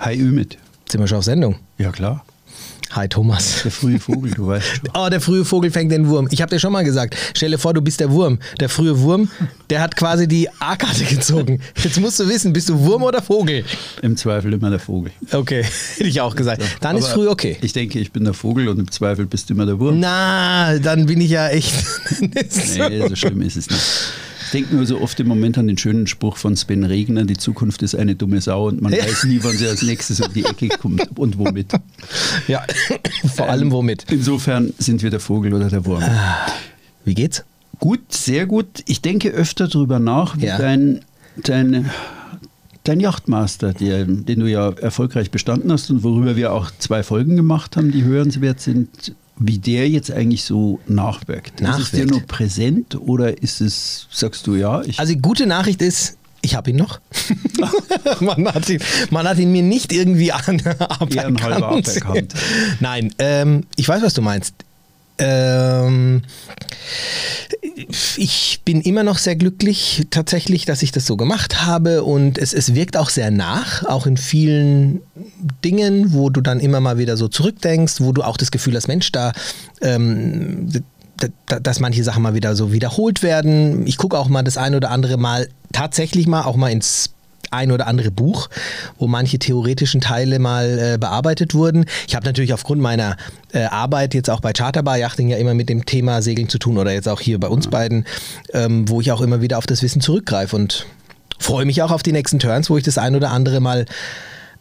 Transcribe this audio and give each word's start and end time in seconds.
Hi 0.00 0.14
Ümit. 0.16 0.56
Sind 0.90 1.00
wir 1.00 1.06
schon 1.06 1.18
auf 1.18 1.24
Sendung? 1.24 1.56
Ja, 1.78 1.92
klar. 1.92 2.24
Hi 2.92 3.06
Thomas. 3.06 3.62
Der 3.62 3.70
frühe 3.70 4.00
Vogel, 4.00 4.32
du 4.32 4.46
weißt 4.46 4.66
schon. 4.76 4.88
Oh, 4.94 5.08
der 5.10 5.20
frühe 5.20 5.44
Vogel 5.44 5.70
fängt 5.70 5.92
den 5.92 6.08
Wurm. 6.08 6.26
Ich 6.30 6.40
habe 6.40 6.50
dir 6.50 6.58
schon 6.58 6.72
mal 6.72 6.82
gesagt, 6.84 7.14
stell 7.34 7.50
dir 7.50 7.58
vor, 7.58 7.74
du 7.74 7.82
bist 7.82 8.00
der 8.00 8.10
Wurm. 8.10 8.38
Der 8.58 8.68
frühe 8.70 8.98
Wurm, 9.00 9.28
der 9.68 9.80
hat 9.82 9.94
quasi 9.94 10.26
die 10.26 10.48
A-Karte 10.58 11.04
gezogen. 11.04 11.60
Jetzt 11.76 12.00
musst 12.00 12.18
du 12.18 12.26
wissen, 12.28 12.52
bist 12.52 12.68
du 12.70 12.80
Wurm 12.80 13.02
oder 13.02 13.20
Vogel? 13.22 13.64
Im 14.02 14.16
Zweifel 14.16 14.54
immer 14.54 14.70
der 14.70 14.80
Vogel. 14.80 15.12
Okay, 15.30 15.62
hätte 15.96 16.08
ich 16.08 16.20
auch 16.20 16.34
gesagt. 16.34 16.62
Dann 16.80 16.96
ist 16.96 17.04
Aber 17.04 17.14
früh 17.14 17.28
okay. 17.28 17.58
Ich 17.60 17.74
denke, 17.74 17.98
ich 17.98 18.10
bin 18.10 18.24
der 18.24 18.34
Vogel 18.34 18.68
und 18.68 18.78
im 18.78 18.90
Zweifel 18.90 19.26
bist 19.26 19.50
du 19.50 19.54
immer 19.54 19.66
der 19.66 19.78
Wurm. 19.78 20.00
Na, 20.00 20.78
dann 20.78 21.06
bin 21.06 21.20
ich 21.20 21.30
ja 21.30 21.48
echt. 21.50 21.74
Nee, 22.20 23.06
so 23.08 23.14
schlimm 23.14 23.42
ist 23.42 23.56
es 23.56 23.68
nicht. 23.70 23.82
Denke 24.52 24.74
nur 24.74 24.84
so 24.86 25.00
oft 25.00 25.18
im 25.20 25.28
Moment 25.28 25.58
an 25.58 25.68
den 25.68 25.78
schönen 25.78 26.06
Spruch 26.06 26.36
von 26.36 26.56
Sven 26.56 26.84
Regner, 26.84 27.24
die 27.24 27.36
Zukunft 27.36 27.82
ist 27.82 27.94
eine 27.94 28.16
dumme 28.16 28.40
Sau 28.40 28.66
und 28.68 28.82
man 28.82 28.92
Ja. 28.92 29.04
weiß 29.04 29.24
nie, 29.24 29.38
wann 29.42 29.56
sie 29.56 29.66
als 29.68 29.82
nächstes 29.82 30.20
um 30.20 30.32
die 30.32 30.44
Ecke 30.44 30.68
kommt 30.68 31.06
und 31.18 31.38
womit. 31.38 31.72
ja, 32.48 32.64
vor 33.34 33.48
allem 33.48 33.70
womit. 33.70 34.06
Insofern 34.10 34.72
sind 34.78 35.02
wir 35.02 35.10
der 35.10 35.20
Vogel 35.20 35.54
oder 35.54 35.68
der 35.68 35.84
Wurm. 35.86 36.02
Wie 37.04 37.14
geht's? 37.14 37.44
Gut, 37.78 38.00
sehr 38.12 38.46
gut. 38.46 38.66
Ich 38.86 39.00
denke 39.02 39.30
öfter 39.30 39.68
darüber 39.68 39.98
nach, 39.98 40.36
wie 40.38 40.46
Ja. 40.46 40.58
dein, 40.58 41.00
dein, 41.44 41.88
dein 42.84 43.00
Yachtmaster, 43.00 43.72
der, 43.72 44.04
den 44.04 44.40
du 44.40 44.46
ja 44.46 44.70
erfolgreich 44.70 45.30
bestanden 45.30 45.70
hast 45.72 45.90
und 45.90 46.02
worüber 46.02 46.36
wir 46.36 46.52
auch 46.52 46.70
zwei 46.78 47.02
Folgen 47.02 47.36
gemacht 47.36 47.76
haben, 47.76 47.90
die 47.92 48.02
hörenswert 48.04 48.60
sind, 48.60 49.14
wie 49.40 49.58
der 49.58 49.88
jetzt 49.88 50.12
eigentlich 50.12 50.44
so 50.44 50.78
nachwirkt. 50.86 51.60
Ist 51.60 51.68
es 51.78 51.90
dir 51.90 52.04
Nachwirkt. 52.04 52.10
nur 52.10 52.20
präsent 52.22 52.94
oder 52.94 53.42
ist 53.42 53.60
es, 53.60 54.06
sagst 54.10 54.46
du 54.46 54.54
ja, 54.54 54.82
ich 54.82 55.00
Also 55.00 55.14
die 55.14 55.20
gute 55.20 55.46
Nachricht 55.46 55.80
ist, 55.82 56.18
ich 56.42 56.54
habe 56.54 56.70
ihn 56.70 56.76
noch. 56.76 57.00
man, 58.20 58.46
hat 58.48 58.68
ihn, 58.68 58.80
man 59.10 59.26
hat 59.26 59.38
ihn 59.38 59.50
mir 59.50 59.62
nicht 59.62 59.92
irgendwie 59.92 60.30
an 60.32 60.58
Ehrenhalber 60.58 61.68
aberkannt. 61.68 61.88
aberkannt. 61.88 62.34
Nein, 62.80 63.14
ähm, 63.18 63.64
ich 63.76 63.88
weiß, 63.88 64.02
was 64.02 64.14
du 64.14 64.22
meinst. 64.22 64.54
Ähm, 65.20 66.22
ich 68.16 68.62
bin 68.64 68.80
immer 68.80 69.02
noch 69.02 69.18
sehr 69.18 69.36
glücklich 69.36 70.06
tatsächlich, 70.10 70.64
dass 70.64 70.82
ich 70.82 70.92
das 70.92 71.06
so 71.06 71.16
gemacht 71.16 71.62
habe 71.62 72.02
und 72.02 72.38
es, 72.38 72.52
es 72.54 72.74
wirkt 72.74 72.96
auch 72.96 73.10
sehr 73.10 73.30
nach, 73.30 73.84
auch 73.84 74.06
in 74.06 74.16
vielen 74.16 75.02
Dingen, 75.64 76.12
wo 76.12 76.30
du 76.30 76.40
dann 76.40 76.58
immer 76.58 76.80
mal 76.80 76.98
wieder 76.98 77.16
so 77.16 77.28
zurückdenkst, 77.28 78.00
wo 78.00 78.12
du 78.12 78.22
auch 78.22 78.36
das 78.36 78.50
Gefühl 78.50 78.76
hast, 78.76 78.88
Mensch, 78.88 79.12
da 79.12 79.32
ähm, 79.82 80.72
dass 81.46 81.80
manche 81.80 82.02
Sachen 82.02 82.22
mal 82.22 82.32
wieder 82.32 82.56
so 82.56 82.72
wiederholt 82.72 83.22
werden. 83.22 83.86
Ich 83.86 83.98
gucke 83.98 84.18
auch 84.18 84.28
mal 84.28 84.42
das 84.42 84.56
ein 84.56 84.74
oder 84.74 84.90
andere 84.90 85.18
Mal 85.18 85.48
tatsächlich 85.70 86.26
mal 86.26 86.44
auch 86.44 86.56
mal 86.56 86.70
ins 86.70 87.10
ein 87.50 87.72
oder 87.72 87.86
andere 87.86 88.10
Buch, 88.10 88.48
wo 88.98 89.06
manche 89.06 89.38
theoretischen 89.38 90.00
Teile 90.00 90.38
mal 90.38 90.78
äh, 90.94 90.98
bearbeitet 90.98 91.54
wurden. 91.54 91.84
Ich 92.06 92.14
habe 92.14 92.26
natürlich 92.26 92.52
aufgrund 92.52 92.80
meiner 92.80 93.16
äh, 93.52 93.64
Arbeit 93.64 94.14
jetzt 94.14 94.30
auch 94.30 94.40
bei 94.40 94.52
Charterbar 94.52 94.98
Yachting 94.98 95.28
ja 95.28 95.36
immer 95.36 95.54
mit 95.54 95.68
dem 95.68 95.84
Thema 95.86 96.22
Segeln 96.22 96.48
zu 96.48 96.58
tun 96.58 96.78
oder 96.78 96.92
jetzt 96.92 97.08
auch 97.08 97.20
hier 97.20 97.38
bei 97.38 97.48
uns 97.48 97.68
beiden, 97.68 98.06
ähm, 98.52 98.88
wo 98.88 99.00
ich 99.00 99.12
auch 99.12 99.20
immer 99.20 99.40
wieder 99.40 99.58
auf 99.58 99.66
das 99.66 99.82
Wissen 99.82 100.00
zurückgreife 100.00 100.56
und 100.56 100.86
freue 101.38 101.64
mich 101.64 101.82
auch 101.82 101.90
auf 101.90 102.02
die 102.02 102.12
nächsten 102.12 102.38
Turns, 102.38 102.70
wo 102.70 102.76
ich 102.76 102.84
das 102.84 102.98
ein 102.98 103.14
oder 103.14 103.30
andere 103.30 103.60
mal 103.60 103.86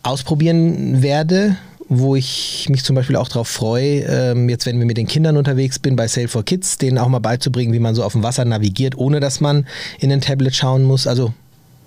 ausprobieren 0.02 1.02
werde, 1.02 1.58
wo 1.90 2.16
ich 2.16 2.68
mich 2.70 2.84
zum 2.84 2.96
Beispiel 2.96 3.16
auch 3.16 3.28
darauf 3.28 3.48
freue, 3.48 4.02
ähm, 4.04 4.48
jetzt 4.48 4.66
wenn 4.66 4.80
wir 4.80 4.86
mit 4.86 4.98
den 4.98 5.08
Kindern 5.08 5.38
unterwegs 5.38 5.80
bin, 5.80 5.96
bei 5.96 6.08
Sail 6.08 6.28
for 6.28 6.44
Kids, 6.44 6.78
denen 6.78 6.98
auch 6.98 7.08
mal 7.10 7.20
beizubringen, 7.20 7.74
wie 7.74 7.80
man 7.80 7.96
so 7.96 8.04
auf 8.04 8.14
dem 8.14 8.24
Wasser 8.24 8.46
navigiert, 8.46 8.98
ohne 8.98 9.20
dass 9.20 9.42
man 9.42 9.68
in 10.00 10.12
ein 10.12 10.22
Tablet 10.22 10.56
schauen 10.56 10.84
muss. 10.84 11.08
Also 11.08 11.34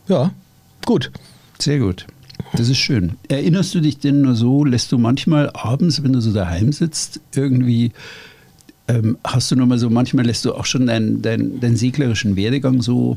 ja, 0.09 0.33
gut. 0.87 1.11
Sehr 1.59 1.79
gut. 1.79 2.07
Das 2.55 2.69
ist 2.69 2.79
schön. 2.79 3.13
Erinnerst 3.29 3.75
du 3.75 3.81
dich 3.81 3.99
denn 3.99 4.23
nur 4.23 4.35
so, 4.35 4.65
lässt 4.65 4.93
du 4.93 4.99
manchmal 4.99 5.51
abends, 5.55 6.03
wenn 6.03 6.13
du 6.13 6.21
so 6.21 6.33
daheim 6.33 6.73
sitzt, 6.73 7.21
irgendwie, 7.35 7.93
ähm, 8.89 9.17
hast 9.25 9.51
du 9.51 9.57
nur 9.57 9.67
mal 9.67 9.79
so, 9.79 9.89
manchmal 9.89 10.27
lässt 10.27 10.45
du 10.45 10.55
auch 10.55 10.67
schon 10.67 10.87
deinen 10.87 11.23
dein, 11.23 11.61
deinen 11.61 11.77
seglerischen 11.77 12.37
Werdegang 12.37 12.83
so 12.83 13.17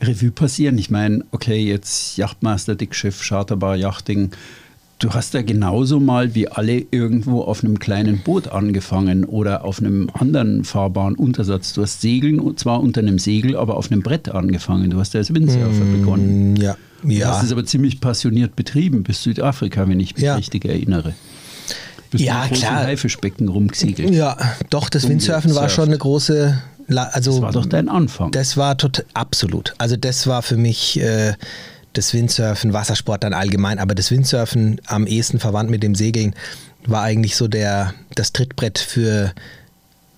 Revue 0.00 0.30
passieren? 0.30 0.78
Ich 0.78 0.90
meine, 0.90 1.24
okay, 1.30 1.64
jetzt 1.64 2.16
Yachtmaster, 2.16 2.74
Dickschiff, 2.74 3.22
Charterbar, 3.22 3.76
Yachting. 3.76 4.30
Du 4.98 5.10
hast 5.10 5.32
da 5.34 5.42
genauso 5.42 6.00
mal 6.00 6.34
wie 6.34 6.48
alle 6.48 6.84
irgendwo 6.90 7.42
auf 7.42 7.62
einem 7.62 7.78
kleinen 7.78 8.18
Boot 8.18 8.48
angefangen 8.48 9.24
oder 9.24 9.64
auf 9.64 9.78
einem 9.78 10.10
anderen 10.12 10.64
fahrbaren 10.64 11.14
Untersatz. 11.14 11.72
Du 11.72 11.82
hast 11.82 12.00
Segeln, 12.00 12.40
und 12.40 12.58
zwar 12.58 12.80
unter 12.80 13.00
einem 13.00 13.20
Segel, 13.20 13.56
aber 13.56 13.76
auf 13.76 13.92
einem 13.92 14.02
Brett 14.02 14.28
angefangen. 14.28 14.90
Du 14.90 14.98
hast 14.98 15.14
als 15.14 15.32
Windsurfer 15.32 15.84
begonnen. 15.84 16.56
Ja, 16.56 16.76
Du 17.02 17.10
ja. 17.10 17.28
hast 17.28 17.44
es 17.44 17.52
aber 17.52 17.64
ziemlich 17.64 18.00
passioniert 18.00 18.56
betrieben 18.56 19.04
bis 19.04 19.22
Südafrika, 19.22 19.86
wenn 19.88 20.00
ich 20.00 20.16
mich 20.16 20.24
Ja. 20.24 20.34
richtig 20.34 20.64
erinnere. 20.64 21.14
Bist 22.10 22.24
Ja, 22.24 22.46
großen 22.48 22.56
klar. 22.66 22.82
Haifischbecken 22.84 23.48
rumgesegelt. 23.48 24.10
Ja, 24.12 24.36
doch, 24.70 24.88
das. 24.88 25.08
Windsurfen 25.08 25.54
war 25.54 25.68
schon 25.68 25.88
eine 25.90 25.98
große. 25.98 26.60
La 26.88 27.04
also, 27.04 27.32
Das 27.32 27.42
war 27.42 27.52
doch 27.52 27.66
dein 27.66 27.88
Anfang. 27.88 28.32
Das 28.32 28.56
war 28.56 28.76
total, 28.76 29.04
absolut. 29.14 29.74
Also 29.78 29.96
das 29.96 30.26
war 30.26 30.42
für 30.42 30.56
mich 30.56 30.98
äh, 30.98 31.34
das 31.98 32.14
Windsurfen, 32.14 32.72
Wassersport 32.72 33.24
dann 33.24 33.34
allgemein, 33.34 33.78
aber 33.78 33.94
das 33.94 34.10
Windsurfen 34.10 34.80
am 34.86 35.06
ehesten 35.06 35.40
verwandt 35.40 35.70
mit 35.70 35.82
dem 35.82 35.94
Segeln 35.94 36.34
war 36.86 37.02
eigentlich 37.02 37.36
so 37.36 37.48
der, 37.48 37.92
das 38.14 38.32
Trittbrett 38.32 38.78
für, 38.78 39.32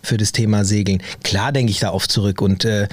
für 0.02 0.18
das 0.18 0.32
Thema 0.32 0.64
Segeln. 0.64 1.02
Klar 1.24 1.52
denke 1.52 1.72
ich 1.72 1.80
da 1.80 1.90
oft 1.90 2.12
zurück 2.12 2.42
und 2.42 2.64
äh, 2.64 2.86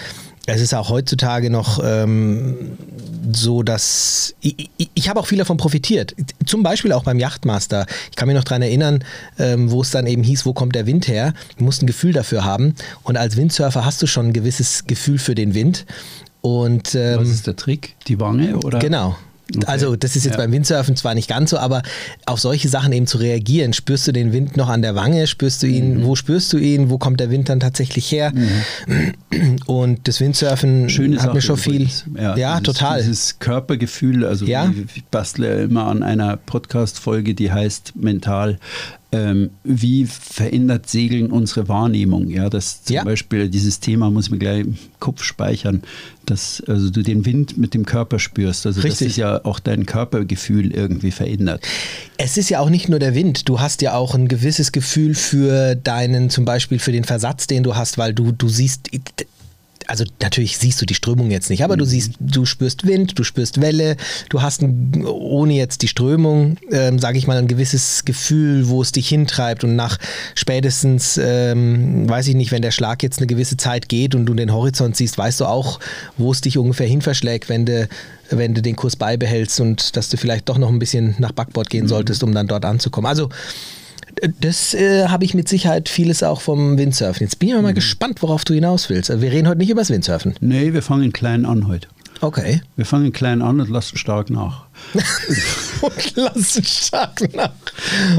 es 0.49 0.61
ist 0.61 0.73
auch 0.73 0.89
heutzutage 0.89 1.49
noch 1.49 1.81
ähm, 1.83 2.77
so, 3.33 3.63
dass 3.63 4.33
ich, 4.39 4.69
ich, 4.77 4.89
ich 4.93 5.09
habe 5.09 5.19
auch 5.19 5.27
viel 5.27 5.37
davon 5.37 5.57
profitiert. 5.57 6.15
Zum 6.45 6.63
Beispiel 6.63 6.93
auch 6.93 7.03
beim 7.03 7.19
Yachtmaster. 7.19 7.85
Ich 8.09 8.15
kann 8.15 8.27
mich 8.27 8.37
noch 8.37 8.45
daran 8.45 8.61
erinnern, 8.61 9.03
ähm, 9.37 9.69
wo 9.69 9.81
es 9.81 9.91
dann 9.91 10.07
eben 10.07 10.23
hieß, 10.23 10.45
wo 10.45 10.53
kommt 10.53 10.73
der 10.73 10.85
Wind 10.85 11.09
her? 11.09 11.33
Du 11.57 11.65
musst 11.65 11.83
ein 11.83 11.87
Gefühl 11.87 12.13
dafür 12.13 12.45
haben. 12.45 12.75
Und 13.03 13.17
als 13.17 13.35
Windsurfer 13.35 13.83
hast 13.83 14.01
du 14.01 14.07
schon 14.07 14.27
ein 14.27 14.33
gewisses 14.33 14.85
Gefühl 14.87 15.19
für 15.19 15.35
den 15.35 15.53
Wind. 15.53 15.85
Und 16.47 16.95
ähm, 16.95 17.19
Was 17.19 17.27
ist 17.29 17.45
der 17.47 17.55
Trick? 17.57 17.95
Die 18.07 18.19
Wange? 18.19 18.55
Oder? 18.57 18.79
Genau. 18.79 19.17
Okay. 19.55 19.65
Also 19.65 19.95
das 19.95 20.17
ist 20.17 20.25
jetzt 20.25 20.33
Ja. 20.33 20.39
beim 20.41 20.51
Windsurfen 20.51 20.97
zwar 20.97 21.13
nicht 21.15 21.29
ganz 21.29 21.51
so, 21.51 21.57
aber 21.57 21.81
auf 22.25 22.39
solche 22.41 22.67
Sachen 22.67 22.91
eben 22.91 23.07
zu 23.07 23.17
reagieren. 23.17 23.71
Spürst 23.71 24.05
du 24.07 24.11
den 24.11 24.33
Wind 24.33 24.57
noch 24.57 24.67
an 24.67 24.81
der 24.81 24.93
Wange? 24.95 25.25
Spürst 25.25 25.63
du 25.63 25.67
Mhm. 25.67 25.73
ihn? 25.73 26.03
Wo 26.05 26.15
spürst 26.15 26.51
du 26.51 26.57
ihn? 26.57 26.89
Wo 26.89 26.97
kommt 26.97 27.19
der 27.21 27.29
Wind 27.31 27.47
dann 27.47 27.61
tatsächlich 27.61 28.11
her? 28.11 28.33
Und 29.65 30.07
das 30.07 30.19
Windsurfen 30.19 30.89
Schöne 30.89 31.15
hat 31.17 31.23
Sache 31.23 31.35
mir 31.35 31.41
schon 31.41 31.57
übrigens. 31.59 32.01
viel. 32.03 32.21
Ja, 32.21 32.59
dieses, 32.59 32.63
total. 32.77 32.99
Dieses 33.01 33.39
Körpergefühl, 33.39 34.25
also 34.25 34.45
Ja. 34.45 34.69
ich 34.95 35.05
bastle 35.05 35.47
ja 35.57 35.63
immer 35.63 35.87
an 35.87 36.03
einer 36.03 36.35
Podcast-Folge, 36.37 37.33
die 37.33 37.51
heißt 37.51 37.93
Mental. 37.95 38.59
Ähm, 39.09 39.51
wie 39.63 40.06
verändert 40.06 40.90
Segeln 40.90 41.31
unsere 41.31 41.69
Wahrnehmung? 41.69 42.29
Ja, 42.29 42.50
das 42.50 42.84
zum 42.84 42.95
Ja. 42.97 43.03
Beispiel 43.06 43.47
dieses 43.47 43.79
Thema 43.79 44.12
muss 44.12 44.29
man 44.29 44.38
gleich 44.40 44.62
im 44.62 44.78
Kopf 45.00 45.23
speichern, 45.23 45.81
dass 46.25 46.62
also 46.68 46.90
du 46.90 47.03
den 47.03 47.25
Wind 47.25 47.57
mit 47.57 47.73
dem 47.73 47.85
Körper 47.85 48.19
spürst. 48.19 48.66
Also 48.66 48.81
Richtig. 48.81 49.00
das 49.00 49.07
ist 49.07 49.16
ja 49.18 49.45
auch 49.45 49.59
dein 49.59 49.85
Körpergefühl 49.85 50.73
irgendwie 50.73 51.12
verändert. 51.12 51.63
Es 52.18 52.35
ist 52.38 52.50
ja 52.50 52.59
auch 52.59 52.69
nicht 52.69 52.90
nur 52.90 53.00
der 53.00 53.16
Wind. 53.16 53.47
Du 53.47 53.62
hast 53.62 53.81
ja 53.81 53.94
auch 53.94 54.13
ein 54.13 54.28
gewisses 54.28 54.73
Gefühl 54.73 55.16
für 55.16 55.75
deinen, 55.75 56.29
zum 56.29 56.44
Beispiel 56.44 56.79
für 56.79 56.91
den 56.91 57.06
Versatz, 57.06 57.47
den 57.47 57.63
du 57.63 57.75
hast, 57.78 57.97
weil 57.97 58.13
du, 58.13 58.34
du 58.34 58.50
siehst, 58.50 58.89
also 59.87 60.03
natürlich 60.21 60.57
siehst 60.57 60.81
du 60.81 60.85
die 60.85 60.93
Strömung 60.93 61.31
jetzt 61.31 61.49
nicht, 61.49 61.63
aber 61.63 61.77
du 61.77 61.85
siehst, 61.85 62.13
du 62.19 62.45
spürst 62.45 62.85
Wind, 62.85 63.17
du 63.17 63.23
spürst 63.23 63.61
Welle, 63.61 63.95
du 64.29 64.41
hast 64.41 64.61
ein, 64.61 65.05
ohne 65.05 65.53
jetzt 65.53 65.81
die 65.81 65.87
Strömung, 65.87 66.57
ähm, 66.71 66.99
sage 66.99 67.17
ich 67.17 67.25
mal, 67.25 67.37
ein 67.37 67.47
gewisses 67.47 68.03
Gefühl, 68.05 68.67
wo 68.67 68.81
es 68.81 68.91
dich 68.91 69.07
hintreibt 69.07 69.63
und 69.63 69.75
nach 69.75 69.97
spätestens, 70.35 71.19
ähm, 71.21 72.07
weiß 72.07 72.27
ich 72.27 72.35
nicht, 72.35 72.51
wenn 72.51 72.61
der 72.61 72.71
Schlag 72.71 73.01
jetzt 73.01 73.19
eine 73.19 73.27
gewisse 73.27 73.57
Zeit 73.57 73.87
geht 73.89 74.13
und 74.13 74.25
du 74.25 74.33
den 74.33 74.51
Horizont 74.51 74.95
siehst, 74.97 75.17
weißt 75.17 75.39
du 75.39 75.45
auch, 75.45 75.79
wo 76.17 76.31
es 76.31 76.41
dich 76.41 76.57
ungefähr 76.57 76.87
hin 76.87 77.01
verschlägt, 77.01 77.49
wenn 77.49 77.65
du 77.65 77.87
wenn 78.29 78.53
du 78.53 78.61
den 78.61 78.75
Kurs 78.75 78.97
beibehältst 78.97 79.61
und 79.61 79.95
dass 79.95 80.09
du 80.09 80.17
vielleicht 80.17 80.49
doch 80.49 80.57
noch 80.57 80.67
ein 80.67 80.79
bisschen 80.79 81.15
nach 81.17 81.31
Backbord 81.31 81.69
gehen 81.69 81.88
solltest, 81.88 82.23
um 82.23 82.33
dann 82.33 82.47
dort 82.47 82.65
anzukommen. 82.65 83.07
Also 83.07 83.29
das 84.41 84.73
äh, 84.73 85.07
habe 85.07 85.25
ich 85.25 85.33
mit 85.33 85.47
Sicherheit 85.47 85.89
vieles 85.89 86.23
auch 86.23 86.41
vom 86.41 86.77
Windsurfen. 86.77 87.25
Jetzt 87.25 87.39
bin 87.39 87.49
ich 87.49 87.55
mal 87.61 87.73
gespannt, 87.73 88.21
worauf 88.21 88.45
du 88.45 88.53
hinaus 88.53 88.89
willst. 88.89 89.09
Wir 89.09 89.31
reden 89.31 89.47
heute 89.47 89.59
nicht 89.59 89.69
über 89.69 89.81
das 89.81 89.89
Windsurfen. 89.89 90.35
Nee, 90.39 90.73
wir 90.73 90.81
fangen 90.81 91.11
klein 91.13 91.45
an 91.45 91.67
heute. 91.67 91.87
Okay. 92.19 92.61
Wir 92.75 92.85
fangen 92.85 93.11
klein 93.13 93.43
an 93.43 93.59
und 93.59 93.69
lassen 93.69 93.95
stark 93.97 94.31
nach. 94.31 94.65
Und 95.81 96.15
lassen 96.15 96.63
stark 96.63 97.35
nach. 97.35 97.51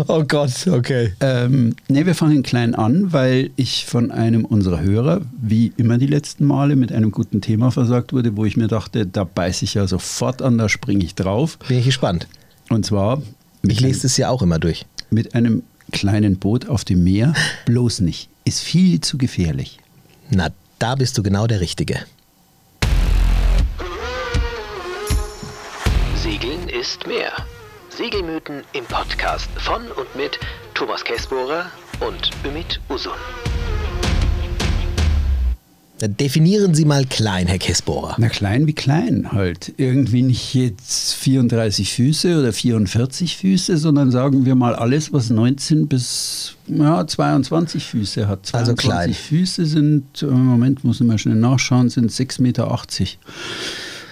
Oh 0.06 0.22
Gott, 0.22 0.68
okay. 0.68 1.12
Ähm, 1.20 1.74
nee, 1.88 2.06
wir 2.06 2.14
fangen 2.14 2.44
klein 2.44 2.76
an, 2.76 3.12
weil 3.12 3.50
ich 3.56 3.86
von 3.86 4.12
einem 4.12 4.44
unserer 4.44 4.80
Hörer, 4.80 5.22
wie 5.40 5.72
immer 5.76 5.98
die 5.98 6.06
letzten 6.06 6.44
Male, 6.44 6.76
mit 6.76 6.92
einem 6.92 7.10
guten 7.10 7.40
Thema 7.40 7.72
versorgt 7.72 8.12
wurde, 8.12 8.36
wo 8.36 8.44
ich 8.44 8.56
mir 8.56 8.68
dachte, 8.68 9.04
da 9.06 9.24
beiße 9.24 9.64
ich 9.64 9.74
ja 9.74 9.88
sofort 9.88 10.42
an, 10.42 10.58
da 10.58 10.68
springe 10.68 11.04
ich 11.04 11.16
drauf. 11.16 11.58
Bin 11.66 11.78
ich 11.80 11.86
gespannt. 11.86 12.28
Und 12.68 12.86
zwar 12.86 13.20
Ich 13.66 13.80
lese 13.80 14.02
das 14.02 14.16
ja 14.16 14.28
auch 14.28 14.42
immer 14.42 14.60
durch. 14.60 14.86
mit 15.10 15.34
einem 15.34 15.62
kleinen 15.92 16.38
Boot 16.38 16.68
auf 16.68 16.84
dem 16.84 17.04
Meer. 17.04 17.34
Bloß 17.66 18.00
nicht. 18.00 18.28
Ist 18.44 18.60
viel 18.60 19.00
zu 19.00 19.18
gefährlich. 19.18 19.78
Na, 20.30 20.48
da 20.78 20.94
bist 20.94 21.18
du 21.18 21.22
genau 21.22 21.46
der 21.46 21.60
Richtige. 21.60 22.00
Segeln 26.16 26.68
ist 26.68 27.06
mehr. 27.06 27.32
Segelmythen 27.90 28.62
im 28.72 28.84
Podcast 28.84 29.50
von 29.56 29.82
und 29.92 30.14
mit 30.14 30.38
Thomas 30.74 31.02
Kessbohrer 31.02 31.66
und 32.00 32.30
Ümit 32.44 32.80
Usun. 32.88 33.12
Definieren 36.06 36.74
Sie 36.74 36.84
mal 36.84 37.04
klein, 37.04 37.46
Herr 37.46 37.58
Kessbohrer. 37.58 38.14
Na, 38.18 38.28
klein 38.28 38.66
wie 38.66 38.72
klein 38.72 39.32
halt. 39.32 39.72
Irgendwie 39.76 40.22
nicht 40.22 40.54
jetzt 40.54 41.14
34 41.14 41.92
Füße 41.92 42.38
oder 42.38 42.52
44 42.52 43.36
Füße, 43.36 43.76
sondern 43.76 44.10
sagen 44.10 44.44
wir 44.44 44.54
mal 44.54 44.74
alles, 44.74 45.12
was 45.12 45.30
19 45.30 45.88
bis 45.88 46.54
ja, 46.68 47.06
22 47.06 47.84
Füße 47.84 48.28
hat. 48.28 48.46
22 48.46 48.54
Also 48.54 48.74
klein. 48.74 49.14
Füße 49.14 49.66
sind, 49.66 50.22
äh, 50.22 50.26
Moment, 50.26 50.84
muss 50.84 51.00
ich 51.00 51.06
mal 51.06 51.18
schnell 51.18 51.36
nachschauen, 51.36 51.90
sind 51.90 52.10
6,80 52.10 52.42
Meter. 52.42 52.78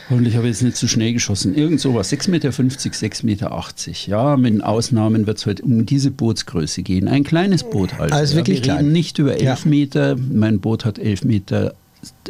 Hoffentlich 0.08 0.36
habe 0.36 0.46
ich 0.46 0.52
jetzt 0.54 0.62
nicht 0.62 0.76
zu 0.76 0.86
schnell 0.86 1.12
geschossen. 1.12 1.54
Irgend 1.56 1.80
sowas, 1.80 2.12
6,50 2.12 2.30
Meter, 2.30 2.50
6,80 2.50 3.24
Meter. 3.26 3.64
Ja, 4.06 4.36
mit 4.36 4.62
Ausnahmen 4.62 5.26
wird 5.26 5.38
es 5.38 5.46
heute 5.46 5.62
um 5.64 5.84
diese 5.84 6.12
Bootsgröße 6.12 6.82
gehen. 6.82 7.08
Ein 7.08 7.24
kleines 7.24 7.64
Boot 7.64 7.98
halt. 7.98 8.12
Also 8.12 8.34
ja, 8.34 8.36
wirklich 8.38 8.58
wir 8.58 8.62
klein. 8.62 8.76
reden 8.78 8.92
nicht 8.92 9.18
über 9.18 9.32
11 9.34 9.42
Ja. 9.42 9.58
Meter. 9.64 10.16
Mein 10.16 10.60
Boot 10.60 10.84
hat 10.84 10.98
11 11.00 11.24
Meter 11.24 11.74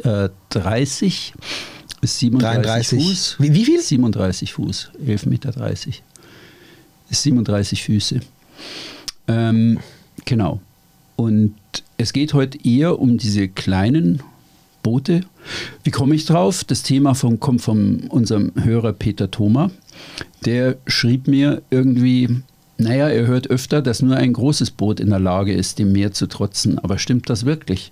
äh, 0.05 0.31
30 0.51 1.35
bis 2.01 2.19
37 2.19 2.63
33. 2.63 3.03
Fuß. 3.05 3.37
Wie- 3.41 3.53
wie 3.55 3.65
viel? 3.67 3.81
37 3.83 4.53
Fuß, 4.55 4.91
11 5.07 5.27
Meter 5.27 5.51
30. 5.53 6.03
Ist 7.11 7.23
37 7.25 7.83
Füße. 7.83 8.21
Ähm, 9.29 9.79
genau. 10.25 10.61
Und 11.17 11.55
es 11.99 12.13
geht 12.13 12.33
heute 12.35 12.59
eher 12.67 12.99
um 12.99 13.19
diese 13.19 13.49
kleinen 13.49 14.23
Boote. 14.87 15.23
Wie 15.83 15.91
komme 15.91 16.15
ich 16.15 16.27
drauf? 16.27 16.63
Das 16.63 16.85
Thema 16.85 17.17
vom, 17.17 17.41
kommt 17.41 17.61
von 17.61 18.05
unserem 18.09 18.53
Hörer 18.55 18.93
Peter 18.93 19.33
Thoma. 19.33 19.73
Der 20.45 20.77
schrieb 20.87 21.27
mir 21.27 21.63
irgendwie, 21.71 22.29
naja, 22.79 23.09
er 23.09 23.27
hört 23.27 23.51
öfter, 23.51 23.83
dass 23.83 24.01
nur 24.01 24.15
ein 24.15 24.33
großes 24.33 24.71
Boot 24.71 25.01
in 25.01 25.11
der 25.11 25.19
Lage 25.19 25.53
ist, 25.53 25.81
dem 25.81 25.91
Meer 25.91 26.13
zu 26.13 26.29
trotzen. 26.29 26.79
Aber 26.79 26.99
stimmt 26.99 27.29
das 27.29 27.45
wirklich? 27.45 27.91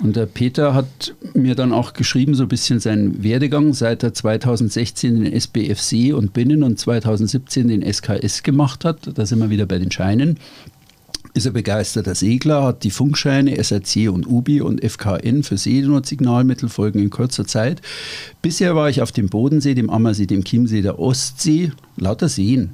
Und 0.00 0.16
der 0.16 0.26
Peter 0.26 0.74
hat 0.74 1.14
mir 1.32 1.54
dann 1.54 1.72
auch 1.72 1.92
geschrieben, 1.92 2.34
so 2.34 2.42
ein 2.42 2.48
bisschen 2.48 2.80
seinen 2.80 3.22
Werdegang, 3.22 3.72
seit 3.72 4.02
er 4.02 4.12
2016 4.12 5.22
den 5.22 5.32
SBFC 5.32 6.12
und 6.12 6.32
Binnen 6.32 6.64
und 6.64 6.76
2017 6.76 7.68
den 7.68 7.82
SKS 7.92 8.42
gemacht 8.42 8.84
hat. 8.84 9.16
Da 9.16 9.26
sind 9.26 9.38
wir 9.38 9.50
wieder 9.50 9.66
bei 9.66 9.78
den 9.78 9.92
Scheinen 9.92 10.40
ist 11.34 11.46
er 11.46 11.52
begeisterter 11.52 12.14
Segler, 12.14 12.62
hat 12.62 12.84
die 12.84 12.90
Funkscheine 12.90 13.62
SRC 13.62 14.10
und 14.10 14.26
UBI 14.26 14.60
und 14.60 14.84
FKN 14.84 15.42
für 15.42 15.56
Seenot-Signalmittel 15.56 16.68
folgen 16.68 16.98
in 16.98 17.10
kurzer 17.10 17.46
Zeit. 17.46 17.80
Bisher 18.42 18.76
war 18.76 18.90
ich 18.90 19.00
auf 19.00 19.12
dem 19.12 19.28
Bodensee, 19.28 19.74
dem 19.74 19.88
Ammersee, 19.88 20.26
dem 20.26 20.44
Chiemsee, 20.44 20.82
der 20.82 20.98
Ostsee, 20.98 21.72
lauter 21.96 22.28
Seen 22.28 22.70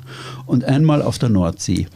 und 0.46 0.64
einmal 0.64 1.02
auf 1.02 1.18
der 1.18 1.28
Nordsee. 1.28 1.86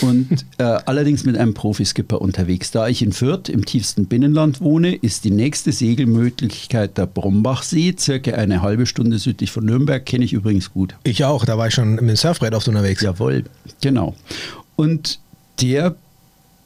Und 0.00 0.44
äh, 0.58 0.64
allerdings 0.64 1.24
mit 1.24 1.38
einem 1.38 1.54
Profiskipper 1.54 2.20
unterwegs. 2.20 2.72
Da 2.72 2.88
ich 2.88 3.00
in 3.00 3.12
Fürth 3.12 3.48
im 3.48 3.64
tiefsten 3.64 4.06
Binnenland 4.06 4.60
wohne, 4.60 4.96
ist 4.96 5.24
die 5.24 5.30
nächste 5.30 5.70
Segelmöglichkeit 5.70 6.98
der 6.98 7.06
Brombachsee, 7.06 7.94
circa 7.96 8.32
eine 8.32 8.62
halbe 8.62 8.86
Stunde 8.86 9.18
südlich 9.18 9.52
von 9.52 9.64
Nürnberg, 9.64 10.04
kenne 10.04 10.24
ich 10.24 10.32
übrigens 10.32 10.72
gut. 10.72 10.96
Ich 11.04 11.24
auch, 11.24 11.44
da 11.44 11.56
war 11.56 11.68
ich 11.68 11.74
schon 11.74 11.94
mit 11.94 12.00
dem 12.00 12.16
Surfbrett 12.16 12.54
oft 12.54 12.66
unterwegs. 12.66 13.02
Jawohl, 13.02 13.44
genau. 13.80 14.16
Und 14.76 15.20
der 15.60 15.94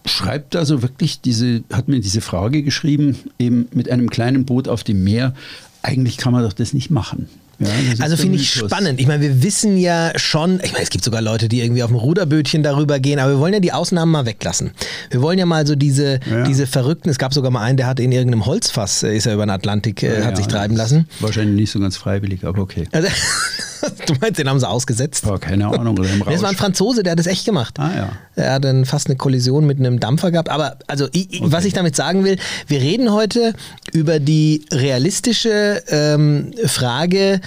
schreibt 0.05 0.57
also 0.57 0.83
wirklich 0.83 1.21
diese, 1.21 1.63
hat 1.73 1.89
mir 1.89 2.01
diese 2.01 2.21
Frage 2.21 2.63
geschrieben, 2.63 3.17
eben 3.39 3.69
mit 3.73 3.91
einem 3.91 4.11
kleinen 4.11 4.45
Boot 4.45 4.69
auf 4.69 4.85
dem 4.85 5.05
Meer, 5.05 5.35
eigentlich 5.83 6.17
kann 6.17 6.33
man 6.33 6.43
doch 6.45 6.53
das 6.53 6.73
nicht 6.73 6.91
machen. 6.91 7.29
Ja, 7.61 7.69
Also 8.01 8.17
finde 8.17 8.37
ich 8.37 8.55
Mythos. 8.55 8.71
spannend. 8.71 9.01
Ich 9.01 9.07
meine, 9.09 9.21
wir 9.23 9.43
wissen 9.43 9.77
ja 9.79 10.13
schon, 10.17 10.61
ich 10.63 10.73
meine, 10.73 10.85
es 10.85 10.91
gibt 10.91 11.03
sogar 11.05 11.21
Leute, 11.21 11.49
die 11.49 11.61
irgendwie 11.61 11.83
auf 11.83 11.91
dem 11.91 11.97
Ruderbötchen 11.97 12.63
darüber 12.63 13.01
gehen, 13.01 13.19
aber 13.19 13.33
wir 13.33 13.39
wollen 13.41 13.53
ja 13.55 13.59
die 13.61 13.73
Ausnahmen 13.73 14.13
mal 14.13 14.27
weglassen. 14.27 14.71
Wir 15.11 15.23
wollen 15.23 15.39
ja 15.41 15.47
mal 15.47 15.67
so 15.67 15.75
diese, 15.75 16.21
Ja. 16.31 16.45
diese 16.45 16.67
Verrückten, 16.69 17.09
es 17.09 17.19
gab 17.19 17.35
sogar 17.35 17.51
mal 17.51 17.63
einen, 17.63 17.77
der 17.77 17.87
hat 17.89 17.99
in 17.99 18.13
irgendeinem 18.13 18.47
Holzfass, 18.47 19.03
äh, 19.03 19.17
ist 19.17 19.27
er 19.27 19.35
über 19.35 19.45
den 19.47 19.51
Atlantik, 19.51 20.03
äh, 20.05 20.21
Ja, 20.21 20.27
hat 20.27 20.37
sich 20.37 20.47
treiben 20.47 20.77
lassen. 20.77 21.09
Wahrscheinlich 21.21 21.57
nicht 21.57 21.71
so 21.73 21.81
ganz 21.81 21.97
freiwillig, 21.97 22.45
aber 22.45 22.63
okay. 22.63 22.85
Also, 22.93 23.09
du 24.07 24.15
meinst, 24.21 24.39
den 24.39 24.49
haben 24.49 24.61
sie 24.61 24.69
ausgesetzt? 24.69 25.25
Aber 25.27 25.39
keine 25.41 25.67
Ahnung, 25.67 25.99
oder 25.99 26.09
im 26.09 26.19
Das 26.27 26.27
war 26.27 26.35
ein 26.37 26.45
Rausch. 26.45 26.57
Franzose, 26.57 27.03
der 27.03 27.13
hat 27.13 27.19
das 27.19 27.27
echt 27.27 27.45
gemacht. 27.45 27.75
Ah 27.81 27.91
ja. 27.97 28.09
Er 28.37 28.53
hat 28.53 28.65
dann 28.65 28.85
fast 28.85 29.09
eine 29.09 29.17
Kollision 29.17 29.67
mit 29.67 29.81
einem 29.81 29.99
Dampfer 29.99 30.31
gehabt. 30.31 30.49
Aber 30.49 30.79
also, 30.87 31.09
ich, 31.13 31.33
ich- 31.33 31.41
was 31.43 31.65
ich 31.65 31.73
damit 31.73 31.97
sagen 31.97 32.25
will, 32.25 32.37
wir 32.69 32.81
reden 32.81 33.11
heute 33.13 33.53
über 33.93 34.21
die 34.21 34.65
realistische 34.73 35.83
ähm, 35.89 36.53
Frage, 36.67 37.41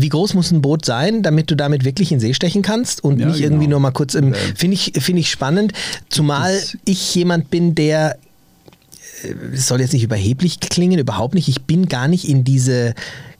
wie 0.00 0.08
groß 0.08 0.34
muss 0.34 0.50
ein 0.52 0.62
Boot 0.62 0.84
sein, 0.84 1.22
damit 1.22 1.50
du 1.50 1.56
damit 1.56 1.84
wirklich 1.84 2.12
in 2.12 2.20
See 2.20 2.32
stechen 2.34 2.62
kannst 2.62 3.02
und 3.04 3.18
Ja, 3.18 3.26
nicht 3.26 3.38
genau. 3.38 3.46
irgendwie 3.48 3.66
nur 3.68 3.80
mal 3.80 3.90
kurz 3.90 4.14
im. 4.14 4.32
Finde 4.54 4.74
ich, 4.74 4.92
finde 4.98 5.20
ich 5.20 5.30
spannend, 5.30 5.72
zumal 6.08 6.54
Das- 6.54 6.76
ich 6.84 7.14
jemand 7.14 7.50
bin, 7.50 7.74
der 7.74 8.16
äh, 9.24 9.34
es 9.54 9.68
soll 9.68 9.80
jetzt 9.80 9.92
nicht 9.92 10.04
überheblich 10.04 10.60
klingen, 10.60 10.98
überhaupt 10.98 11.34
nicht. 11.34 11.48
Ich 11.48 11.62
bin 11.62 11.86
gar 11.86 12.08
nicht 12.08 12.28
in 12.28 12.44
diese 12.44 12.94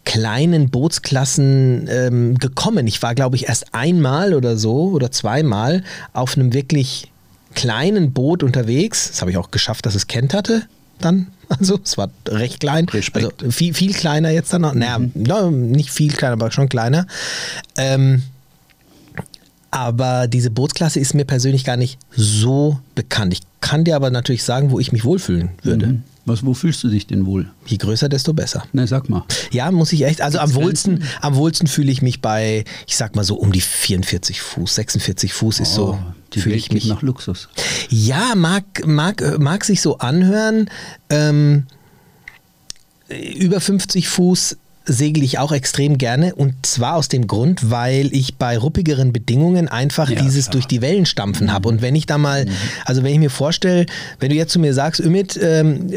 kleinen 0.05 0.69
Bootsklassen 0.71 1.87
ähm, 1.89 2.39
gekommen. 2.39 2.87
Ich 2.89 3.01
war, 3.03 3.15
glaube 3.15 3.37
ich, 3.37 3.47
erst 3.49 3.73
einmal 3.73 4.35
oder 4.35 4.57
so 4.57 4.91
oder 4.91 5.11
zweimal 5.13 5.85
auf 6.13 6.37
einem 6.37 6.53
wirklich 6.53 7.11
kleinen 7.55 8.13
Boot 8.13 8.43
unterwegs. 8.43 9.09
Das 9.11 9.21
habe 9.21 9.31
ich 9.31 9.37
auch 9.37 9.51
geschafft, 9.53 9.87
dass 9.87 9.95
es 9.95 10.07
Kent 10.09 10.35
hatte 10.35 10.63
dann. 11.05 11.29
Also 11.59 11.79
es 11.85 11.99
war 11.99 12.09
recht 12.29 12.61
klein. 12.61 12.89
Respekt. 12.89 13.43
Also 13.43 13.51
viel, 13.51 13.75
viel 13.75 13.93
kleiner 13.93 14.31
jetzt 14.31 14.55
dann 14.55 14.63
noch. 14.63 14.73
Naja, 14.73 14.99
no, 15.13 15.51
nicht 15.51 15.91
viel 15.91 16.11
kleiner, 16.11 16.33
aber 16.33 16.51
schon 16.51 16.71
kleiner. 16.71 17.07
Ähm, 17.77 18.23
aber 19.71 20.29
diese 20.29 20.51
Bootsklasse 20.51 20.99
ist 20.99 21.13
mir 21.13 21.27
persönlich 21.27 21.65
gar 21.65 21.77
nicht 21.77 21.99
so 22.17 22.81
bekannt. 22.95 23.35
Ich 23.35 23.41
kann 23.61 23.85
dir 23.85 23.97
aber 23.97 24.11
natürlich 24.11 24.45
sagen, 24.45 24.71
wo 24.71 24.81
ich 24.81 24.93
mich 24.93 25.05
wohlfühlen 25.05 25.51
würde. 25.63 25.87
Mhm. 25.89 26.03
Was, 26.25 26.47
wo 26.47 26.55
fühlst 26.55 26.85
du 26.85 26.89
dich 26.89 27.07
denn 27.09 27.27
wohl? 27.27 27.51
Je 27.67 27.79
größer, 27.79 28.09
desto 28.09 28.33
besser. 28.33 28.65
Na, 28.73 28.87
sag 28.87 29.09
mal. 29.09 29.25
Ja, 29.51 29.71
muss 29.73 29.93
ich 29.93 30.05
echt. 30.05 30.21
Also 30.21 30.39
am 30.39 30.55
wohlsten, 30.55 31.03
am 31.21 31.35
wohlsten 31.35 31.67
fühle 31.67 31.91
ich 31.91 32.01
mich 32.01 32.21
bei, 32.21 32.65
ich 32.87 32.97
sag 32.97 33.17
mal 33.17 33.25
so 33.25 33.35
um 33.35 33.51
die 33.51 33.61
44 33.61 34.41
Fuß, 34.41 34.75
46 34.77 35.33
Fuß 35.33 35.61
ist 35.61 35.75
so. 35.75 35.99
Oh, 36.01 36.39
fühle 36.41 36.55
ich 36.55 36.71
mich. 36.71 36.87
nach 36.87 37.03
Luxus. 37.03 37.49
Ja, 37.89 38.35
mag, 38.37 38.65
mag, 38.87 39.39
mag 39.41 39.65
sich 39.65 39.83
so 39.83 39.99
anhören. 39.99 40.71
Ähm, 41.11 41.67
über 43.09 43.61
50 43.61 44.09
Fuß 44.09 44.57
segel 44.85 45.23
ich 45.23 45.39
auch 45.39 45.53
extrem 45.53 45.99
gerne 45.99 46.35
und 46.35 46.55
zwar 46.67 46.97
aus 46.97 47.09
dem 47.09 47.27
Grund, 47.27 47.71
weil 47.71 48.13
ich 48.13 48.37
bei 48.37 48.59
ruppigeren 48.59 49.13
Bedingungen 49.13 49.69
einfach 49.69 50.11
Ja, 50.11 50.21
dieses 50.21 50.47
klar. 50.47 50.53
durch 50.53 50.67
die 50.67 50.81
Wellen 50.81 51.07
stampfen 51.07 51.53
habe. 51.53 51.69
Und 51.69 51.83
wenn 51.83 51.95
ich 51.95 52.07
da 52.07 52.19
mal, 52.19 52.47
also 52.85 53.03
wenn 53.03 53.13
ich 53.13 53.19
mir 53.19 53.31
vorstelle, 53.31 53.87
wenn 54.19 54.31
du 54.31 54.37
jetzt 54.37 54.53
zu 54.53 54.59
mir 54.59 54.75
sagst, 54.75 55.01
Ümit, 55.01 55.39
ähm, 55.43 55.89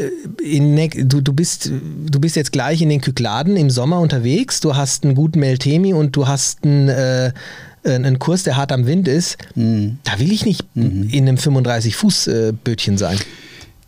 in, 0.42 0.76
du, 1.08 1.20
du, 1.20 1.32
bist, 1.32 1.70
du 2.10 2.20
bist 2.20 2.36
jetzt 2.36 2.52
gleich 2.52 2.80
in 2.80 2.88
den 2.88 3.00
Kykladen 3.00 3.56
im 3.56 3.70
Sommer 3.70 4.00
unterwegs, 4.00 4.60
du 4.60 4.76
hast 4.76 5.04
einen 5.04 5.14
guten 5.14 5.40
Meltemi 5.40 5.92
und 5.92 6.14
du 6.14 6.28
hast 6.28 6.64
einen, 6.64 6.88
äh, 6.88 7.32
einen 7.84 8.18
Kurs, 8.18 8.42
der 8.42 8.56
hart 8.56 8.72
am 8.72 8.86
Wind 8.86 9.06
ist, 9.06 9.36
da 9.54 10.18
will 10.18 10.32
ich 10.32 10.44
nicht 10.44 10.64
in 10.74 11.10
einem 11.14 11.36
35-Fuß-Bötchen 11.36 12.98
sein. 12.98 13.16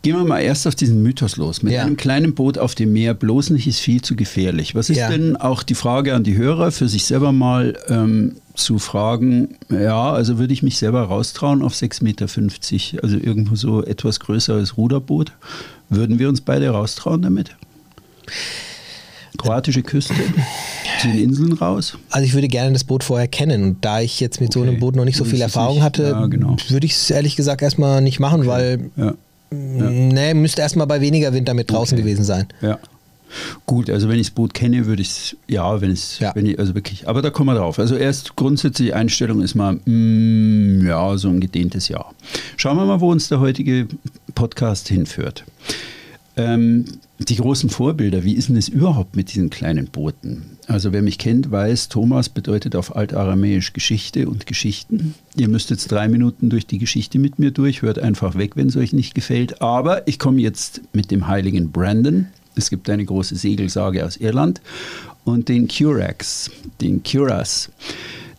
Gehen 0.01 0.15
wir 0.15 0.23
mal 0.23 0.39
erst 0.39 0.65
auf 0.65 0.75
diesen 0.75 1.03
Mythos 1.03 1.35
los. 1.35 1.61
Mit 1.61 1.73
Ja. 1.73 1.81
einem 1.81 1.97
kleinen 1.97 2.33
Boot 2.33 2.57
auf 2.57 2.73
dem 2.73 2.93
Meer 2.93 3.13
bloß 3.13 3.49
nicht 3.49 3.67
ist 3.67 3.79
viel 3.79 4.01
zu 4.01 4.15
gefährlich. 4.15 4.73
Was 4.73 4.89
ist 4.89 4.95
Ja. 4.97 5.09
denn 5.09 5.35
auch 5.35 5.61
die 5.61 5.75
Frage 5.75 6.15
an 6.15 6.23
die 6.23 6.37
Hörer, 6.37 6.71
für 6.71 6.87
sich 6.87 7.03
selber 7.03 7.33
mal 7.33 7.77
ähm, 7.89 8.37
zu 8.55 8.79
fragen, 8.79 9.57
ja, 9.69 10.11
also 10.13 10.37
würde 10.37 10.53
ich 10.53 10.63
mich 10.63 10.77
selber 10.77 11.01
raustrauen 11.03 11.61
auf 11.61 11.73
6,50 11.73 12.03
Meter, 12.03 13.03
also 13.03 13.17
irgendwo 13.17 13.55
so 13.55 13.83
etwas 13.83 14.21
größeres 14.21 14.77
Ruderboot. 14.77 15.33
Würden 15.89 16.17
wir 16.17 16.29
uns 16.29 16.39
beide 16.39 16.69
raustrauen 16.69 17.21
damit? 17.21 17.55
Kroatische 19.37 19.83
Küste, 19.83 20.13
zu 21.01 21.07
den 21.07 21.19
Inseln 21.19 21.53
raus. 21.53 21.97
Also 22.09 22.25
ich 22.25 22.33
würde 22.33 22.47
gerne 22.47 22.73
das 22.73 22.83
Boot 22.83 23.03
vorher 23.03 23.27
kennen 23.27 23.63
und 23.63 23.85
da 23.85 24.01
ich 24.01 24.19
jetzt 24.19 24.39
mit 24.41 24.51
so 24.53 24.61
Okay. 24.61 24.69
einem 24.69 24.79
Boot 24.79 24.95
noch 24.95 25.05
nicht 25.05 25.17
so 25.17 25.23
viel 25.25 25.41
Erfahrung 25.41 25.75
nicht- 25.75 25.83
hatte, 25.83 26.03
ja, 26.03 26.25
genau. 26.27 26.55
würde 26.69 26.85
ich 26.85 26.93
es 26.93 27.09
ehrlich 27.09 27.35
gesagt 27.35 27.61
erstmal 27.61 28.01
nicht 28.01 28.19
machen, 28.19 28.47
weil 28.47 28.89
Ja. 28.97 29.13
Nee, 29.51 30.33
müsste 30.33 30.61
erstmal 30.61 30.87
bei 30.87 31.01
weniger 31.01 31.33
Wind 31.33 31.47
damit 31.47 31.71
draußen 31.71 31.95
Okay. 31.97 32.03
gewesen 32.03 32.23
sein. 32.23 32.47
Ja. 32.61 32.79
Gut, 33.67 33.91
also 33.91 34.09
wenn 34.09 34.17
ich 34.19 34.27
das 34.27 34.33
Boot 34.35 34.55
kenne, 34.55 34.87
würde 34.87 35.03
ich 35.03 35.09
es, 35.09 35.37
ja, 35.47 35.79
wenn 35.81 35.91
es, 35.91 36.17
Ja. 36.17 36.31
wenn 36.33 36.47
ich, 36.47 36.57
also 36.57 36.73
wirklich, 36.73 37.07
aber 37.07 37.21
da 37.21 37.29
kommen 37.29 37.53
wir 37.53 37.59
drauf. 37.59 37.77
Also 37.77 37.95
erst 37.95 38.35
grundsätzlich 38.35 38.95
Einstellung 38.95 39.41
ist 39.43 39.53
mal, 39.53 39.73
mm, 39.85 40.87
ja, 40.87 41.15
so 41.17 41.29
ein 41.29 41.39
gedehntes 41.39 41.89
Jahr. 41.89 42.13
Schauen 42.57 42.77
wir 42.77 42.85
mal, 42.85 42.99
wo 43.01 43.11
uns 43.11 43.27
der 43.29 43.39
heutige 43.39 43.87
Podcast 44.33 44.87
hinführt. 44.87 45.43
Ähm, 46.37 46.85
die 47.19 47.35
großen 47.35 47.69
Vorbilder, 47.69 48.23
wie 48.23 48.33
ist 48.33 48.49
denn 48.49 48.57
es 48.57 48.67
überhaupt 48.67 49.15
mit 49.15 49.33
diesen 49.33 49.49
kleinen 49.51 49.87
Booten? 49.87 50.57
Also 50.69 50.93
wer 50.93 51.01
mich 51.01 51.17
kennt, 51.17 51.49
weiß, 51.49 51.89
Thomas 51.89 52.29
bedeutet 52.29 52.75
auf 52.75 52.95
Altaramäisch 52.95 53.73
Geschichte 53.73 54.29
und 54.29 54.45
Geschichten. 54.45 55.15
Ihr 55.35 55.49
müsst 55.49 55.71
jetzt 55.71 55.91
drei 55.91 56.07
Minuten 56.07 56.51
durch 56.51 56.67
die 56.67 56.77
Geschichte 56.77 57.17
mit 57.17 57.39
mir 57.39 57.49
durch, 57.49 57.81
hört 57.81 57.97
einfach 57.97 58.37
weg, 58.37 58.55
wenn 58.55 58.67
es 58.67 58.77
euch 58.77 58.93
nicht 58.93 59.15
gefällt. 59.15 59.63
Aber 59.63 60.07
ich 60.07 60.19
komme 60.19 60.39
jetzt 60.39 60.81
mit 60.93 61.09
dem 61.09 61.27
heiligen 61.27 61.71
Brandon. 61.71 62.27
Es 62.55 62.69
gibt 62.69 62.87
eine 62.91 63.03
große 63.03 63.35
Segelsage 63.35 64.05
aus 64.05 64.17
Irland 64.17 64.61
und 65.23 65.49
den 65.49 65.67
Curax, 65.67 66.51
den 66.81 67.01
Curas. 67.01 67.71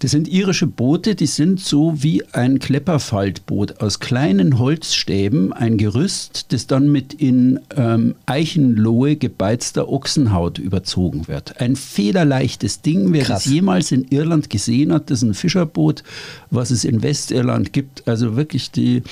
Das 0.01 0.13
sind 0.13 0.29
irische 0.29 0.67
Boote, 0.67 1.15
die 1.15 1.27
sind 1.27 1.61
so 1.61 2.03
wie 2.03 2.25
ein 2.33 2.59
Klepperfaltboot 2.59 3.83
aus 3.83 4.01
kleinen 4.01 4.59
Holzstäben, 4.59 5.53
ein 5.53 5.77
Gerüst, 5.77 6.53
das 6.53 6.67
dann 6.67 6.91
mit 6.91 7.13
in 7.13 7.61
ähm, 7.77 8.15
Eichenlohe 8.25 9.17
gebeizter 9.17 9.91
Ochsenhaut 9.91 10.59
überzogen 10.59 11.29
wird. 11.29 11.61
Ein 11.61 11.77
federleichtes 11.77 12.81
Ding, 12.81 13.13
wer 13.13 13.25
Krass. 13.25 13.45
das 13.45 13.53
jemals 13.53 13.93
in 13.93 14.07
Irland 14.09 14.49
gesehen 14.49 14.91
hat, 14.91 15.11
das 15.11 15.19
ist 15.19 15.29
ein 15.29 15.35
Fischerboot, 15.35 16.03
was 16.51 16.71
es 16.71 16.85
in 16.85 17.03
Westirland 17.03 17.75
gibt. 17.75 18.09
Also 18.09 18.37
wirklich 18.37 18.71
die 18.71 19.03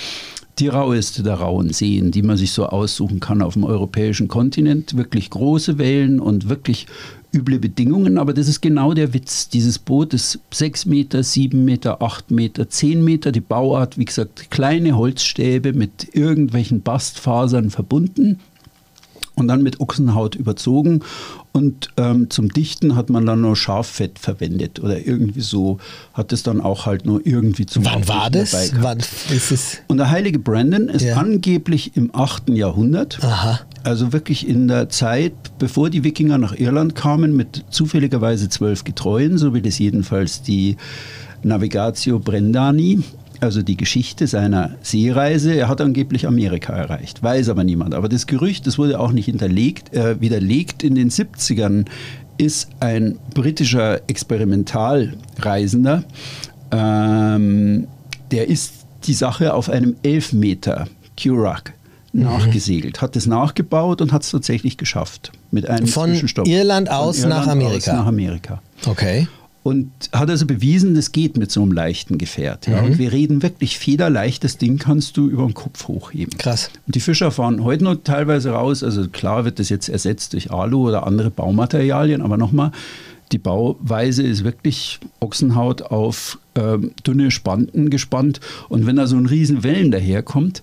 die 0.59 0.69
raueste 0.69 1.23
der 1.23 1.35
rauen 1.35 1.73
Seen, 1.73 2.11
die 2.11 2.23
man 2.23 2.37
sich 2.37 2.51
so 2.51 2.67
aussuchen 2.67 3.21
kann 3.21 3.43
auf 3.43 3.55
dem 3.55 3.65
europäischen 3.65 4.29
Kontinent. 4.29 4.97
Wirklich 4.97 5.31
große 5.31 5.79
Wellen 5.79 6.21
und 6.21 6.49
wirklich 6.49 6.87
üble 7.35 7.59
Bedingungen, 7.59 8.17
aber 8.19 8.33
das 8.33 8.49
ist 8.49 8.61
genau 8.61 8.95
der 8.95 9.13
Witz. 9.13 9.49
Dieses 9.49 9.79
Boot 9.79 10.15
ist 10.15 10.39
6 10.51 10.87
Meter, 10.87 11.23
7 11.23 11.65
Meter, 11.65 12.03
8 12.03 12.31
Meter, 12.31 12.69
10 12.69 13.05
Meter. 13.05 13.33
Die 13.33 13.41
Bauart, 13.41 13.99
wie 13.99 14.05
gesagt, 14.07 14.51
kleine 14.51 14.97
Holzstäbe 14.97 15.73
mit 15.73 16.15
irgendwelchen 16.15 16.81
Bastfasern 16.83 17.71
verbunden 17.71 18.41
und 19.35 19.47
dann 19.49 19.63
mit 19.63 19.79
Ochsenhaut 19.81 20.35
überzogen. 20.37 21.01
Und 21.53 21.89
ähm, 21.97 22.31
zum 22.31 22.51
Dichten 22.51 22.95
hat 22.95 23.11
man 23.11 23.27
dann 23.27 23.41
nur 23.41 23.57
Schaffett 23.57 24.19
verwendet 24.19 24.81
oder 24.81 25.05
irgendwie 25.07 25.41
so 25.41 25.79
hat 26.15 26.33
es 26.33 26.43
dann 26.43 26.61
auch 26.61 26.87
halt 26.87 27.05
nur 27.05 27.27
irgendwie 27.27 27.67
zum 27.67 27.85
Wann 27.85 28.07
war 28.07 28.31
das? 28.31 28.73
Wann 28.81 28.99
ist 28.99 29.51
es? 29.51 29.79
Und 29.89 29.97
der 29.99 30.11
heilige 30.11 30.39
Brandon 30.39 30.89
ist 30.89 31.03
Ja. 31.03 31.17
angeblich 31.17 31.97
im 31.97 32.15
8. 32.15 32.51
Jahrhundert, 32.51 33.19
Aha. 33.23 33.61
Also 33.89 34.13
wirklich 34.13 34.47
in 34.47 34.69
der 34.69 34.89
Zeit, 34.91 35.33
bevor 35.59 35.91
die 35.91 36.05
Wikinger 36.05 36.39
nach 36.39 36.55
Irland 36.55 36.95
kamen, 36.95 37.35
mit 37.35 37.65
zufälligerweise 37.71 38.49
zwölf 38.49 38.85
Getreuen, 38.85 39.39
so 39.39 39.55
wie 39.55 39.63
das 39.63 39.79
jedenfalls 39.79 40.43
die 40.43 40.77
Navigatio 41.43 42.19
Brendani, 42.19 43.01
also 43.41 43.63
die 43.63 43.77
Geschichte 43.77 44.27
seiner 44.27 44.75
Seereise. 44.83 45.55
Er 45.55 45.69
hat 45.69 45.81
angeblich 45.81 46.27
Amerika 46.27 46.75
erreicht, 46.75 47.23
weiß 47.23 47.49
aber 47.49 47.65
niemand. 47.65 47.95
Aber 47.95 48.09
das 48.09 48.27
Gerücht, 48.27 48.67
das 48.67 48.77
wurde 48.79 49.01
auch 49.01 49.13
nicht 49.13 49.27
hinterlegt, 49.27 49.95
äh, 49.95 50.21
widerlegt 50.21 50.83
in 50.83 50.95
den 50.95 51.11
70ern, 51.11 51.87
ist 52.37 52.69
ein 52.81 53.19
britischer 53.35 54.03
Experimentalreisender, 54.09 56.05
ähm, 56.71 57.87
der 58.31 58.49
ist 58.49 58.75
die 59.05 59.15
Sache 59.15 59.55
auf 59.55 59.71
einem 59.71 59.97
Elfmeter 60.03 60.87
Curak 62.13 62.39
nachgesegelt, 62.39 63.01
hat 63.01 63.17
es 63.17 63.27
nachgebaut 63.27 64.01
und 64.01 64.13
hat 64.13 64.23
es 64.23 64.31
tatsächlich 64.31 64.77
geschafft. 64.77 65.33
Mit 65.51 65.69
einem 65.69 65.87
Von 65.87 66.11
Zwischenstopp. 66.11 66.47
Irland 66.47 66.91
aus 66.91 67.25
nach 67.25 67.47
Amerika. 67.47 67.93
nach 67.95 68.07
Amerika. 68.07 68.63
Okay. 68.87 69.29
Und 69.63 69.91
hat 70.13 70.31
also 70.31 70.47
bewiesen, 70.47 70.95
das 70.95 71.13
geht 71.13 71.37
mit 71.37 71.51
so 71.51 71.61
einem 71.61 71.73
leichten 71.73 72.17
Gefährt. 72.17 72.67
Ja. 72.67 72.81
Mhm. 72.81 72.87
Und 72.87 72.99
wir 72.99 73.13
reden 73.13 73.43
wirklich 73.43 73.79
federleicht, 73.79 74.43
das 74.45 74.57
Ding 74.57 74.79
kannst 74.79 75.17
du 75.17 75.29
über 75.29 75.45
den 75.45 75.53
Kopf 75.53 75.89
hochheben. 75.89 76.39
Krass. 76.39 76.71
Und 76.87 76.95
die 76.95 77.01
Fischer 77.01 77.31
fahren 77.31 77.63
heute 77.65 77.85
noch 77.85 77.97
teilweise 78.03 78.51
raus. 78.51 78.83
Also 78.83 79.09
klar 79.09 79.45
wird 79.45 79.59
das 79.59 79.69
jetzt 79.69 79.89
ersetzt 79.89 80.33
durch 80.33 80.51
Alu 80.51 80.89
oder 80.89 81.07
andere 81.07 81.31
Baumaterialien, 81.31 82.23
aber 82.23 82.39
nochmal, 82.39 82.73
die 83.33 83.39
Bauweise 83.39 84.23
ist 84.23 84.43
wirklich 84.43 85.01
Ochsenhaut 85.21 85.83
auf 85.83 86.39
ähm, 86.55 86.93
dünne 87.07 87.31
Spanten 87.31 87.91
gespannt. 87.91 88.41
Und 88.71 88.87
wenn 88.87 88.97
da 88.97 89.07
so 89.07 89.17
ein 89.17 89.27
riesen 89.27 89.65
Wellen 89.65 89.91
daherkommt, 89.91 90.63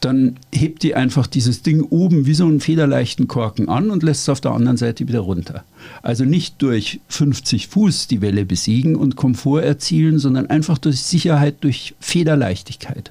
dann 0.00 0.36
hebt 0.52 0.82
die 0.82 0.94
einfach 0.94 1.26
dieses 1.26 1.62
Ding 1.62 1.82
oben 1.82 2.26
wie 2.26 2.34
so 2.34 2.44
einen 2.46 2.60
federleichten 2.60 3.26
Korken 3.26 3.68
an 3.68 3.90
und 3.90 4.02
lässt 4.02 4.22
es 4.22 4.28
auf 4.28 4.40
der 4.40 4.52
anderen 4.52 4.76
Seite 4.76 5.08
wieder 5.08 5.20
runter. 5.20 5.64
Also 6.02 6.24
nicht 6.24 6.62
durch 6.62 7.00
50 7.08 7.68
Fuß 7.68 8.06
die 8.06 8.20
Welle 8.20 8.44
besiegen 8.44 8.96
und 8.96 9.16
Komfort 9.16 9.62
erzielen, 9.62 10.18
sondern 10.18 10.46
einfach 10.46 10.78
durch 10.78 11.00
Sicherheit, 11.00 11.56
durch 11.60 11.94
Federleichtigkeit. 12.00 13.10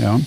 Ja. 0.00 0.20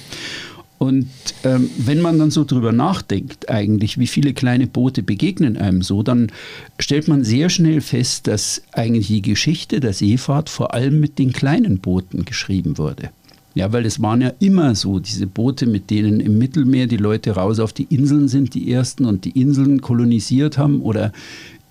Und 0.80 1.08
ähm, 1.46 1.70
wenn 1.78 2.02
man 2.02 2.20
dann 2.20 2.30
so 2.30 2.44
drüber 2.44 2.74
nachdenkt, 2.74 3.50
eigentlich, 3.50 3.98
wie 4.00 4.08
viele 4.08 4.34
kleine 4.34 4.68
Boote 4.68 5.02
begegnen 5.02 5.56
einem 5.56 5.82
so, 5.82 6.04
dann 6.04 6.30
stellt 6.78 7.08
man 7.08 7.24
sehr 7.24 7.50
schnell 7.50 7.80
fest, 7.80 8.28
dass 8.28 8.64
eigentlich 8.74 9.08
die 9.08 9.22
Geschichte 9.22 9.80
der 9.80 9.94
Seefahrt 9.94 10.50
vor 10.50 10.74
allem 10.74 11.00
mit 11.00 11.20
den 11.20 11.32
kleinen 11.32 11.80
Booten 11.80 12.26
geschrieben 12.26 12.78
wurde. 12.78 13.12
Ja, 13.56 13.72
weil 13.72 13.86
es 13.86 14.02
waren 14.02 14.22
ja 14.22 14.34
immer 14.40 14.74
so, 14.74 15.00
diese 15.00 15.28
Boote, 15.28 15.68
mit 15.68 15.92
denen 15.92 16.20
im 16.20 16.38
Mittelmeer 16.40 16.88
die 16.88 16.98
Leute 16.98 17.32
raus 17.32 17.60
auf 17.60 17.72
die 17.72 17.88
Inseln 17.90 18.28
sind, 18.28 18.56
die 18.56 18.72
ersten 18.72 19.06
und 19.06 19.26
die 19.26 19.40
Inseln 19.40 19.82
kolonisiert 19.82 20.58
haben 20.58 20.82
oder 20.82 21.12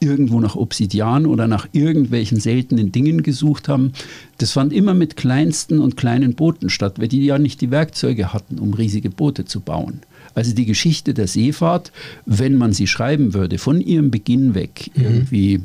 irgendwo 0.03 0.41
nach 0.41 0.57
Obsidian 0.57 1.27
oder 1.27 1.47
nach 1.47 1.69
irgendwelchen 1.73 2.41
seltenen 2.41 2.93
Dingen 2.93 3.23
gesucht 3.23 3.69
haben. 3.69 3.93
Das 4.39 4.53
fand 4.53 4.73
immer 4.73 4.95
mit 4.95 5.17
kleinsten 5.17 5.79
und 5.79 5.97
kleinen 5.97 6.35
Booten 6.35 6.71
statt, 6.71 6.95
weil 6.99 7.09
die 7.09 7.25
ja 7.25 7.39
nicht 7.39 7.61
die 7.61 7.71
Werkzeuge 7.71 8.33
hatten, 8.33 8.59
um 8.59 8.75
riesige 8.75 9.11
Boote 9.11 9.45
zu 9.45 9.61
bauen. 9.61 10.01
Also 10.35 10.55
die 10.55 10.67
Geschichte 10.67 11.15
der 11.15 11.29
Seefahrt, 11.29 11.93
wenn 12.27 12.57
man 12.57 12.73
sie 12.73 12.87
schreiben 12.87 13.35
würde, 13.35 13.59
von 13.59 13.81
ihrem 13.81 14.11
Beginn 14.11 14.55
weg, 14.55 14.91
irgendwie 14.95 15.61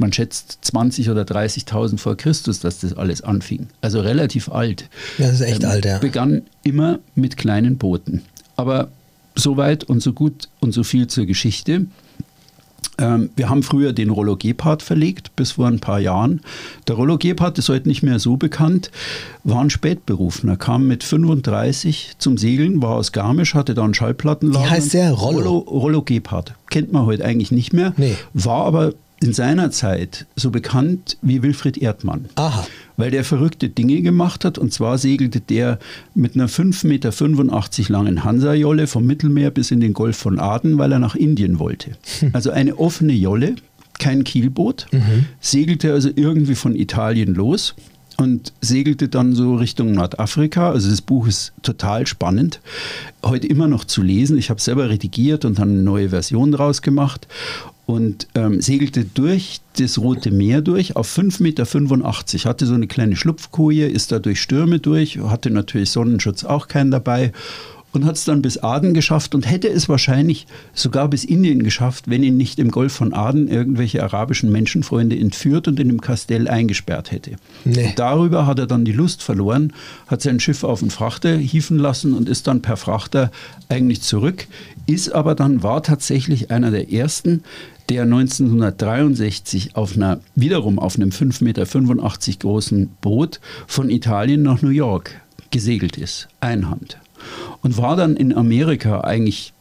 man 0.00 0.12
schätzt 0.12 0.58
20 0.62 1.10
oder 1.10 1.22
30.000 1.22 1.98
vor 1.98 2.16
Christus, 2.16 2.60
dass 2.60 2.80
das 2.80 2.96
alles 2.96 3.22
anfing. 3.22 3.68
Also 3.80 4.00
relativ 4.00 4.48
alt. 4.48 4.88
Ja, 5.18 5.26
das 5.26 5.36
ist 5.36 5.40
echt 5.42 5.64
alt, 5.64 5.84
ja. 5.84 5.98
Begann 5.98 6.42
immer 6.62 6.98
mit 7.14 7.36
kleinen 7.36 7.78
Booten. 7.78 8.22
Aber 8.56 8.88
so 9.34 9.56
weit 9.56 9.84
und 9.84 10.02
so 10.02 10.12
gut 10.12 10.48
und 10.60 10.72
so 10.72 10.82
viel 10.82 11.06
zur 11.06 11.26
Geschichte. 11.26 11.86
Ähm, 12.98 13.30
wir 13.36 13.50
haben 13.50 13.62
früher 13.62 13.92
den 13.92 14.10
Rollo 14.10 14.36
Gebhardt 14.36 14.82
verlegt, 14.82 15.36
bis 15.36 15.52
vor 15.52 15.66
ein 15.66 15.80
paar 15.80 16.00
Jahren. 16.00 16.40
Der 16.88 16.94
Rollo 16.94 17.18
Gebhardt 17.18 17.58
ist 17.58 17.68
heute 17.68 17.88
nicht 17.88 18.02
mehr 18.02 18.18
so 18.18 18.36
bekannt, 18.36 18.90
war 19.44 19.60
ein 19.60 19.70
Spätberufener, 19.70 20.56
kam 20.56 20.86
mit 20.86 21.04
35 21.04 22.12
zum 22.18 22.38
Segeln, 22.38 22.80
war 22.80 22.96
aus 22.96 23.12
Garmisch, 23.12 23.54
hatte 23.54 23.74
da 23.74 23.84
einen 23.84 23.94
Schallplattenladen. 23.94 24.66
Wie 24.66 24.70
heißt 24.70 24.94
der? 24.94 25.12
Rollo? 25.12 25.38
Rollo, 25.38 25.58
Rollo 25.58 26.02
Gebhardt. 26.02 26.54
Kennt 26.70 26.92
man 26.92 27.04
heute 27.04 27.24
eigentlich 27.24 27.52
nicht 27.52 27.72
mehr. 27.72 27.92
Nee. 27.96 28.16
War 28.32 28.64
aber 28.64 28.94
in 29.20 29.32
seiner 29.32 29.70
Zeit 29.70 30.26
so 30.36 30.50
bekannt 30.50 31.16
wie 31.22 31.42
Wilfried 31.42 31.78
Erdmann. 31.78 32.26
Aha. 32.34 32.66
Weil 32.96 33.10
der 33.10 33.24
verrückte 33.24 33.68
Dinge 33.68 34.02
gemacht 34.02 34.44
hat. 34.44 34.58
Und 34.58 34.72
zwar 34.72 34.98
segelte 34.98 35.40
der 35.40 35.78
mit 36.14 36.34
einer 36.34 36.48
5,85 36.48 36.86
Meter 36.86 37.92
langen 37.92 38.24
Hansa-Jolle 38.24 38.86
vom 38.86 39.06
Mittelmeer 39.06 39.50
bis 39.50 39.70
in 39.70 39.80
den 39.80 39.92
Golf 39.92 40.16
von 40.16 40.38
Aden, 40.38 40.78
weil 40.78 40.92
er 40.92 40.98
nach 40.98 41.14
Indien 41.14 41.58
wollte. 41.58 41.92
Also 42.32 42.50
eine 42.50 42.78
offene 42.78 43.14
Jolle, 43.14 43.56
kein 43.98 44.24
Kielboot. 44.24 44.86
Segelte 45.40 45.92
also 45.92 46.10
irgendwie 46.14 46.54
von 46.54 46.76
Italien 46.76 47.34
los 47.34 47.74
und 48.18 48.52
segelte 48.60 49.08
dann 49.08 49.34
so 49.34 49.56
Richtung 49.56 49.92
Nordafrika. 49.92 50.70
Also 50.70 50.90
das 50.90 51.02
Buch 51.02 51.26
ist 51.26 51.52
total 51.62 52.06
spannend. 52.06 52.60
Heute 53.24 53.46
immer 53.46 53.68
noch 53.68 53.84
zu 53.84 54.02
lesen. 54.02 54.38
Ich 54.38 54.50
habe 54.50 54.60
selber 54.60 54.88
redigiert 54.88 55.44
und 55.44 55.58
dann 55.58 55.70
eine 55.70 55.82
neue 55.82 56.10
Version 56.10 56.52
draus 56.52 56.82
gemacht 56.82 57.26
und 57.86 58.26
ähm, 58.34 58.60
segelte 58.60 59.04
durch 59.04 59.60
das 59.78 59.98
Rote 59.98 60.32
Meer 60.32 60.60
durch 60.60 60.96
auf 60.96 61.08
5,85 61.16 61.42
Meter. 61.42 62.48
Hatte 62.48 62.66
so 62.66 62.74
eine 62.74 62.88
kleine 62.88 63.16
Schlupfkoje, 63.16 63.86
ist 63.86 64.12
da 64.12 64.18
durch 64.18 64.40
Stürme 64.40 64.80
durch, 64.80 65.18
hatte 65.18 65.50
natürlich 65.50 65.90
Sonnenschutz 65.90 66.44
auch 66.44 66.66
keinen 66.68 66.90
dabei 66.90 67.32
und 67.96 68.04
hat 68.04 68.16
es 68.16 68.24
dann 68.24 68.42
bis 68.42 68.58
Aden 68.58 68.92
geschafft 68.92 69.34
und 69.34 69.50
hätte 69.50 69.68
es 69.68 69.88
wahrscheinlich 69.88 70.46
sogar 70.74 71.08
bis 71.08 71.24
Indien 71.24 71.62
geschafft, 71.62 72.10
wenn 72.10 72.22
ihn 72.22 72.36
nicht 72.36 72.58
im 72.58 72.70
Golf 72.70 72.92
von 72.92 73.14
Aden 73.14 73.48
irgendwelche 73.48 74.02
arabischen 74.02 74.52
Menschenfreunde 74.52 75.18
entführt 75.18 75.66
und 75.66 75.80
in 75.80 75.88
dem 75.88 76.00
Kastell 76.00 76.46
eingesperrt 76.46 77.10
hätte. 77.10 77.36
Nee. 77.64 77.94
Darüber 77.96 78.46
hat 78.46 78.58
er 78.58 78.66
dann 78.66 78.84
die 78.84 78.92
Lust 78.92 79.22
verloren, 79.22 79.72
hat 80.08 80.20
sein 80.20 80.40
Schiff 80.40 80.62
auf 80.62 80.80
den 80.80 80.90
Frachter 80.90 81.36
hieven 81.36 81.78
lassen 81.78 82.12
und 82.12 82.28
ist 82.28 82.46
dann 82.46 82.60
per 82.60 82.76
Frachter 82.76 83.30
eigentlich 83.70 84.02
zurück, 84.02 84.46
ist 84.86 85.14
aber 85.14 85.34
dann, 85.34 85.62
war 85.62 85.82
tatsächlich 85.82 86.50
einer 86.50 86.70
der 86.70 86.92
ersten, 86.92 87.44
der 87.88 88.02
1963 88.02 89.76
auf 89.76 89.96
einer, 89.96 90.20
wiederum 90.34 90.78
auf 90.78 90.96
einem 90.96 91.10
5,85 91.10 91.44
Meter 91.44 92.38
großen 92.38 92.90
Boot 93.00 93.40
von 93.66 93.90
Italien 93.90 94.42
nach 94.42 94.62
New 94.62 94.70
York 94.70 95.20
gesegelt 95.50 95.96
ist, 95.96 96.28
einhand. 96.40 96.98
Und 97.62 97.76
war 97.76 97.96
dann 97.96 98.16
in 98.16 98.34
Amerika 98.34 99.00
eigentlich 99.02 99.52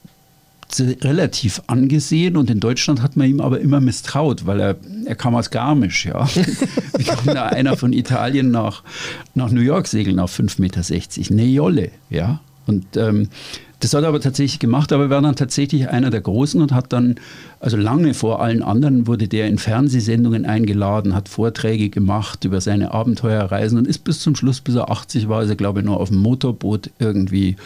relativ 0.79 1.61
angesehen 1.67 2.37
und 2.37 2.49
in 2.49 2.59
Deutschland 2.59 3.01
hat 3.01 3.15
man 3.15 3.29
ihm 3.29 3.39
aber 3.39 3.59
immer 3.59 3.79
misstraut, 3.79 4.45
weil 4.45 4.59
er, 4.59 4.75
er 5.05 5.15
kam 5.15 5.35
aus 5.35 5.51
Garmisch, 5.51 6.05
ja. 6.05 6.27
Wie 6.97 7.03
kann 7.03 7.35
da 7.35 7.45
einer 7.45 7.77
von 7.77 7.93
Italien 7.93 8.51
nach, 8.51 8.83
nach 9.35 9.51
New 9.51 9.61
York 9.61 9.87
segeln 9.87 10.19
auf 10.19 10.37
5,60 10.37 10.59
Meter? 10.61 11.31
Eine 11.31 11.45
Jolle, 11.45 11.91
ja. 12.09 12.41
Und 12.67 12.97
ähm, 12.97 13.29
das 13.79 13.93
hat 13.93 14.03
er 14.03 14.09
aber 14.09 14.21
tatsächlich 14.21 14.59
gemacht, 14.59 14.91
aber 14.93 15.03
er 15.03 15.09
war 15.09 15.21
dann 15.21 15.35
tatsächlich 15.35 15.89
einer 15.89 16.09
der 16.09 16.21
Großen 16.21 16.61
und 16.61 16.71
hat 16.71 16.91
dann, 16.93 17.15
also 17.59 17.77
lange 17.77 18.13
vor 18.13 18.41
allen 18.41 18.63
anderen, 18.63 19.05
wurde 19.05 19.27
der 19.27 19.47
in 19.47 19.57
Fernsehsendungen 19.57 20.45
eingeladen, 20.45 21.13
hat 21.13 21.29
Vorträge 21.29 21.89
gemacht 21.89 22.45
über 22.45 22.61
seine 22.61 22.91
Abenteuerreisen 22.93 23.77
und 23.77 23.87
ist 23.87 24.03
bis 24.03 24.19
zum 24.21 24.35
Schluss, 24.35 24.61
bis 24.61 24.75
er 24.75 24.89
80 24.89 25.29
war, 25.29 25.43
ist 25.43 25.49
er 25.49 25.55
glaube 25.55 25.81
ich 25.81 25.85
nur 25.85 25.99
auf 25.99 26.09
dem 26.09 26.17
Motorboot 26.19 26.89
irgendwie 26.99 27.57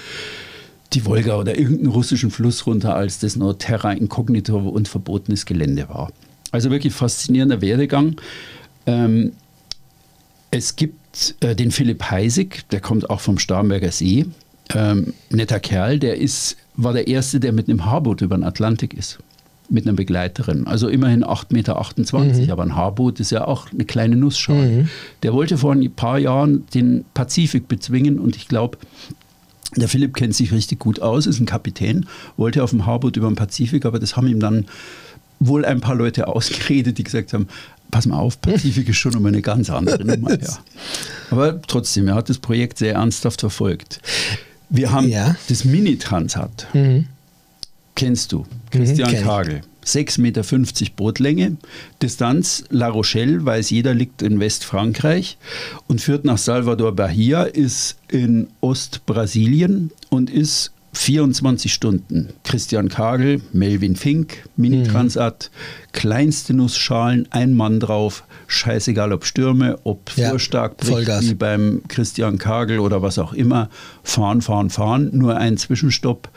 die 0.94 1.06
Wolga 1.06 1.38
oder 1.38 1.58
irgendeinen 1.58 1.92
russischen 1.92 2.32
Fluss 2.32 2.66
runter, 2.66 2.96
als 2.96 3.20
das 3.20 3.36
nur 3.36 3.58
Terra 3.58 3.92
Incognito 3.94 4.58
und 4.58 4.88
verbotenes 4.88 5.46
Gelände 5.46 5.88
war. 5.88 6.12
Also 6.52 6.72
wirklich 6.72 6.94
faszinierender 6.94 7.62
Werdegang. 7.62 8.16
Ähm, 8.86 9.34
Es 10.52 10.76
gibt 10.76 11.36
äh, 11.42 11.56
den 11.56 11.70
Philipp 11.70 12.10
Heisig, 12.10 12.68
der 12.72 12.82
kommt 12.82 13.10
auch 13.10 13.20
vom 13.20 13.38
Starnberger 13.38 13.92
See. 13.92 14.26
Ähm, 14.76 15.14
netter 15.30 15.60
Kerl, 15.60 16.00
der 16.00 16.18
ist, 16.18 16.58
war 16.76 16.94
der 16.94 17.08
Erste, 17.08 17.40
der 17.40 17.54
mit 17.54 17.70
einem 17.70 17.86
Haarboot 17.86 18.22
über 18.22 18.38
den 18.38 18.44
Atlantik 18.44 18.94
ist. 18.94 19.20
Mit 19.72 19.86
einer 19.86 19.96
Begleiterin. 19.96 20.66
Also 20.66 20.88
immerhin 20.88 21.24
8,28 21.24 21.54
Meter. 21.54 22.44
Mhm. 22.46 22.52
Aber 22.52 22.64
ein 22.64 22.76
Haarboot 22.76 23.20
ist 23.20 23.32
ja 23.32 23.46
auch 23.46 23.72
eine 23.72 23.86
kleine 23.86 24.16
Nussschale. 24.16 24.68
Mhm. 24.68 24.90
Der 25.22 25.34
wollte 25.34 25.58
vor 25.58 25.74
ein 25.74 25.92
paar 25.92 26.18
Jahren 26.18 26.66
den 26.74 27.06
Pazifik 27.14 27.68
bezwingen 27.68 28.20
und 28.20 28.36
ich 28.36 28.48
glaube, 28.48 28.78
der 29.76 29.88
Philipp 29.88 30.16
kennt 30.16 30.36
sich 30.36 30.52
richtig 30.52 30.80
gut 30.80 31.02
aus, 31.02 31.28
ist 31.28 31.40
ein 31.40 31.46
Kapitän, 31.46 32.08
wollte 32.38 32.64
auf 32.64 32.72
dem 32.72 32.86
Haarboot 32.88 33.18
über 33.18 33.28
den 33.28 33.36
Pazifik, 33.36 33.86
aber 33.86 34.00
das 34.00 34.18
haben 34.18 34.28
ihm 34.28 34.40
dann 34.40 34.66
wohl 35.40 35.66
ein 35.66 35.82
paar 35.82 35.96
Leute 35.96 36.28
ausgeredet, 36.36 36.98
die 36.98 37.04
gesagt 37.04 37.34
haben, 37.34 37.48
pass 37.92 38.06
mal 38.06 38.18
auf, 38.18 38.42
Pazifik 38.42 38.90
ist 38.90 38.98
schon 38.98 39.16
um 39.16 39.26
eine 39.26 39.42
ganz 39.42 39.70
andere 39.70 40.04
Nummer. 40.06 40.30
Ja. 40.42 40.58
Aber 41.32 41.62
trotzdem, 41.62 42.08
er 42.08 42.16
hat 42.16 42.30
das 42.30 42.40
Projekt 42.40 42.80
sehr 42.80 42.94
ernsthaft 42.94 43.42
verfolgt. 43.42 44.02
Wir 44.70 44.92
haben 44.92 45.10
ja. 45.10 45.36
das 45.48 45.66
Mini-Transat. 45.66 46.68
Mhm. 46.74 47.06
Kennst 47.96 48.32
du? 48.32 48.46
Christian 48.72 49.12
mhm, 49.12 49.24
Kagel. 49.24 49.62
6,50 49.86 50.22
Meter 50.22 50.44
Bootlänge. 50.96 51.58
Distanz 52.02 52.64
La 52.70 52.88
Rochelle, 52.88 53.44
weiß 53.44 53.72
jeder, 53.72 53.94
liegt 53.94 54.22
in 54.22 54.40
Westfrankreich 54.40 55.38
und 55.88 56.00
führt 56.00 56.26
nach 56.26 56.38
Salvador 56.38 56.96
Bahia, 56.96 57.44
ist 57.44 57.98
in 58.10 58.48
Ostbrasilien 58.62 59.92
und 60.10 60.30
ist 60.30 60.72
24 60.94 61.74
Stunden. 61.74 62.30
Christian 62.44 62.90
Kagel, 62.90 63.42
Melvin 63.54 63.96
Fink, 63.96 64.50
Mini-Transat, 64.56 65.50
mhm. 65.52 65.92
kleinste 65.92 66.54
Nussschalen, 66.54 67.28
ein 67.32 67.54
Mann 67.54 67.80
drauf, 67.80 68.24
scheißegal 68.50 69.14
ob 69.14 69.26
Stürme, 69.26 69.80
ob 69.84 70.12
ja, 70.16 70.30
Vorstark 70.30 70.78
bricht, 70.78 71.10
wie 71.22 71.34
beim 71.34 71.82
Christian 71.88 72.38
Kagel 72.38 72.80
oder 72.80 73.02
was 73.02 73.18
auch 73.18 73.34
immer. 73.34 73.70
Fahren, 74.04 74.42
fahren, 74.42 74.70
fahren, 74.70 75.10
nur 75.14 75.38
ein 75.38 75.58
Zwischenstopp. 75.58 76.30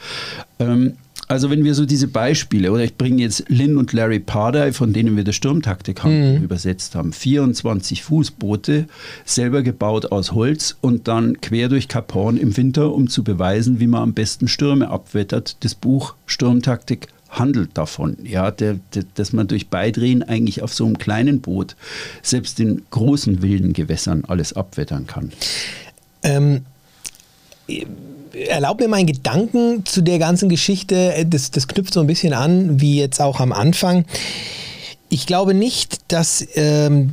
Ähm, 0.58 0.94
also 1.28 1.48
wenn 1.48 1.64
wir 1.64 1.74
so 1.74 1.86
diese 1.86 2.08
Beispiele, 2.08 2.72
oder 2.72 2.84
ich 2.84 2.98
bringe 2.98 3.22
jetzt 3.22 3.44
Lynn 3.48 3.78
und 3.78 3.94
Larry 3.94 4.18
Pardey, 4.18 4.72
von 4.72 4.92
denen 4.92 5.16
wir 5.16 5.24
das 5.24 5.34
Sturmtaktik 5.36 6.02
haben, 6.02 6.36
mhm. 6.36 6.42
übersetzt 6.42 6.94
haben, 6.94 7.12
24 7.12 8.02
Fußboote, 8.02 8.86
selber 9.24 9.62
gebaut 9.62 10.12
aus 10.12 10.32
Holz 10.32 10.76
und 10.82 11.08
dann 11.08 11.40
quer 11.40 11.70
durch 11.70 11.88
Kap 11.88 12.12
Horn 12.12 12.36
im 12.36 12.54
Winter, 12.56 12.92
um 12.92 13.08
zu 13.08 13.24
beweisen, 13.24 13.80
wie 13.80 13.86
man 13.86 14.02
am 14.02 14.12
besten 14.14 14.46
Stürme 14.46 14.90
abwettert. 14.90 15.56
Das 15.64 15.74
Buch 15.74 16.16
Sturmtaktik 16.26 17.08
handelt 17.32 17.70
davon, 17.74 18.18
ja, 18.22 18.50
der, 18.50 18.78
der, 18.94 19.04
dass 19.14 19.32
man 19.32 19.48
durch 19.48 19.68
Beidrehen 19.68 20.22
eigentlich 20.22 20.62
auf 20.62 20.72
so 20.72 20.84
einem 20.84 20.98
kleinen 20.98 21.40
Boot 21.40 21.76
selbst 22.22 22.60
in 22.60 22.82
großen 22.90 23.42
wilden 23.42 23.72
Gewässern 23.72 24.24
alles 24.26 24.52
abwettern 24.52 25.06
kann. 25.06 25.32
Ähm, 26.22 26.60
erlaub 28.48 28.80
mir 28.80 28.88
meinen 28.88 29.06
Gedanken 29.06 29.84
zu 29.86 30.02
der 30.02 30.18
ganzen 30.18 30.48
Geschichte. 30.48 31.26
Das, 31.26 31.50
das 31.50 31.68
knüpft 31.68 31.94
so 31.94 32.00
ein 32.00 32.06
bisschen 32.06 32.34
an, 32.34 32.80
wie 32.80 32.98
jetzt 32.98 33.20
auch 33.20 33.40
am 33.40 33.52
Anfang. 33.52 34.04
Ich 35.08 35.26
glaube 35.26 35.54
nicht, 35.54 35.98
dass, 36.08 36.46
ähm, 36.54 37.10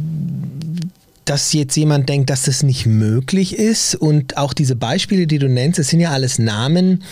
dass 1.25 1.53
jetzt 1.53 1.75
jemand 1.75 2.09
denkt, 2.09 2.29
dass 2.29 2.43
das 2.43 2.63
nicht 2.63 2.85
möglich 2.85 3.55
ist. 3.55 3.95
Und 3.95 4.37
auch 4.37 4.53
diese 4.53 4.75
Beispiele, 4.75 5.27
die 5.27 5.39
du 5.39 5.47
nennst, 5.47 5.79
das 5.79 5.87
sind 5.87 6.01
ja 6.01 6.11
alles 6.11 6.39
Namen, 6.39 7.03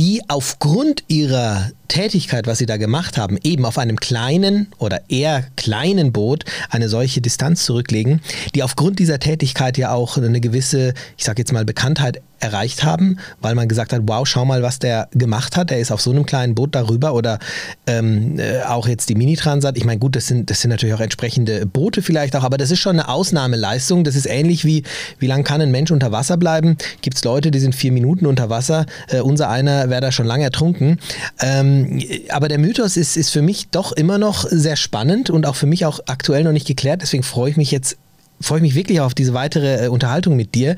die 0.00 0.22
aufgrund 0.28 1.04
ihrer 1.08 1.72
Tätigkeit, 1.88 2.46
was 2.46 2.56
sie 2.56 2.64
da 2.66 2.78
gemacht 2.78 3.18
haben, 3.18 3.36
eben 3.42 3.66
auf 3.66 3.76
einem 3.76 3.98
kleinen 3.98 4.68
oder 4.78 5.02
eher 5.10 5.44
kleinen 5.56 6.12
Boot 6.12 6.44
eine 6.70 6.88
solche 6.88 7.20
Distanz 7.20 7.66
zurücklegen, 7.66 8.22
die 8.54 8.62
aufgrund 8.62 8.98
dieser 8.98 9.18
Tätigkeit 9.18 9.76
ja 9.76 9.92
auch 9.92 10.16
eine 10.16 10.40
gewisse, 10.40 10.94
ich 11.18 11.24
sage 11.24 11.42
jetzt 11.42 11.52
mal, 11.52 11.66
Bekanntheit 11.66 12.22
erreicht 12.38 12.84
haben, 12.84 13.18
weil 13.42 13.54
man 13.54 13.68
gesagt 13.68 13.92
hat, 13.92 14.02
wow, 14.06 14.26
schau 14.26 14.46
mal, 14.46 14.62
was 14.62 14.78
der 14.78 15.08
gemacht 15.12 15.56
hat. 15.56 15.70
Er 15.70 15.78
ist 15.78 15.92
auf 15.92 16.00
so 16.00 16.10
einem 16.10 16.24
kleinen 16.24 16.54
Boot 16.54 16.74
darüber 16.74 17.12
oder 17.12 17.38
ähm, 17.86 18.38
äh, 18.38 18.62
auch 18.62 18.88
jetzt 18.88 19.10
die 19.10 19.14
Mini-Transat. 19.14 19.76
Ich 19.76 19.84
meine, 19.84 19.98
gut, 19.98 20.16
das 20.16 20.26
sind, 20.26 20.48
das 20.48 20.62
sind 20.62 20.70
natürlich 20.70 20.94
auch 20.94 21.00
entsprechende 21.00 21.66
Boote 21.66 22.00
vielleicht 22.00 22.34
auch, 22.36 22.44
aber 22.44 22.56
das 22.56 22.70
ist 22.70 22.78
schon 22.78 22.98
eine 22.98 23.08
Ausnahmeleistung. 23.08 24.04
Das 24.04 24.16
ist 24.16 24.26
ähnlich 24.26 24.64
wie, 24.64 24.84
wie 25.18 25.26
lange 25.26 25.44
kann 25.44 25.60
ein 25.60 25.70
Mensch 25.70 25.90
unter 25.90 26.12
Wasser 26.12 26.38
bleiben? 26.38 26.78
Gibt 27.02 27.18
es 27.18 27.24
Leute, 27.24 27.50
die 27.50 27.58
sind 27.58 27.74
vier 27.74 27.92
Minuten 27.92 28.24
unter 28.24 28.48
Wasser. 28.48 28.86
Äh, 29.08 29.20
unser 29.20 29.50
einer 29.50 29.89
wäre 29.90 30.00
da 30.00 30.12
schon 30.12 30.26
lange 30.26 30.44
ertrunken. 30.44 30.98
Ähm, 31.40 32.00
aber 32.28 32.48
der 32.48 32.58
Mythos 32.58 32.96
ist, 32.96 33.16
ist 33.16 33.30
für 33.30 33.42
mich 33.42 33.68
doch 33.70 33.92
immer 33.92 34.18
noch 34.18 34.46
sehr 34.48 34.76
spannend 34.76 35.30
und 35.30 35.46
auch 35.46 35.56
für 35.56 35.66
mich 35.66 35.84
auch 35.86 36.00
aktuell 36.06 36.44
noch 36.44 36.52
nicht 36.52 36.66
geklärt. 36.66 37.02
Deswegen 37.02 37.22
freue 37.22 37.50
ich 37.50 37.56
mich 37.56 37.70
jetzt, 37.70 37.96
freue 38.40 38.58
ich 38.58 38.62
mich 38.62 38.74
wirklich 38.74 39.00
auf 39.00 39.14
diese 39.14 39.34
weitere 39.34 39.86
äh, 39.86 39.88
Unterhaltung 39.88 40.36
mit 40.36 40.54
dir. 40.54 40.76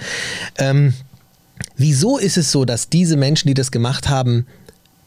Ähm, 0.58 0.94
wieso 1.76 2.18
ist 2.18 2.36
es 2.36 2.50
so, 2.50 2.64
dass 2.64 2.88
diese 2.88 3.16
Menschen, 3.16 3.48
die 3.48 3.54
das 3.54 3.70
gemacht 3.70 4.08
haben, 4.08 4.46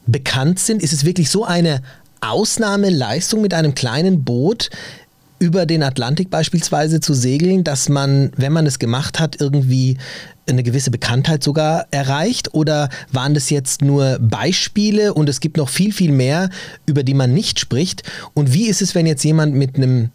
bekannt 0.08 0.60
sind? 0.60 0.82
Ist 0.82 0.94
es 0.94 1.06
wirklich 1.06 1.30
so 1.30 1.46
eine 1.46 1.82
Ausnahmeleistung 2.22 3.42
mit 3.42 3.54
einem 3.54 3.76
kleinen 3.76 4.24
Boot? 4.24 4.70
Über 5.40 5.66
den 5.66 5.84
Atlantik 5.84 6.30
beispielsweise 6.30 7.00
zu 7.00 7.14
segeln, 7.14 7.64
dass 7.64 7.90
man, 7.90 8.32
wenn 8.38 8.54
man 8.54 8.66
es 8.66 8.80
gemacht 8.80 9.20
hat, 9.20 9.40
irgendwie 9.40 9.98
eine 10.48 10.64
gewisse 10.64 10.92
Bekanntheit 10.92 11.44
sogar 11.44 11.88
erreicht? 11.92 12.54
Oder 12.54 12.90
waren 13.12 13.34
das 13.34 13.50
jetzt 13.50 13.82
nur 13.82 14.18
Beispiele 14.20 15.14
und 15.14 15.28
es 15.30 15.40
gibt 15.40 15.58
noch 15.58 15.70
viel, 15.70 15.92
viel 15.92 16.12
mehr, 16.12 16.50
über 16.86 17.04
die 17.04 17.14
man 17.14 17.34
nicht 17.34 17.60
spricht? 17.60 18.04
Und 18.34 18.54
wie 18.54 18.68
ist 18.68 18.82
es, 18.82 18.96
wenn 18.96 19.06
jetzt 19.06 19.24
jemand 19.24 19.56
mit 19.56 19.76
einem 19.76 20.12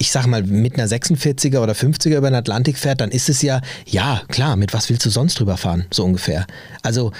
ich 0.00 0.12
sag 0.12 0.26
mal, 0.26 0.42
mit 0.42 0.78
einer 0.78 0.88
46er 0.88 1.58
oder 1.58 1.74
50er 1.74 2.16
über 2.16 2.30
den 2.30 2.34
Atlantik 2.34 2.78
fährt, 2.78 3.02
dann 3.02 3.10
ist 3.10 3.28
es 3.28 3.42
ja, 3.42 3.60
ja, 3.84 4.22
klar, 4.28 4.56
mit 4.56 4.72
was 4.72 4.88
willst 4.88 5.04
du 5.04 5.10
sonst 5.10 5.38
drüber 5.38 5.58
fahren, 5.58 5.84
so 5.90 6.04
ungefähr. 6.04 6.46
Also, 6.82 7.12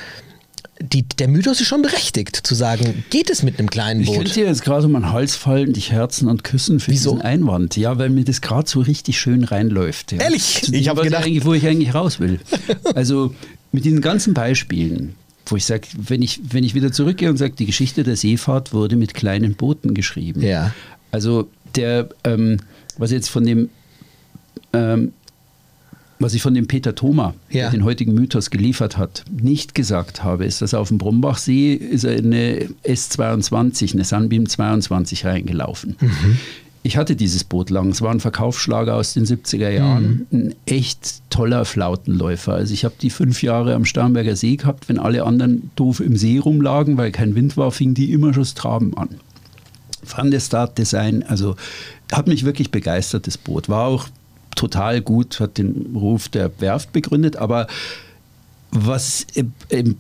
die, 0.81 1.03
der 1.03 1.29
Mythos 1.29 1.61
ist 1.61 1.67
schon 1.67 1.83
berechtigt, 1.83 2.37
zu 2.37 2.55
sagen, 2.55 3.05
geht 3.11 3.31
es 3.31 3.43
mit 3.43 3.59
einem 3.59 3.69
kleinen 3.69 4.05
Boot? 4.05 4.15
Ich 4.15 4.19
könnte 4.23 4.35
dir 4.35 4.47
jetzt 4.47 4.63
gerade 4.63 4.87
um 4.87 4.95
den 4.95 5.13
Hals 5.13 5.37
fallen, 5.37 5.73
dich 5.73 5.93
herzen 5.93 6.29
und 6.29 6.43
küssen 6.43 6.81
für 6.81 6.91
Wieso? 6.91 7.13
diesen 7.13 7.23
Einwand. 7.23 7.77
Ja, 7.77 7.99
weil 7.99 8.11
mir 8.11 8.25
das 8.25 8.41
gerade 8.41 8.69
so 8.69 8.81
richtig 8.81 9.21
schön 9.21 9.45
reinläuft. 9.45 10.13
Ja. 10.13 10.23
Ehrlich? 10.23 10.73
Ich 10.73 10.89
habe 10.89 11.03
gedacht, 11.03 11.25
eigentlich, 11.27 11.45
wo 11.45 11.53
ich 11.53 11.67
eigentlich 11.67 11.95
raus 11.95 12.21
will. 12.21 12.41
Also 12.95 13.35
mit 13.73 13.85
diesen 13.85 14.01
ganzen 14.01 14.35
Beispielen, 14.35 15.15
wo 15.47 15.57
ich 15.57 15.65
sage, 15.65 15.87
wenn 15.97 16.23
ich, 16.23 16.41
wenn 16.51 16.65
ich 16.65 16.75
wieder 16.75 16.93
zurückgehe 16.93 17.31
und 17.31 17.37
sage, 17.37 17.55
die 17.59 17.67
Geschichte 17.67 18.03
der 18.03 18.17
Seefahrt 18.17 18.73
wurde 18.73 18.97
mit 18.97 19.15
kleinen 19.15 19.55
Booten 19.55 19.95
geschrieben. 19.95 20.43
Ja. 20.43 20.73
Also 21.11 21.49
der, 21.77 22.09
ähm, 22.25 22.59
was 22.97 23.11
jetzt 23.11 23.29
von 23.29 23.45
dem 23.45 23.69
ähm, 24.73 25.13
was 26.21 26.35
ich 26.35 26.43
von 26.43 26.55
dem 26.55 26.69
Peter 26.69 26.95
Thoma, 26.95 27.35
ja. 27.49 27.63
der 27.63 27.71
den 27.71 27.85
heutigen 27.85 28.15
Mythos 28.15 28.51
geliefert 28.51 28.99
hat, 28.99 29.25
nicht 29.31 29.75
gesagt 29.75 30.23
habe, 30.23 30.45
ist, 30.45 30.61
dass 30.61 30.75
auf 30.75 30.89
dem 30.89 30.99
Brumbachsee 30.99 31.75
ist 31.75 32.05
er 32.05 32.17
in 32.17 32.27
eine 32.27 32.69
S22, 32.85 33.95
eine 33.95 34.05
Sunbeam 34.05 34.47
22 34.47 35.25
reingelaufen. 35.25 35.97
Mhm. 35.99 36.37
Ich 36.83 36.97
hatte 36.97 37.17
dieses 37.17 37.45
Boot 37.45 37.69
lang. 37.69 37.91
Es 37.91 38.01
war 38.01 38.11
ein 38.11 38.21
Verkaufsschlager 38.21 38.97
aus 38.97 39.13
den 39.13 39.27
70er 39.27 39.71
Jahren. 39.71 40.27
Mhm. 40.31 40.39
Ein 40.39 40.55
echt 40.67 41.23
toller 41.29 41.65
Flautenläufer. 41.65 42.55
Also 42.55 42.73
ich 42.73 42.85
habe 42.85 42.95
die 43.01 43.11
fünf 43.11 43.43
Jahre 43.43 43.75
am 43.75 43.85
Starnberger 43.85 44.37
See 44.37 44.57
gehabt. 44.57 44.89
Wenn 44.89 44.99
alle 44.99 45.25
anderen 45.25 45.71
doof 45.77 46.01
im 46.01 46.17
See 46.17 46.39
rumlagen, 46.39 46.97
weil 46.97 47.13
kein 47.13 47.35
Wind 47.35 47.57
war, 47.57 47.71
fing 47.71 47.93
die 47.93 48.13
immer 48.13 48.33
schon 48.33 48.45
das 48.45 48.55
Traben 48.55 48.97
an. 48.97 49.09
Van 50.03 50.31
der 50.31 50.41
Start 50.41 50.79
Design, 50.79 51.23
also 51.23 51.57
hat 52.13 52.27
mich 52.27 52.45
wirklich 52.45 52.71
begeistert, 52.71 53.27
das 53.27 53.37
Boot. 53.37 53.69
War 53.69 53.87
auch 53.87 54.09
total 54.61 55.01
gut, 55.01 55.41
hat 55.41 55.57
den 55.57 55.97
Ruf 55.97 56.29
der 56.29 56.51
Werft 56.61 56.93
begründet, 56.93 57.37
aber 57.37 57.67
was 58.73 59.27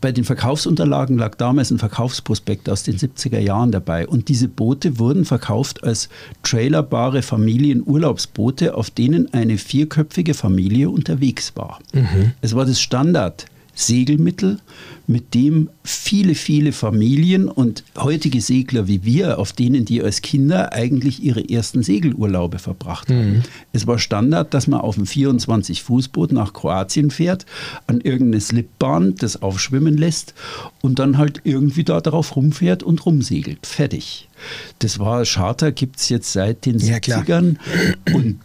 bei 0.00 0.12
den 0.12 0.24
Verkaufsunterlagen 0.24 1.18
lag 1.18 1.34
damals 1.34 1.70
ein 1.72 1.78
Verkaufsprospekt 1.78 2.68
aus 2.68 2.84
den 2.84 2.98
70er 2.98 3.40
Jahren 3.40 3.72
dabei. 3.72 4.06
Und 4.06 4.28
diese 4.28 4.46
Boote 4.46 4.98
wurden 4.98 5.24
verkauft 5.24 5.82
als 5.82 6.08
trailerbare 6.44 7.22
Familienurlaubsboote, 7.22 8.74
auf 8.74 8.90
denen 8.90 9.32
eine 9.32 9.58
vierköpfige 9.58 10.34
Familie 10.34 10.90
unterwegs 10.90 11.56
war. 11.56 11.80
Mhm. 11.92 12.32
Es 12.42 12.54
war 12.54 12.64
das 12.64 12.80
Standard. 12.80 13.46
Segelmittel, 13.86 14.58
mit 15.06 15.34
dem 15.34 15.70
viele, 15.82 16.34
viele 16.34 16.72
Familien 16.72 17.48
und 17.48 17.82
heutige 17.98 18.40
Segler 18.40 18.86
wie 18.86 19.04
wir, 19.04 19.38
auf 19.38 19.52
denen 19.52 19.84
die 19.84 20.02
als 20.02 20.22
Kinder 20.22 20.72
eigentlich 20.72 21.22
ihre 21.22 21.48
ersten 21.48 21.82
Segelurlaube 21.82 22.58
verbracht 22.58 23.08
haben. 23.08 23.32
Mhm. 23.32 23.42
Es 23.72 23.86
war 23.86 23.98
Standard, 23.98 24.54
dass 24.54 24.68
man 24.68 24.80
auf 24.80 24.96
einem 24.96 25.06
24-Fußboot 25.06 26.32
nach 26.32 26.52
Kroatien 26.52 27.10
fährt, 27.10 27.44
an 27.86 28.00
irgendeine 28.00 28.40
Slipbahn 28.40 29.16
das 29.16 29.42
aufschwimmen 29.42 29.96
lässt 29.96 30.34
und 30.80 30.98
dann 30.98 31.18
halt 31.18 31.40
irgendwie 31.44 31.84
da 31.84 32.00
drauf 32.00 32.36
rumfährt 32.36 32.82
und 32.82 33.04
rumsegelt. 33.04 33.66
Fertig. 33.66 34.28
Das 34.78 34.98
war 34.98 35.24
Charter, 35.24 35.72
gibt 35.72 35.98
es 35.98 36.08
jetzt 36.08 36.32
seit 36.32 36.66
den 36.66 36.78
ja, 36.78 36.96
70ern. 36.96 37.56
Und 38.14 38.38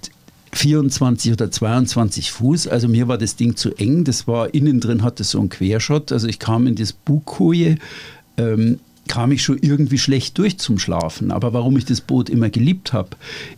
24 0.56 1.34
oder 1.34 1.52
22 1.52 2.32
Fuß. 2.32 2.68
Also 2.68 2.88
mir 2.88 3.08
war 3.08 3.18
das 3.18 3.36
Ding 3.36 3.56
zu 3.56 3.76
eng. 3.76 4.04
Das 4.04 4.28
war 4.28 4.54
innen 4.54 4.80
drin, 4.80 5.04
hatte 5.04 5.24
so 5.24 5.39
einen 5.39 5.50
Querschott. 5.50 6.12
Also 6.12 6.28
ich 6.28 6.39
kam 6.39 6.68
in 6.68 6.76
das 6.76 6.94
Bugkoje. 6.94 7.78
Ähm, 8.38 8.80
kam 9.08 9.32
ich 9.32 9.44
schon 9.44 9.60
irgendwie 9.62 10.00
schlecht 10.00 10.38
durch 10.38 10.58
zum 10.58 10.80
Schlafen. 10.80 11.32
Aber 11.32 11.54
warum 11.54 11.78
ich 11.78 11.86
das 11.86 12.02
Boot 12.02 12.30
immer 12.30 12.50
geliebt 12.50 12.91
habe, 12.91 13.10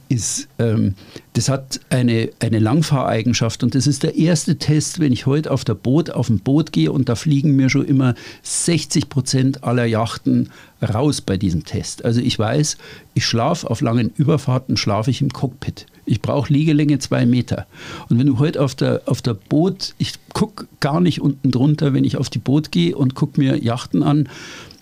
ist, 0.09 0.49
ähm, 0.59 0.95
das 1.33 1.47
hat 1.47 1.79
eine, 1.89 2.29
eine 2.39 2.59
Langfahreigenschaft 2.59 3.63
und 3.63 3.73
das 3.73 3.87
ist 3.87 4.03
der 4.03 4.15
erste 4.15 4.57
Test, 4.57 4.99
wenn 4.99 5.13
ich 5.13 5.25
heute 5.25 5.51
auf, 5.51 5.63
der 5.63 5.75
Boot, 5.75 6.09
auf 6.09 6.27
dem 6.27 6.39
Boot 6.39 6.73
gehe 6.73 6.91
und 6.91 7.07
da 7.07 7.15
fliegen 7.15 7.55
mir 7.55 7.69
schon 7.69 7.85
immer 7.85 8.13
60 8.43 9.07
Prozent 9.07 9.63
aller 9.63 9.85
Yachten 9.85 10.49
raus 10.81 11.21
bei 11.21 11.37
diesem 11.37 11.63
Test. 11.63 12.03
Also 12.03 12.19
ich 12.19 12.37
weiß, 12.37 12.77
ich 13.13 13.25
schlafe 13.25 13.69
auf 13.69 13.79
langen 13.79 14.11
Überfahrten, 14.17 14.75
schlafe 14.75 15.11
ich 15.11 15.21
im 15.21 15.31
Cockpit. 15.31 15.85
Ich 16.07 16.21
brauche 16.21 16.51
Liegelänge 16.51 16.99
zwei 16.99 17.25
Meter. 17.25 17.67
Und 18.09 18.17
wenn 18.17 18.27
du 18.27 18.39
heute 18.39 18.63
auf 18.63 18.73
der, 18.75 19.01
auf 19.05 19.21
der 19.21 19.33
Boot, 19.33 19.93
ich 19.97 20.13
gucke 20.33 20.67
gar 20.79 21.01
nicht 21.01 21.21
unten 21.21 21.51
drunter, 21.51 21.93
wenn 21.93 22.03
ich 22.03 22.17
auf 22.17 22.29
die 22.29 22.39
Boot 22.39 22.71
gehe 22.71 22.95
und 22.95 23.13
gucke 23.13 23.39
mir 23.39 23.61
Yachten 23.61 24.01
an, 24.01 24.29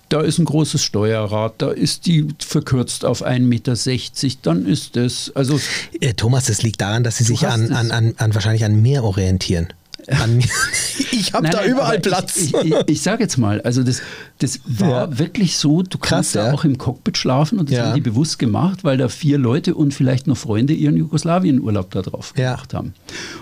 da 0.09 0.21
ist 0.21 0.37
ein 0.37 0.45
großes 0.45 0.83
Steuerrad, 0.83 1.55
da 1.57 1.71
ist 1.71 2.05
die 2.05 2.27
verkürzt 2.39 3.05
auf 3.05 3.25
1,60 3.25 3.39
Meter, 3.39 4.37
dann 4.43 4.65
ist 4.65 4.95
das. 4.95 5.31
Also, 5.33 5.59
äh, 5.99 6.13
Thomas, 6.13 6.45
das 6.45 6.61
liegt 6.61 6.79
daran, 6.81 7.03
dass 7.03 7.17
Sie 7.17 7.23
sich 7.23 7.47
an, 7.47 7.71
an, 7.71 7.91
an, 7.91 8.13
an, 8.17 8.35
wahrscheinlich 8.35 8.63
an 8.63 8.81
Meer 8.81 9.03
orientieren. 9.03 9.67
An, 10.07 10.39
ich 11.11 11.33
habe 11.33 11.49
da 11.49 11.65
überall 11.65 11.99
Platz. 11.99 12.37
Ich, 12.37 12.53
ich, 12.53 12.75
ich 12.87 13.01
sage 13.01 13.23
jetzt 13.23 13.37
mal, 13.37 13.61
also 13.61 13.83
das, 13.83 14.01
das 14.39 14.59
war 14.65 15.09
ja. 15.09 15.19
wirklich 15.19 15.57
so, 15.57 15.81
du 15.81 15.97
Krass, 15.97 16.09
kannst 16.09 16.35
ja. 16.35 16.47
da 16.47 16.53
auch 16.53 16.63
im 16.63 16.77
Cockpit 16.77 17.17
schlafen 17.17 17.59
und 17.59 17.69
das 17.69 17.77
ja. 17.77 17.85
haben 17.87 17.95
die 17.95 18.01
bewusst 18.01 18.37
gemacht, 18.39 18.83
weil 18.83 18.97
da 18.97 19.09
vier 19.09 19.37
Leute 19.37 19.75
und 19.75 19.93
vielleicht 19.93 20.27
noch 20.27 20.37
Freunde 20.37 20.73
ihren 20.73 20.97
Jugoslawien-Urlaub 20.97 21.91
da 21.91 22.01
drauf 22.01 22.33
gemacht 22.33 22.73
haben. 22.73 22.93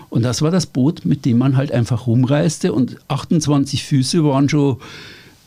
Und 0.10 0.24
das 0.24 0.42
war 0.42 0.52
das 0.52 0.66
Boot, 0.66 1.06
mit 1.06 1.26
dem 1.26 1.38
man 1.38 1.58
halt 1.58 1.72
einfach 1.72 2.08
rumreiste 2.08 2.72
und 2.74 2.98
28 3.08 3.84
Füße 3.84 4.24
waren 4.24 4.48
schon 4.48 4.78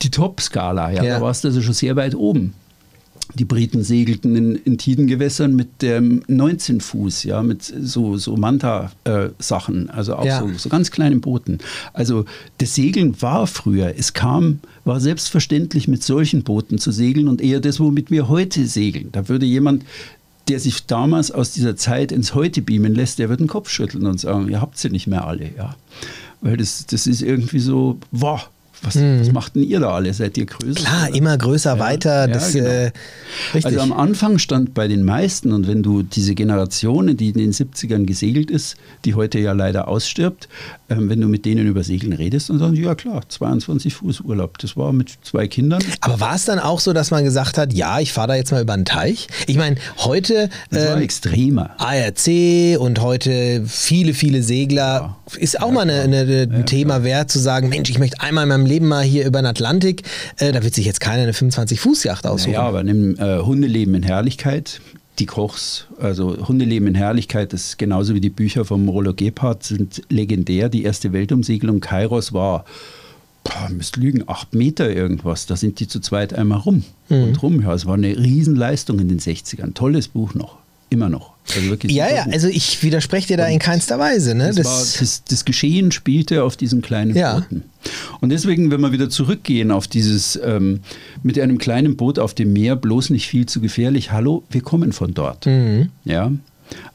die 0.02 0.10
Top-Skala. 0.10 0.90
Ja, 0.90 1.02
ja. 1.02 1.14
Da 1.16 1.20
warst 1.22 1.44
du 1.44 1.48
also 1.48 1.62
schon 1.62 1.74
sehr 1.74 1.96
weit 1.96 2.14
oben. 2.14 2.54
Die 3.34 3.44
Briten 3.44 3.82
segelten 3.82 4.36
in, 4.36 4.56
in 4.56 4.78
Tidengewässern 4.78 5.54
mit 5.54 5.82
dem 5.82 6.22
19 6.28 6.80
Fuß, 6.80 7.24
ja, 7.24 7.42
mit 7.42 7.62
so, 7.62 8.16
so 8.16 8.36
Manta-Sachen, 8.36 9.90
also 9.90 10.16
auch 10.16 10.24
ja. 10.24 10.40
so, 10.40 10.52
so 10.56 10.68
ganz 10.68 10.90
kleinen 10.90 11.20
Booten. 11.20 11.58
Also 11.92 12.24
das 12.58 12.74
Segeln 12.74 13.20
war 13.20 13.46
früher, 13.46 13.94
es 13.96 14.12
kam, 14.12 14.60
war 14.84 15.00
selbstverständlich 15.00 15.88
mit 15.88 16.02
solchen 16.02 16.44
Booten 16.44 16.78
zu 16.78 16.92
segeln 16.92 17.28
und 17.28 17.40
eher 17.40 17.60
das, 17.60 17.80
womit 17.80 18.10
wir 18.10 18.28
heute 18.28 18.66
segeln. 18.66 19.08
Da 19.12 19.28
würde 19.28 19.46
jemand, 19.46 19.84
der 20.48 20.60
sich 20.60 20.86
damals 20.86 21.30
aus 21.30 21.52
dieser 21.52 21.76
Zeit 21.76 22.12
ins 22.12 22.34
Heute 22.34 22.62
beamen 22.62 22.94
lässt, 22.94 23.18
der 23.18 23.28
wird 23.28 23.40
den 23.40 23.48
Kopf 23.48 23.68
schütteln 23.68 24.06
und 24.06 24.20
sagen, 24.20 24.48
ihr 24.48 24.60
habt 24.60 24.78
sie 24.78 24.90
nicht 24.90 25.06
mehr 25.06 25.26
alle, 25.26 25.50
ja. 25.56 25.74
Weil 26.40 26.56
das, 26.56 26.86
das 26.86 27.06
ist 27.06 27.22
irgendwie 27.22 27.58
so, 27.58 27.98
wow, 28.12 28.48
was, 28.82 28.94
hm. 28.94 29.20
was 29.20 29.32
macht 29.32 29.56
denn 29.56 29.62
ihr 29.62 29.80
da 29.80 29.90
alle? 29.90 30.12
Seid 30.12 30.36
ihr 30.38 30.46
größer? 30.46 30.80
Klar, 30.80 31.08
oder? 31.08 31.16
immer 31.16 31.38
größer, 31.38 31.74
ja, 31.74 31.78
weiter. 31.78 32.28
Das, 32.28 32.54
ja, 32.54 32.62
genau. 32.62 32.74
äh, 32.74 32.92
also 33.62 33.80
am 33.80 33.92
Anfang 33.92 34.38
stand 34.38 34.74
bei 34.74 34.88
den 34.88 35.02
meisten, 35.04 35.52
und 35.52 35.66
wenn 35.66 35.82
du 35.82 36.02
diese 36.02 36.34
Generation, 36.34 37.16
die 37.16 37.28
in 37.28 37.38
den 37.38 37.52
70ern 37.52 38.04
gesegelt 38.04 38.50
ist, 38.50 38.76
die 39.04 39.14
heute 39.14 39.38
ja 39.38 39.52
leider 39.52 39.88
ausstirbt, 39.88 40.48
ähm, 40.88 41.08
wenn 41.08 41.20
du 41.20 41.28
mit 41.28 41.44
denen 41.44 41.66
über 41.66 41.82
Segeln 41.82 42.12
redest, 42.12 42.50
dann 42.50 42.58
sagen 42.58 42.74
die, 42.74 42.82
ja 42.82 42.94
klar, 42.94 43.22
22 43.28 43.94
Fuß 43.94 44.20
Urlaub. 44.20 44.58
Das 44.58 44.76
war 44.76 44.92
mit 44.92 45.10
zwei 45.22 45.48
Kindern. 45.48 45.82
Aber 46.00 46.20
war 46.20 46.34
es 46.34 46.44
dann 46.44 46.58
auch 46.58 46.80
so, 46.80 46.92
dass 46.92 47.10
man 47.10 47.24
gesagt 47.24 47.58
hat, 47.58 47.72
ja, 47.72 47.98
ich 47.98 48.12
fahre 48.12 48.28
da 48.28 48.34
jetzt 48.36 48.52
mal 48.52 48.62
über 48.62 48.74
einen 48.74 48.84
Teich? 48.84 49.26
Ich 49.46 49.56
meine, 49.56 49.76
heute. 49.98 50.48
Das 50.70 50.84
ähm, 50.84 50.88
war 50.90 51.00
extremer. 51.00 51.70
ARC 51.78 52.78
und 52.78 53.00
heute 53.00 53.64
viele, 53.66 54.14
viele 54.14 54.42
Segler. 54.42 55.16
Ja. 55.32 55.38
Ist 55.38 55.60
auch 55.60 55.72
mal 55.72 55.82
eine, 55.82 56.02
eine, 56.02 56.48
ein 56.52 56.66
Thema 56.66 57.02
wert, 57.02 57.30
zu 57.30 57.38
sagen, 57.38 57.68
Mensch, 57.68 57.90
ich 57.90 57.98
möchte 57.98 58.20
einmal 58.20 58.44
in 58.44 58.48
meinem 58.50 58.65
Leben 58.66 58.88
mal 58.88 59.02
hier 59.02 59.26
über 59.26 59.40
den 59.40 59.46
Atlantik. 59.46 60.02
Äh, 60.38 60.52
da 60.52 60.62
wird 60.62 60.74
sich 60.74 60.86
jetzt 60.86 61.00
keiner 61.00 61.22
eine 61.22 61.32
25-Fuß-Yacht 61.32 62.26
aussuchen. 62.26 62.52
Ja, 62.52 62.62
aber 62.62 62.82
nimm 62.82 63.16
äh, 63.16 63.38
Hundeleben 63.38 63.94
in 63.94 64.02
Herrlichkeit. 64.02 64.80
Die 65.18 65.26
Kochs, 65.26 65.86
also 65.98 66.46
Hundeleben 66.46 66.88
in 66.88 66.94
Herrlichkeit, 66.94 67.54
das 67.54 67.68
ist 67.68 67.78
genauso 67.78 68.14
wie 68.14 68.20
die 68.20 68.28
Bücher 68.28 68.66
vom 68.66 68.86
Rollo 68.88 69.14
Gebhardt, 69.14 69.62
sind 69.62 70.02
legendär. 70.10 70.68
Die 70.68 70.84
erste 70.84 71.14
Weltumsegelung 71.14 71.80
Kairos 71.80 72.34
war 72.34 72.66
boah, 73.46 73.68
müsst 73.70 73.96
lügen, 73.96 74.24
acht 74.26 74.54
Meter 74.54 74.90
irgendwas. 74.90 75.46
Da 75.46 75.56
sind 75.56 75.80
die 75.80 75.88
zu 75.88 76.00
zweit 76.00 76.34
einmal 76.34 76.58
rum 76.58 76.84
mhm. 77.08 77.22
und 77.22 77.42
rum. 77.42 77.62
Ja, 77.62 77.74
es 77.74 77.86
war 77.86 77.94
eine 77.94 78.16
Riesenleistung 78.16 78.98
in 78.98 79.08
den 79.08 79.20
60ern. 79.20 79.74
Tolles 79.74 80.08
Buch 80.08 80.34
noch. 80.34 80.58
Immer 80.90 81.08
noch. 81.08 81.35
Also 81.54 81.76
ja, 81.86 82.12
ja, 82.12 82.26
also 82.32 82.48
ich 82.48 82.82
widerspreche 82.82 83.28
dir 83.28 83.36
da 83.36 83.46
und 83.46 83.52
in 83.52 83.58
keinster 83.58 83.98
Weise. 83.98 84.34
Ne? 84.34 84.48
Das, 84.48 84.56
das, 84.56 84.66
war, 84.66 85.00
das, 85.00 85.24
das, 85.24 85.44
Geschehen 85.44 85.92
spielte 85.92 86.42
auf 86.42 86.56
diesen 86.56 86.82
kleinen 86.82 87.14
ja. 87.14 87.34
Booten. 87.34 87.62
Und 88.20 88.30
deswegen, 88.30 88.70
wenn 88.70 88.80
wir 88.80 88.92
wieder 88.92 89.08
zurückgehen 89.08 89.70
auf 89.70 89.86
dieses 89.86 90.38
ähm, 90.42 90.80
mit 91.22 91.38
einem 91.38 91.58
kleinen 91.58 91.96
Boot 91.96 92.18
auf 92.18 92.34
dem 92.34 92.52
Meer, 92.52 92.74
bloß 92.74 93.10
nicht 93.10 93.28
viel 93.28 93.46
zu 93.46 93.60
gefährlich, 93.60 94.10
hallo, 94.10 94.42
wir 94.50 94.60
kommen 94.60 94.92
von 94.92 95.14
dort. 95.14 95.46
Mhm. 95.46 95.90
Ja. 96.04 96.32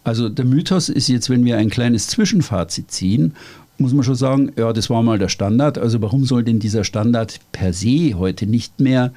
Also 0.03 0.27
der 0.27 0.45
Mythos 0.45 0.89
ist 0.89 1.07
jetzt, 1.07 1.29
wenn 1.29 1.45
wir 1.45 1.57
ein 1.57 1.69
kleines 1.69 2.07
Zwischenfazit 2.07 2.91
ziehen, 2.91 3.33
muss 3.77 3.93
man 3.93 4.03
schon 4.03 4.15
sagen, 4.15 4.51
ja, 4.57 4.73
das 4.73 4.89
war 4.89 5.01
mal 5.01 5.17
der 5.17 5.29
Standard. 5.29 5.77
Also 5.77 6.01
warum 6.01 6.25
soll 6.25 6.43
denn 6.43 6.59
dieser 6.59 6.83
Standard 6.83 7.39
per 7.51 7.73
se 7.73 8.13
heute 8.15 8.45
nicht 8.45 8.79
mehr 8.79 9.11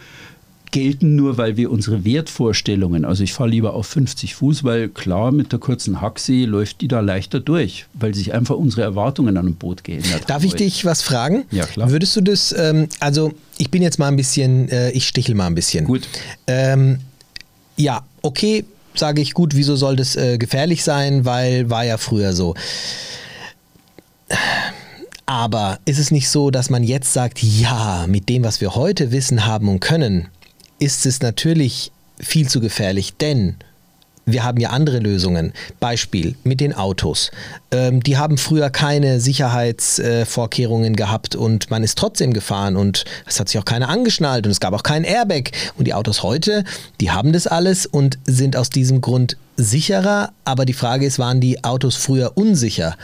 gelten, 0.74 1.14
nur 1.14 1.38
weil 1.38 1.56
wir 1.56 1.70
unsere 1.70 2.04
Wertvorstellungen, 2.04 3.04
also 3.04 3.22
ich 3.22 3.32
fahre 3.32 3.48
lieber 3.48 3.74
auf 3.74 3.86
50 3.86 4.34
Fuß, 4.34 4.64
weil 4.64 4.88
klar, 4.88 5.30
mit 5.30 5.52
der 5.52 5.60
kurzen 5.60 6.00
Hacksee 6.00 6.46
läuft 6.46 6.80
die 6.80 6.88
da 6.88 6.98
leichter 6.98 7.38
durch, 7.38 7.86
weil 7.94 8.12
sich 8.12 8.34
einfach 8.34 8.56
unsere 8.56 8.82
Erwartungen 8.82 9.36
an 9.36 9.46
ein 9.46 9.54
Boot 9.54 9.84
geändert 9.84 10.12
haben. 10.12 10.26
Darf 10.26 10.42
ich 10.42 10.54
dich 10.54 10.84
was 10.84 11.00
fragen? 11.00 11.44
Ja, 11.52 11.64
klar. 11.64 11.90
Würdest 11.90 12.16
du 12.16 12.22
das, 12.22 12.52
ähm, 12.58 12.88
also 12.98 13.32
ich 13.56 13.70
bin 13.70 13.82
jetzt 13.82 14.00
mal 14.00 14.08
ein 14.08 14.16
bisschen, 14.16 14.68
äh, 14.68 14.90
ich 14.90 15.06
stichel 15.06 15.36
mal 15.36 15.46
ein 15.46 15.54
bisschen. 15.54 15.84
Gut. 15.84 16.08
Ähm, 16.48 16.98
ja, 17.76 18.02
okay, 18.22 18.64
sage 18.96 19.22
ich 19.22 19.32
gut, 19.32 19.54
wieso 19.54 19.76
soll 19.76 19.94
das 19.94 20.16
äh, 20.16 20.38
gefährlich 20.38 20.82
sein, 20.82 21.24
weil 21.24 21.70
war 21.70 21.84
ja 21.84 21.98
früher 21.98 22.32
so. 22.32 22.56
Aber 25.24 25.78
ist 25.84 26.00
es 26.00 26.10
nicht 26.10 26.28
so, 26.28 26.50
dass 26.50 26.68
man 26.68 26.82
jetzt 26.82 27.12
sagt, 27.12 27.44
ja, 27.44 28.06
mit 28.08 28.28
dem, 28.28 28.42
was 28.42 28.60
wir 28.60 28.74
heute 28.74 29.12
wissen 29.12 29.46
haben 29.46 29.68
und 29.68 29.78
können, 29.78 30.26
ist 30.84 31.06
es 31.06 31.22
natürlich 31.22 31.92
viel 32.20 32.46
zu 32.46 32.60
gefährlich, 32.60 33.14
denn 33.16 33.56
wir 34.26 34.44
haben 34.44 34.60
ja 34.60 34.68
andere 34.70 34.98
Lösungen. 34.98 35.54
Beispiel 35.80 36.34
mit 36.44 36.60
den 36.60 36.74
Autos. 36.74 37.30
Ähm, 37.70 38.02
die 38.02 38.18
haben 38.18 38.36
früher 38.36 38.68
keine 38.68 39.18
Sicherheitsvorkehrungen 39.18 40.92
äh, 40.92 40.96
gehabt 40.96 41.36
und 41.36 41.70
man 41.70 41.82
ist 41.82 41.96
trotzdem 41.96 42.34
gefahren 42.34 42.76
und 42.76 43.04
es 43.26 43.40
hat 43.40 43.48
sich 43.48 43.58
auch 43.58 43.64
keiner 43.64 43.88
angeschnallt 43.88 44.46
und 44.46 44.52
es 44.52 44.60
gab 44.60 44.74
auch 44.74 44.82
keinen 44.82 45.04
Airbag. 45.04 45.52
Und 45.78 45.86
die 45.86 45.94
Autos 45.94 46.22
heute, 46.22 46.64
die 47.00 47.10
haben 47.10 47.32
das 47.32 47.46
alles 47.46 47.86
und 47.86 48.18
sind 48.26 48.56
aus 48.56 48.68
diesem 48.68 49.00
Grund 49.00 49.38
sicherer. 49.56 50.32
Aber 50.44 50.66
die 50.66 50.74
Frage 50.74 51.06
ist, 51.06 51.18
waren 51.18 51.40
die 51.40 51.64
Autos 51.64 51.96
früher 51.96 52.32
unsicher? 52.34 52.96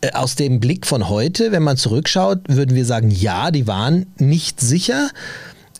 Äh, 0.00 0.12
aus 0.12 0.34
dem 0.34 0.60
Blick 0.60 0.86
von 0.86 1.08
heute, 1.08 1.52
wenn 1.52 1.62
man 1.62 1.76
zurückschaut, 1.76 2.40
würden 2.48 2.74
wir 2.74 2.86
sagen, 2.86 3.10
ja, 3.10 3.50
die 3.50 3.66
waren 3.66 4.06
nicht 4.16 4.60
sicher. 4.60 5.10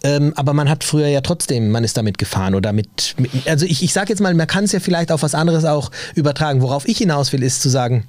Ähm, 0.03 0.33
aber 0.37 0.55
man 0.55 0.69
hat 0.69 0.83
früher 0.83 1.09
ja 1.09 1.21
trotzdem, 1.21 1.71
man 1.71 1.85
ist 1.85 1.97
damit 1.97 2.17
gefahren 2.17 2.55
oder 2.55 2.73
mit, 2.73 3.15
mit 3.19 3.47
also 3.47 3.67
ich, 3.67 3.83
ich 3.83 3.93
sage 3.93 4.11
jetzt 4.11 4.21
mal, 4.21 4.33
man 4.35 4.47
kann 4.47 4.65
es 4.65 4.73
ja 4.73 4.81
vielleicht 4.81 5.13
auf 5.13 5.23
was 5.23 5.35
anderes 5.35 5.65
auch 5.65 5.91
übertragen. 6.15 6.63
Worauf 6.63 6.89
ich 6.89 6.99
hinaus 6.99 7.33
will, 7.33 7.43
ist 7.43 7.61
zu 7.61 7.69
sagen, 7.69 8.07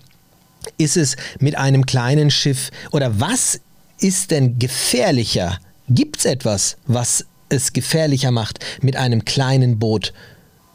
ist 0.78 0.96
es 0.96 1.18
mit 1.40 1.58
einem 1.58 1.86
kleinen 1.86 2.32
Schiff 2.32 2.72
oder 2.92 3.20
was 3.20 3.60
ist 4.00 4.32
denn 4.32 4.58
gefährlicher? 4.58 5.60
Gibt 5.90 6.20
es 6.20 6.26
etwas, 6.26 6.78
was 6.88 7.26
es 7.50 7.74
gefährlicher 7.74 8.32
macht, 8.32 8.60
mit 8.82 8.96
einem 8.96 9.26
kleinen 9.26 9.78
Boot 9.78 10.14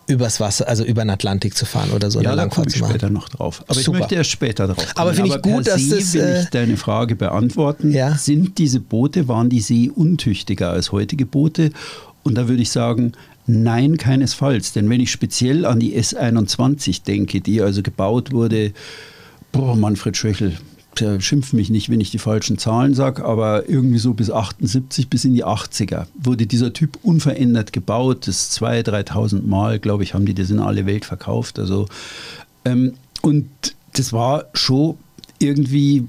übers 0.06 0.40
Wasser, 0.40 0.68
also 0.68 0.84
über 0.84 1.02
den 1.02 1.10
Atlantik 1.10 1.56
zu 1.56 1.66
fahren 1.66 1.90
oder 1.90 2.10
so 2.10 2.20
ja, 2.20 2.30
eine 2.30 2.36
Langfahrt 2.36 2.70
zu 2.70 2.78
machen. 2.78 2.90
später 2.90 3.10
noch 3.10 3.28
drauf. 3.28 3.64
Aber 3.66 3.74
Super. 3.74 3.80
ich 3.80 4.00
möchte 4.00 4.14
erst 4.14 4.30
später 4.30 4.66
drauf 4.66 4.76
kommen. 4.76 4.92
Aber 4.94 5.14
finde 5.14 5.30
ich 5.30 5.42
gut, 5.42 5.66
dass 5.66 5.88
das... 5.88 6.14
will 6.14 6.20
ich 6.20 6.46
äh, 6.46 6.46
deine 6.50 6.76
Frage 6.76 7.16
beantworten. 7.16 7.92
Ja? 7.92 8.16
Sind 8.16 8.58
diese 8.58 8.80
Boote, 8.80 9.28
waren 9.28 9.48
die 9.48 9.60
seeuntüchtiger 9.60 10.70
als 10.70 10.92
heutige 10.92 11.26
Boote? 11.26 11.70
Und 12.22 12.36
da 12.36 12.48
würde 12.48 12.62
ich 12.62 12.70
sagen, 12.70 13.12
nein, 13.46 13.96
keinesfalls. 13.96 14.72
Denn 14.72 14.88
wenn 14.90 15.00
ich 15.00 15.10
speziell 15.10 15.64
an 15.64 15.80
die 15.80 15.98
S21 15.98 17.04
denke, 17.04 17.40
die 17.40 17.60
also 17.60 17.82
gebaut 17.82 18.32
wurde, 18.32 18.72
boah, 19.52 19.76
Manfred 19.76 20.16
Schöchel, 20.16 20.56
schimpf 21.18 21.52
mich 21.52 21.70
nicht, 21.70 21.90
wenn 21.90 22.00
ich 22.00 22.11
die 22.11 22.18
falschen 22.18 22.59
Zahlen 22.59 22.94
sage, 22.94 23.24
aber 23.24 23.68
irgendwie 23.68 23.98
so 23.98 24.14
bis 24.14 24.30
78, 24.30 25.09
bis 25.09 25.24
in 25.24 25.35
die 25.35 25.44
80er 25.44 26.06
wurde 26.14 26.46
dieser 26.46 26.72
Typ 26.72 26.98
unverändert 27.02 27.72
gebaut. 27.72 28.26
Das 28.26 28.56
2.000, 28.61 29.09
3.000 29.11 29.42
Mal, 29.42 29.78
glaube 29.78 30.02
ich, 30.02 30.14
haben 30.14 30.26
die 30.26 30.35
das 30.35 30.50
in 30.50 30.61
alle 30.61 30.87
Welt 30.87 31.04
verkauft. 31.04 31.59
Also, 31.59 31.87
ähm, 32.64 32.94
und 33.22 33.48
das 33.92 34.12
war 34.12 34.46
schon 34.54 34.96
irgendwie 35.38 36.06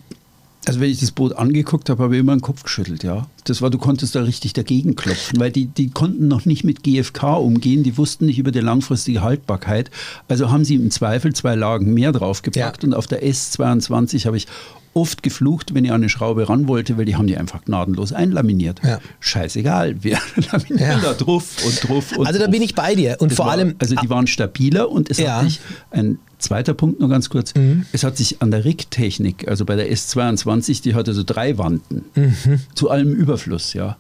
also 0.68 0.80
wenn 0.82 0.90
ich 0.92 1.00
das 1.00 1.12
Boot 1.12 1.34
angeguckt 1.34 1.90
habe, 1.90 2.04
habe 2.04 2.16
ich 2.16 2.20
immer 2.20 2.36
den 2.36 2.42
Kopf 2.42 2.64
geschüttelt, 2.64 3.04
ja. 3.04 3.28
Das 3.46 3.62
war, 3.62 3.70
du 3.70 3.78
konntest 3.78 4.14
da 4.16 4.22
richtig 4.24 4.52
dagegen 4.54 4.96
klopfen, 4.96 5.40
weil 5.40 5.52
die, 5.52 5.66
die 5.68 5.90
konnten 5.90 6.28
noch 6.28 6.46
nicht 6.46 6.64
mit 6.66 6.84
GFK 6.84 7.38
umgehen, 7.38 7.84
die 7.84 7.98
wussten 7.98 8.26
nicht 8.26 8.38
über 8.40 8.52
die 8.52 8.60
langfristige 8.60 9.22
Haltbarkeit. 9.22 9.90
Also 10.28 10.52
haben 10.52 10.66
sie 10.66 10.76
im 10.76 10.92
Zweifel 10.92 11.34
zwei 11.34 11.56
Lagen 11.56 11.94
mehr 11.94 12.12
draufgepackt 12.12 12.84
ja. 12.84 12.88
und 12.90 12.94
auf 12.94 13.08
der 13.08 13.24
S22 13.24 14.26
habe 14.26 14.38
ich 14.38 14.48
oft 14.94 15.22
geflucht, 15.22 15.74
wenn 15.76 15.86
ich 15.86 15.92
an 15.92 16.02
eine 16.02 16.10
Schraube 16.10 16.50
ran 16.50 16.68
wollte, 16.68 16.98
weil 16.98 17.06
die 17.06 17.16
haben 17.16 17.28
die 17.28 17.38
einfach 17.38 17.64
gnadenlos 17.64 18.14
einlaminiert. 18.14 18.82
Ja. 18.84 19.00
Scheißegal, 19.20 20.04
wir 20.04 20.18
laminieren 20.52 20.80
Ja. 20.80 21.00
da 21.00 21.14
drauf 21.14 21.56
und 21.66 21.88
drauf 21.88 22.18
und 22.18 22.26
Also 22.26 22.40
da 22.40 22.46
drauf. 22.46 22.52
bin 22.52 22.62
ich 22.64 22.74
bei 22.74 22.96
dir. 22.96 23.16
Und 23.20 23.32
Das 23.32 23.36
vor 23.38 23.46
war, 23.46 23.54
allem. 23.54 23.76
Also 23.80 23.96
die 23.96 24.10
waren 24.10 24.26
stabiler 24.28 24.90
und 24.90 25.10
es 25.12 25.20
Ja. 25.20 25.38
Hat 25.38 25.44
sich, 25.46 25.60
ein 25.92 26.18
zweiter 26.40 26.74
Punkt 26.74 27.00
nur 27.00 27.10
ganz 27.10 27.30
kurz, 27.30 27.54
es 27.92 28.04
hat 28.04 28.18
sich 28.18 28.42
an 28.42 28.52
der 28.52 28.64
Rigtechnik, 28.66 29.48
also 29.48 29.66
bei 29.66 29.76
der 29.76 29.92
S22, 29.92 30.82
die 30.82 30.94
hatte 30.96 31.14
so 31.14 31.24
drei 31.24 31.58
Wanden, 31.58 32.06
Mhm. 32.16 32.62
zu 32.76 32.90
allem 32.90 33.14
Überfluss, 33.14 33.74
ja. 33.74 33.98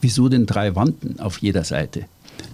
Wieso 0.00 0.28
denn 0.28 0.46
drei 0.46 0.74
Wanden 0.76 1.18
auf 1.20 1.38
jeder 1.38 1.64
Seite? 1.64 2.04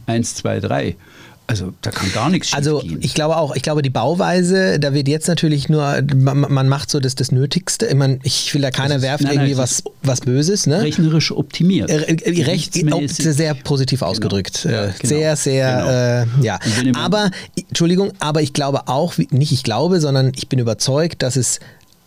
Eins, 0.06 0.34
zwei, 0.34 0.60
drei. 0.60 0.96
Also 1.46 1.74
da 1.82 1.90
kann 1.90 2.10
gar 2.12 2.30
nichts 2.30 2.54
Also 2.54 2.80
schiefgehen. 2.80 3.02
ich 3.02 3.12
glaube 3.12 3.36
auch, 3.36 3.54
ich 3.54 3.62
glaube 3.62 3.82
die 3.82 3.90
Bauweise, 3.90 4.80
da 4.80 4.94
wird 4.94 5.08
jetzt 5.08 5.28
natürlich 5.28 5.68
nur, 5.68 6.00
man, 6.16 6.40
man 6.40 6.68
macht 6.68 6.90
so 6.90 7.00
das, 7.00 7.16
das 7.16 7.32
Nötigste. 7.32 7.86
Ich, 7.86 7.94
meine, 7.94 8.18
ich 8.22 8.54
will 8.54 8.62
da 8.62 8.70
keiner 8.70 9.02
werfen 9.02 9.24
nein, 9.24 9.36
nein, 9.36 9.46
irgendwie 9.46 9.58
was, 9.58 9.82
was 10.02 10.22
Böses, 10.22 10.66
ne? 10.66 10.80
rechnerisch 10.80 11.32
optimiert. 11.32 11.90
Äh, 11.90 12.14
äh, 12.14 12.42
Recht, 12.44 12.72
sehr 12.72 13.52
positiv 13.54 14.00
ausgedrückt. 14.00 14.64
Ja, 14.64 14.86
Äh, 14.86 14.92
genau. 14.98 15.08
Sehr, 15.14 15.36
sehr, 15.36 16.26
äh, 16.40 16.44
ja. 16.44 16.58
Aber, 16.94 17.30
Entschuldigung, 17.68 18.12
aber 18.20 18.40
ich 18.40 18.54
glaube 18.54 18.88
auch, 18.88 19.14
nicht 19.30 19.52
ich 19.52 19.64
glaube, 19.64 20.00
sondern 20.00 20.32
ich 20.34 20.48
bin 20.48 20.58
überzeugt, 20.58 21.22
dass 21.22 21.36
es, 21.36 21.60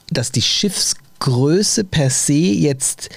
dass 0.10 0.32
die 0.32 0.42
Schiffsgröße 0.42 1.84
per 1.84 2.10
se 2.10 2.34
jetzt 2.34 3.10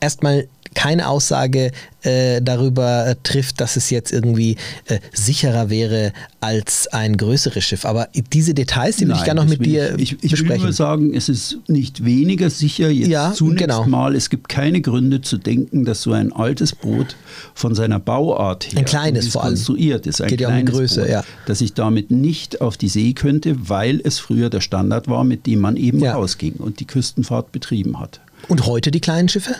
erstmal 0.00 0.48
keine 0.76 1.08
Aussage 1.08 1.72
äh, 2.02 2.40
darüber 2.42 3.06
äh, 3.08 3.16
trifft, 3.24 3.60
dass 3.60 3.76
es 3.76 3.88
jetzt 3.90 4.12
irgendwie 4.12 4.56
äh, 4.86 4.98
sicherer 5.12 5.70
wäre 5.70 6.12
als 6.40 6.86
ein 6.92 7.16
größeres 7.16 7.64
Schiff. 7.64 7.84
Aber 7.86 8.08
diese 8.32 8.52
Details, 8.54 8.96
die 8.96 9.06
würde 9.06 9.14
ich 9.14 9.18
Nein, 9.20 9.24
gerne 9.36 9.40
noch 9.40 9.48
mit 9.48 9.64
dir 9.66 9.94
Ich, 9.98 10.12
ich, 10.12 10.24
ich 10.24 10.30
besprechen. 10.32 10.62
nur 10.64 10.72
sagen, 10.72 11.14
es 11.14 11.28
ist 11.28 11.58
nicht 11.66 12.04
weniger 12.04 12.50
sicher 12.50 12.90
jetzt 12.90 13.08
Ja, 13.08 13.32
zunächst 13.32 13.64
genau. 13.66 13.86
mal. 13.86 14.14
Es 14.14 14.28
gibt 14.30 14.48
keine 14.50 14.80
Gründe 14.82 15.22
zu 15.22 15.38
denken, 15.38 15.84
dass 15.86 16.02
so 16.02 16.12
ein 16.12 16.30
altes 16.32 16.74
Boot 16.74 17.16
von 17.54 17.74
seiner 17.74 17.98
Bauart 17.98 18.66
her, 18.70 18.78
Ein 18.78 18.84
kleines 18.84 19.28
vor 19.28 19.42
allem. 19.42 19.54
konstruiert 19.54 20.06
ist, 20.06 20.20
ein 20.20 20.28
Geht 20.28 20.42
ja 20.42 20.48
um 20.48 20.54
kleines 20.54 20.72
Größe, 20.74 21.00
Boot, 21.00 21.10
ja. 21.10 21.24
dass 21.46 21.60
ich 21.62 21.72
damit 21.72 22.10
nicht 22.10 22.60
auf 22.60 22.76
die 22.76 22.88
See 22.88 23.14
könnte, 23.14 23.56
weil 23.68 24.00
es 24.04 24.18
früher 24.18 24.50
der 24.50 24.60
Standard 24.60 25.08
war, 25.08 25.24
mit 25.24 25.46
dem 25.46 25.60
man 25.60 25.76
eben 25.76 26.00
Ja. 26.00 26.14
rausging 26.14 26.56
und 26.58 26.78
die 26.80 26.84
Küstenfahrt 26.84 27.50
betrieben 27.50 27.98
hat. 27.98 28.20
Und 28.48 28.66
heute 28.66 28.90
die 28.90 29.00
kleinen 29.00 29.28
Schiffe? 29.30 29.56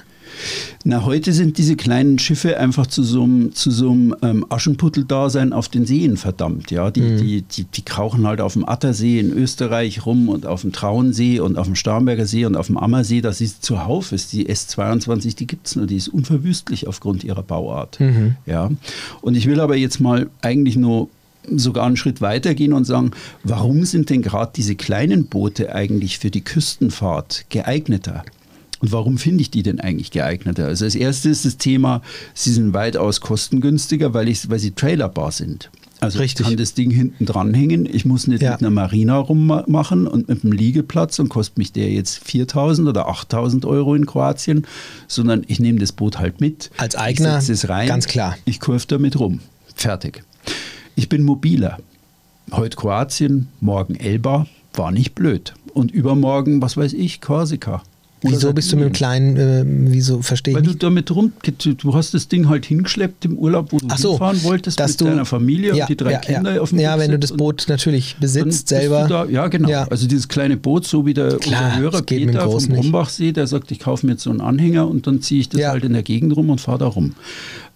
Na, 0.84 1.04
heute 1.04 1.32
sind 1.32 1.58
diese 1.58 1.76
kleinen 1.76 2.18
Schiffe 2.18 2.58
einfach 2.58 2.86
zu 2.86 3.02
so 3.02 3.22
einem, 3.24 3.54
zu 3.54 3.70
so 3.70 3.90
einem 3.90 4.14
ähm, 4.22 4.46
Aschenputtel-Dasein 4.48 5.52
auf 5.52 5.68
den 5.68 5.86
Seen 5.86 6.16
verdammt. 6.16 6.70
Ja? 6.70 6.90
Die, 6.90 7.00
Mhm. 7.00 7.16
die, 7.18 7.42
die, 7.42 7.64
die 7.64 7.82
krauchen 7.82 8.26
halt 8.26 8.40
auf 8.40 8.52
dem 8.54 8.68
Attersee 8.68 9.18
in 9.18 9.32
Österreich 9.32 10.06
rum 10.06 10.28
und 10.28 10.46
auf 10.46 10.62
dem 10.62 10.72
Traunsee 10.72 11.40
und 11.40 11.58
auf 11.58 11.66
dem 11.66 11.74
Starnberger 11.74 12.26
See 12.26 12.44
und 12.44 12.56
auf 12.56 12.66
dem 12.66 12.76
Ammersee. 12.76 13.20
Das 13.20 13.40
ist 13.40 13.64
zuhauf 13.64 14.12
ist. 14.12 14.32
Die 14.32 14.48
S22, 14.48 15.36
die 15.36 15.46
gibt 15.46 15.66
es 15.66 15.76
nur. 15.76 15.86
Die 15.86 15.96
ist 15.96 16.08
unverwüstlich 16.08 16.86
aufgrund 16.86 17.24
ihrer 17.24 17.42
Bauart. 17.42 18.00
Mhm. 18.00 18.36
Ja? 18.46 18.70
Und 19.22 19.36
ich 19.36 19.46
will 19.46 19.60
aber 19.60 19.76
jetzt 19.76 20.00
mal 20.00 20.28
eigentlich 20.42 20.76
nur 20.76 21.08
sogar 21.48 21.86
einen 21.86 21.96
Schritt 21.96 22.20
weiter 22.20 22.54
gehen 22.54 22.72
und 22.72 22.84
sagen, 22.86 23.12
warum 23.44 23.84
sind 23.84 24.10
denn 24.10 24.20
gerade 24.22 24.50
diese 24.56 24.74
kleinen 24.74 25.26
Boote 25.26 25.72
eigentlich 25.74 26.18
für 26.18 26.30
die 26.30 26.40
Küstenfahrt 26.42 27.46
geeigneter? 27.50 28.24
Und 28.80 28.92
warum 28.92 29.16
finde 29.18 29.40
ich 29.42 29.50
die 29.50 29.62
denn 29.62 29.80
eigentlich 29.80 30.10
geeigneter? 30.10 30.66
Also 30.66 30.84
als 30.84 30.94
erstes 30.94 31.38
ist 31.38 31.44
das 31.46 31.56
Thema, 31.56 32.02
sie 32.34 32.52
sind 32.52 32.74
weitaus 32.74 33.20
kostengünstiger, 33.20 34.12
weil, 34.12 34.28
ich, 34.28 34.50
weil 34.50 34.58
sie 34.58 34.72
trailerbar 34.72 35.32
sind. 35.32 35.70
Also 35.98 36.18
Richtig. 36.18 36.44
ich 36.44 36.50
kann 36.50 36.56
das 36.58 36.74
Ding 36.74 36.90
hinten 36.90 37.24
dranhängen. 37.24 37.86
Ich 37.86 38.04
muss 38.04 38.26
nicht 38.26 38.42
Ja. 38.42 38.50
mit 38.52 38.60
einer 38.60 38.70
Marina 38.70 39.16
rummachen 39.16 40.06
und 40.06 40.28
mit 40.28 40.44
einem 40.44 40.52
Liegeplatz 40.52 41.18
und 41.18 41.30
kostet 41.30 41.56
mich 41.56 41.72
der 41.72 41.90
jetzt 41.90 42.22
4.000 42.28 42.86
oder 42.86 43.08
8.000 43.08 43.64
Euro 43.66 43.94
in 43.94 44.04
Kroatien, 44.04 44.66
sondern 45.08 45.42
ich 45.46 45.58
nehme 45.58 45.78
das 45.78 45.92
Boot 45.92 46.18
halt 46.18 46.42
mit. 46.42 46.70
Als 46.76 46.96
Eigner, 46.96 47.38
ich 47.38 47.44
setze 47.46 47.52
es 47.54 47.68
rein, 47.70 47.88
ganz 47.88 48.06
klar. 48.06 48.36
Ich 48.44 48.60
kurve 48.60 48.84
damit 48.86 49.18
rum. 49.18 49.40
Fertig. 49.74 50.22
Ich 50.96 51.08
bin 51.08 51.22
mobiler. 51.22 51.78
Heute 52.52 52.76
Kroatien, 52.76 53.48
morgen 53.60 53.94
Elba, 53.94 54.46
war 54.74 54.90
nicht 54.92 55.14
blöd. 55.14 55.54
Und 55.72 55.90
übermorgen, 55.92 56.60
was 56.60 56.76
weiß 56.76 56.92
ich, 56.92 57.22
Korsika. 57.22 57.82
Wieso 58.22 58.52
bist 58.52 58.72
du 58.72 58.76
mit 58.76 58.86
dem 58.86 58.94
Sardinien. 58.94 59.34
kleinen, 59.34 59.88
äh, 59.88 59.92
wieso 59.92 60.22
verstehe 60.22 60.52
ich 60.52 60.56
Weil 60.56 60.62
du 60.62 60.70
nicht? 60.70 60.82
damit 60.82 61.10
rum, 61.14 61.32
du 61.62 61.94
hast 61.94 62.14
das 62.14 62.28
Ding 62.28 62.48
halt 62.48 62.64
hingeschleppt 62.64 63.24
im 63.26 63.38
Urlaub, 63.38 63.72
wo 63.72 63.78
du 63.78 63.86
Ach 63.90 63.98
so, 63.98 64.12
hinfahren 64.12 64.42
wolltest 64.42 64.80
dass 64.80 64.92
mit 64.92 65.00
du, 65.02 65.04
deiner 65.04 65.24
Familie 65.26 65.74
ja, 65.74 65.84
und 65.84 65.90
die 65.90 65.96
drei 65.96 66.12
ja, 66.12 66.18
Kinder 66.18 66.54
ja. 66.54 66.60
auf 66.60 66.70
dem 66.70 66.78
Ja, 66.78 66.98
wenn 66.98 67.10
du 67.10 67.18
das 67.18 67.32
Boot 67.32 67.66
natürlich 67.68 68.16
besitzt 68.18 68.68
selber. 68.68 69.02
Du 69.02 69.08
da, 69.08 69.24
ja, 69.26 69.48
genau. 69.48 69.68
Ja. 69.68 69.86
Also 69.88 70.08
dieses 70.08 70.28
kleine 70.28 70.56
Boot, 70.56 70.86
so 70.86 71.04
wie 71.04 71.14
der 71.14 71.36
Klar, 71.36 71.76
Hörer 71.76 72.02
Peter 72.02 72.50
vom. 72.50 72.66
Brombachsee, 72.66 73.32
der 73.32 73.46
sagt, 73.46 73.70
ich 73.70 73.80
kaufe 73.80 74.06
mir 74.06 74.12
jetzt 74.12 74.22
so 74.22 74.30
einen 74.30 74.40
Anhänger 74.40 74.88
und 74.88 75.06
dann 75.06 75.20
ziehe 75.20 75.40
ich 75.40 75.48
das 75.48 75.62
halt 75.62 75.84
in 75.84 75.92
der 75.92 76.02
Gegend 76.02 76.34
rum 76.36 76.50
und 76.50 76.60
fahre 76.60 76.78
da 76.78 76.86
rum. 76.86 77.14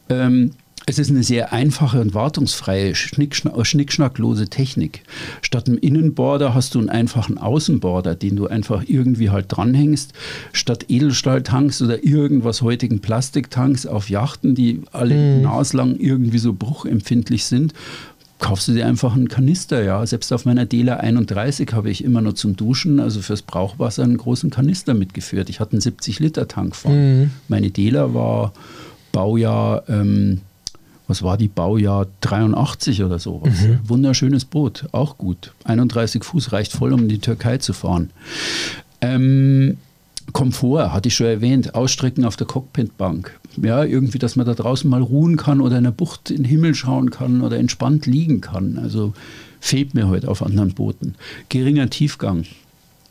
Ähm, 0.08 0.52
es 0.90 0.98
ist 0.98 1.10
eine 1.10 1.22
sehr 1.22 1.52
einfache 1.52 2.00
und 2.00 2.14
wartungsfreie, 2.14 2.96
schnickschna 2.96 3.64
schnickschnacklose 3.64 4.48
Technik. 4.48 5.04
Statt 5.40 5.68
einem 5.68 5.78
Innenborder 5.78 6.52
hast 6.52 6.74
du 6.74 6.80
einen 6.80 6.88
einfachen 6.88 7.38
Außenborder, 7.38 8.16
den 8.16 8.34
du 8.34 8.48
einfach 8.48 8.82
irgendwie 8.86 9.30
halt 9.30 9.46
dranhängst. 9.48 10.12
Statt 10.52 10.86
Edelstahltanks 10.88 11.80
oder 11.80 12.02
irgendwas 12.04 12.62
heutigen 12.62 12.98
Plastiktanks 12.98 13.86
auf 13.86 14.10
Yachten, 14.10 14.56
die 14.56 14.82
alle 14.90 15.40
naslang 15.40 15.94
irgendwie 15.96 16.38
so 16.38 16.52
bruchempfindlich 16.52 17.44
sind, 17.44 17.72
kaufst 18.40 18.66
du 18.66 18.72
dir 18.72 18.86
einfach 18.86 19.14
einen 19.14 19.28
Kanister, 19.28 19.84
ja. 19.84 20.04
Selbst 20.04 20.32
auf 20.32 20.44
meiner 20.44 20.66
Dela 20.66 20.96
31 20.96 21.72
habe 21.72 21.90
ich 21.90 22.02
immer 22.02 22.20
nur 22.20 22.34
zum 22.34 22.56
Duschen, 22.56 22.98
also 22.98 23.20
fürs 23.20 23.42
Brauchwasser, 23.42 24.02
einen 24.02 24.16
großen 24.16 24.50
Kanister 24.50 24.94
mitgeführt. 24.94 25.50
Ich 25.50 25.60
hatte 25.60 25.74
einen 25.74 25.82
70-Liter-Tank 25.82 26.74
von. 26.74 26.92
Meine 27.46 27.70
Dela 27.70 28.12
war 28.12 28.52
Baujahr, 29.12 29.84
ähm, 29.88 30.40
was 31.10 31.22
war 31.22 31.36
die? 31.36 31.48
Baujahr 31.48 32.06
83 32.20 33.02
oder 33.02 33.18
sowas. 33.18 33.52
Wunderschönes 33.84 34.44
Boot, 34.44 34.86
auch 34.92 35.18
gut. 35.18 35.52
31 35.64 36.24
Fuß 36.24 36.52
reicht 36.52 36.72
voll, 36.72 36.92
um 36.92 37.00
in 37.00 37.08
die 37.08 37.18
Türkei 37.18 37.58
zu 37.58 37.72
fahren. 37.72 38.10
Ähm, 39.00 39.76
Komfort, 40.32 40.92
hatte 40.92 41.08
ich 41.08 41.16
schon 41.16 41.26
erwähnt, 41.26 41.74
Ausstrecken 41.74 42.24
auf 42.24 42.36
der 42.36 42.46
Cockpitbank. 42.46 43.38
Ja, 43.60 43.82
irgendwie, 43.82 44.18
dass 44.18 44.36
man 44.36 44.46
da 44.46 44.54
draußen 44.54 44.88
mal 44.88 45.02
ruhen 45.02 45.36
kann 45.36 45.60
oder 45.60 45.78
in 45.78 45.84
der 45.84 45.90
Bucht 45.90 46.30
in 46.30 46.38
den 46.38 46.44
Himmel 46.44 46.76
schauen 46.76 47.10
kann 47.10 47.42
oder 47.42 47.58
entspannt 47.58 48.06
liegen 48.06 48.40
kann. 48.40 48.78
Also 48.78 49.12
fehlt 49.58 49.94
mir 49.94 50.08
heute 50.08 50.28
auf 50.28 50.42
anderen 50.42 50.74
Booten. 50.74 51.16
Geringer 51.48 51.90
Tiefgang. 51.90 52.44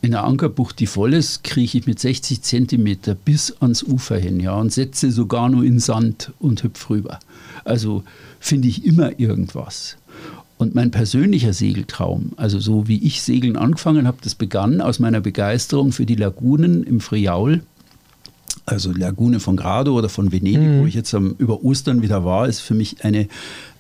In 0.02 0.12
der 0.12 0.24
Ankerbucht, 0.24 0.80
die 0.80 0.88
voll 0.88 1.14
ist, 1.14 1.44
krieche 1.44 1.78
ich 1.78 1.86
mit 1.86 2.00
60 2.00 2.42
Zentimeter 2.42 3.16
bis 3.16 3.54
ans 3.60 3.84
Ufer 3.84 4.18
hin, 4.18 4.40
ja, 4.40 4.56
und 4.56 4.72
setze 4.72 5.12
sogar 5.12 5.50
nur 5.50 5.64
in 5.64 5.80
Sand 5.80 6.32
und 6.40 6.64
hüpf 6.64 6.90
rüber. 6.90 7.20
Also 7.66 8.04
finde 8.40 8.70
ich 8.70 8.86
immer 8.86 9.20
irgendwas. 9.20 9.98
Und 10.58 10.76
mein 10.76 10.92
persönlicher 10.92 11.54
Segeltraum, 11.54 12.32
also 12.38 12.60
so 12.60 12.88
wie 12.88 13.02
ich 13.04 13.22
Segeln 13.22 13.56
angefangen 13.56 14.08
habe, 14.08 14.18
das 14.22 14.36
begann 14.36 14.82
aus 14.82 15.00
meiner 15.00 15.22
Begeisterung 15.22 15.92
für 15.92 16.06
die 16.06 16.16
Lagunen 16.16 16.84
im 16.84 17.00
Friaul. 17.00 17.62
Also 18.66 18.94
die 18.94 19.00
Lagune 19.00 19.40
von 19.40 19.56
Grado 19.56 19.98
oder 19.98 20.10
von 20.10 20.32
Venedig, 20.32 20.82
wo 20.82 20.86
ich 20.86 20.94
jetzt 20.94 21.14
am, 21.14 21.34
über 21.38 21.64
Ostern 21.64 22.02
wieder 22.02 22.24
war, 22.24 22.48
ist 22.48 22.60
für 22.60 22.74
mich 22.74 23.04
eine, 23.04 23.28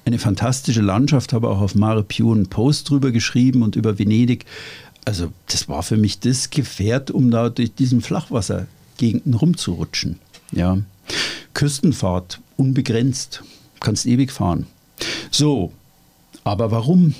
eine 0.05 0.19
fantastische 0.19 0.81
Landschaft. 0.81 1.33
Habe 1.33 1.49
auch 1.49 1.59
auf 1.59 1.75
Mare 1.75 2.03
Pio 2.03 2.31
einen 2.31 2.47
Post 2.47 2.89
drüber 2.89 3.11
geschrieben 3.11 3.61
und 3.61 3.75
über 3.75 3.99
Venedig. 3.99 4.45
Also 5.05 5.31
das 5.47 5.67
war 5.67 5.83
für 5.83 5.97
mich 5.97 6.19
das 6.19 6.49
Gefährt, 6.49 7.11
um 7.11 7.31
da 7.31 7.49
durch 7.49 7.73
diesen 7.73 8.01
Flachwassergegenden 8.01 9.33
rumzurutschen. 9.33 10.19
Ja. 10.51 10.79
Küstenfahrt, 11.53 12.39
unbegrenzt, 12.57 13.43
kannst 13.79 14.05
ewig 14.05 14.31
fahren. 14.31 14.67
So, 15.31 15.71
aber 16.43 16.71
warum 16.71 17.15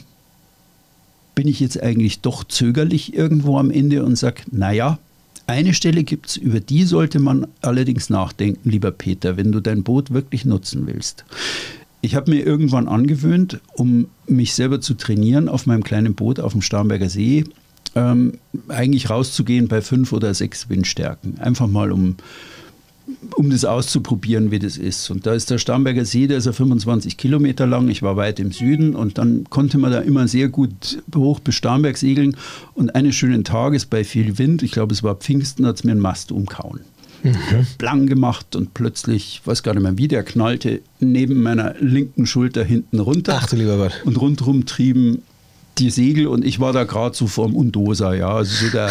bin 1.36 1.48
ich 1.48 1.60
jetzt 1.60 1.82
eigentlich 1.82 2.20
doch 2.22 2.44
zögerlich 2.44 3.14
irgendwo 3.14 3.58
am 3.58 3.72
Ende 3.72 4.04
und 4.04 4.18
sage, 4.18 4.44
naja, 4.52 5.00
eine 5.48 5.74
Stelle 5.74 6.04
gibt 6.04 6.28
es, 6.28 6.38
über 6.38 6.60
die 6.60 6.84
sollte 6.84 7.18
man 7.18 7.48
allerdings 7.62 8.10
nachdenken, 8.10 8.70
lieber 8.70 8.92
Peter, 8.92 9.36
wenn 9.36 9.52
du 9.52 9.62
dein 9.62 9.84
Boot 9.84 10.12
wirklich 10.12 10.46
nutzen 10.46 10.86
willst. 10.86 11.26
Ich 12.02 12.16
habe 12.16 12.32
mir 12.32 12.46
irgendwann 12.46 12.88
angewöhnt, 12.88 13.60
um 13.74 14.08
mich 14.28 14.54
selber 14.54 14.80
zu 14.80 14.94
trainieren 14.94 15.50
auf 15.50 15.66
meinem 15.66 15.84
kleinen 15.84 16.14
Boot 16.14 16.40
auf 16.40 16.52
dem 16.52 16.62
Starnberger 16.62 17.10
See, 17.10 17.46
ähm, 18.00 18.34
eigentlich 18.68 19.10
rauszugehen 19.10 19.68
bei 19.68 19.82
fünf 19.82 20.14
oder 20.14 20.34
sechs 20.34 20.70
Windstärken. 20.70 21.40
Einfach 21.40 21.68
mal 21.68 21.92
um 21.92 22.16
um 23.36 23.50
das 23.50 23.66
auszuprobieren, 23.66 24.52
wie 24.52 24.60
das 24.60 24.78
ist. 24.78 25.10
Und 25.10 25.26
da 25.26 25.34
ist 25.34 25.50
der 25.50 25.58
Starnberger 25.58 26.06
See, 26.06 26.28
der 26.28 26.38
ist 26.38 26.46
ja 26.46 26.52
25 26.52 27.18
Kilometer 27.18 27.66
lang. 27.66 27.90
Ich 27.90 28.02
war 28.04 28.18
weit 28.18 28.40
im 28.40 28.52
Süden 28.52 28.96
und 28.96 29.18
dann 29.18 29.46
konnte 29.50 29.78
man 29.78 29.92
da 29.92 30.00
immer 30.00 30.28
sehr 30.28 30.50
gut 30.50 31.02
hoch 31.16 31.40
bis 31.40 31.56
Starnberg 31.56 31.98
segeln. 31.98 32.36
Und 32.74 32.96
eines 32.96 33.16
schönen 33.16 33.44
Tages 33.44 33.86
bei 33.86 34.04
viel 34.04 34.38
Wind, 34.38 34.64
ich 34.64 34.72
glaube 34.72 34.94
es 34.94 35.04
war 35.04 35.16
Pfingsten, 35.16 35.66
hat 35.66 35.78
es 35.78 35.84
mir 35.84 35.92
einen 35.92 36.02
Mast 36.02 36.32
umkauen. 36.32 36.82
Blang 37.78 38.08
gemacht 38.08 38.56
und 38.56 38.74
plötzlich, 38.74 39.42
weiß 39.44 39.64
gar 39.64 39.74
nicht 39.74 39.84
mehr 39.84 39.98
wie, 39.98 40.08
der 40.08 40.24
knallte 40.24 40.82
neben 41.00 41.42
meiner 41.42 41.76
linken 41.80 42.26
Schulter 42.26 42.64
hinten 42.64 43.00
runter. 43.00 43.40
Ach 43.42 43.48
du 43.48 43.56
lieber 43.56 43.78
Gott. 43.78 44.02
Und 44.06 44.22
rundherum 44.22 44.66
trieben 44.66 45.24
die 45.80 45.90
Segel 45.90 46.28
und 46.28 46.46
ich 46.46 46.60
war 46.60 46.74
da 46.74 46.84
gerade 46.84 47.16
so 47.16 47.28
vorm 47.28 47.56
Undosa, 47.56 48.14
ja, 48.14 48.30
also 48.36 48.66
so 48.66 48.72
der, 48.72 48.90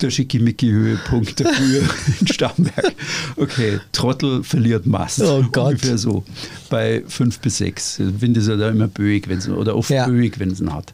der 0.00 0.10
Schickimicki-Höhepunkt 0.10 1.38
der 1.40 1.52
Frühe 1.52 1.82
in 2.20 2.26
Starnberg. 2.26 2.92
Okay, 3.36 3.80
Trottel 3.92 4.42
verliert 4.44 4.86
Mast. 4.86 5.22
Oh 5.22 5.44
Gott. 5.52 5.72
Ungefähr 5.72 5.98
so. 5.98 6.24
Bei 6.70 7.02
fünf 7.06 7.38
bis 7.40 7.58
sechs. 7.58 7.98
Wind 7.98 8.36
ist 8.36 8.48
ja 8.48 8.56
da 8.56 8.68
immer 8.70 8.88
böig, 8.88 9.28
wenn's, 9.28 9.48
oder 9.48 9.76
oft 9.76 9.90
Ja. 9.90 10.06
böig, 10.06 10.38
wenn 10.38 10.50
es 10.50 10.60
ihn 10.60 10.72
hat. 10.74 10.92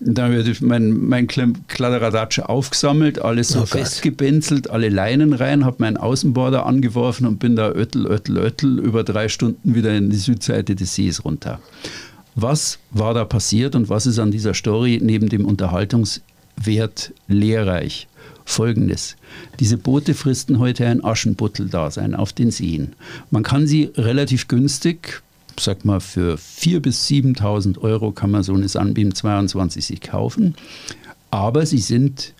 Da 0.00 0.30
wird 0.30 0.60
mein, 0.62 0.92
mein 1.08 1.26
Klem- 1.26 1.56
Kladderadatsch 1.66 2.38
aufgesammelt, 2.38 3.20
alles 3.20 3.48
so 3.48 3.62
Oh 3.62 3.66
festgebenzelt, 3.66 4.70
alle 4.70 4.90
Leinen 4.90 5.32
rein, 5.32 5.64
habe 5.64 5.78
meinen 5.80 5.96
Außenborder 5.96 6.66
angeworfen 6.66 7.26
und 7.26 7.38
bin 7.40 7.56
da 7.56 7.70
öttel, 7.70 8.06
öttel, 8.06 8.38
öttel 8.38 8.78
über 8.78 9.02
drei 9.02 9.28
Stunden 9.28 9.74
wieder 9.74 9.92
in 9.96 10.08
die 10.10 10.16
Südseite 10.16 10.76
des 10.76 10.94
Sees 10.94 11.24
runter. 11.24 11.58
Was 12.40 12.78
war 12.92 13.14
da 13.14 13.24
passiert 13.24 13.74
und 13.74 13.88
was 13.88 14.06
ist 14.06 14.20
an 14.20 14.30
dieser 14.30 14.54
Story 14.54 15.00
neben 15.02 15.28
dem 15.28 15.44
Unterhaltungswert 15.44 17.12
lehrreich? 17.26 18.06
Folgendes. 18.44 19.16
Diese 19.58 19.76
Boote 19.76 20.14
fristen 20.14 20.60
heute 20.60 20.86
ein 20.86 21.02
Aschenputtel-Dasein 21.04 22.14
auf 22.14 22.32
den 22.32 22.52
Seen. 22.52 22.92
Man 23.32 23.42
kann 23.42 23.66
sie 23.66 23.90
relativ 23.96 24.46
günstig, 24.46 25.20
sag 25.58 25.84
mal 25.84 25.98
für 25.98 26.36
4.000 26.36 26.78
bis 26.80 27.08
7.000 27.08 27.78
Euro 27.78 28.12
kann 28.12 28.30
man 28.30 28.44
so 28.44 28.54
eine 28.54 28.68
Sunbeam 28.68 29.16
22 29.16 29.84
sich 29.84 30.00
kaufen. 30.00 30.54
Aber 31.32 31.66
sie 31.66 31.78
sind 31.78 32.34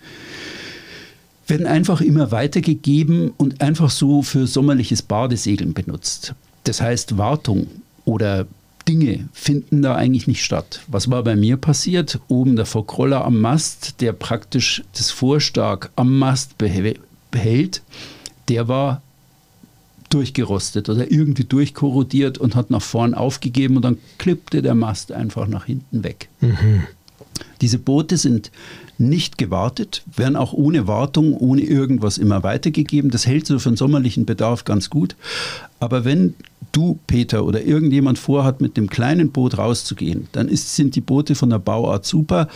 werden 1.45 1.67
einfach 1.67 1.99
immer 1.99 2.31
weitergegeben 2.31 3.33
und 3.35 3.59
einfach 3.59 3.89
so 3.89 4.21
für 4.21 4.47
sommerliches 4.47 5.01
Badesegeln 5.01 5.73
benutzt. 5.73 6.35
Das 6.63 6.79
heißt, 6.79 7.17
Wartung 7.17 7.67
oder 8.05 8.47
Dinge 8.89 9.29
finden 9.33 9.83
da 9.83 9.95
eigentlich 9.95 10.25
nicht 10.25 10.43
statt. 10.43 10.81
Was 10.87 11.11
war 11.11 11.23
bei 11.23 11.35
mir 11.35 11.57
passiert? 11.57 12.19
Oben 12.27 12.55
der 12.55 12.65
Fockroller 12.65 13.23
am 13.23 13.39
Mast, 13.39 14.01
der 14.01 14.13
praktisch 14.13 14.83
das 14.97 15.11
Vorstark 15.11 15.91
am 15.95 16.17
Mast 16.17 16.57
behält, 16.57 17.83
der 18.47 18.67
war 18.67 19.03
durchgerostet 20.09 20.89
oder 20.89 21.11
irgendwie 21.11 21.43
durchkorrodiert 21.43 22.39
und 22.39 22.55
hat 22.55 22.71
nach 22.71 22.81
vorn 22.81 23.13
aufgegeben 23.13 23.75
und 23.75 23.83
dann 23.83 23.99
klippte 24.17 24.63
der 24.63 24.73
Mast 24.73 25.11
einfach 25.11 25.45
nach 25.47 25.65
hinten 25.65 26.03
weg. 26.03 26.29
Diese 27.61 27.77
Boote 27.77 28.17
sind 28.17 28.49
nicht 28.99 29.37
gewartet, 29.37 30.03
werden 30.15 30.35
auch 30.35 30.53
ohne 30.53 30.87
Wartung, 30.87 31.33
ohne 31.33 31.61
irgendwas 31.61 32.17
immer 32.17 32.43
weitergegeben. 32.43 33.11
Das 33.11 33.25
hält 33.25 33.47
so 33.47 33.57
für 33.59 33.69
den 33.69 33.77
sommerlichen 33.77 34.25
Bedarf 34.25 34.65
ganz 34.65 34.89
gut. 34.89 35.15
Aber 35.79 36.05
wenn 36.05 36.35
du, 36.71 36.99
Peter, 37.07 37.45
oder 37.45 37.63
irgendjemand 37.63 38.19
vorhat, 38.19 38.61
mit 38.61 38.77
dem 38.77 38.89
kleinen 38.89 39.31
Boot 39.31 39.57
rauszugehen, 39.57 40.27
dann 40.33 40.47
ist, 40.47 40.75
sind 40.75 40.95
die 40.95 41.01
Boote 41.01 41.35
von 41.35 41.49
der 41.49 41.59
Bauart 41.59 42.05
super, 42.05 42.47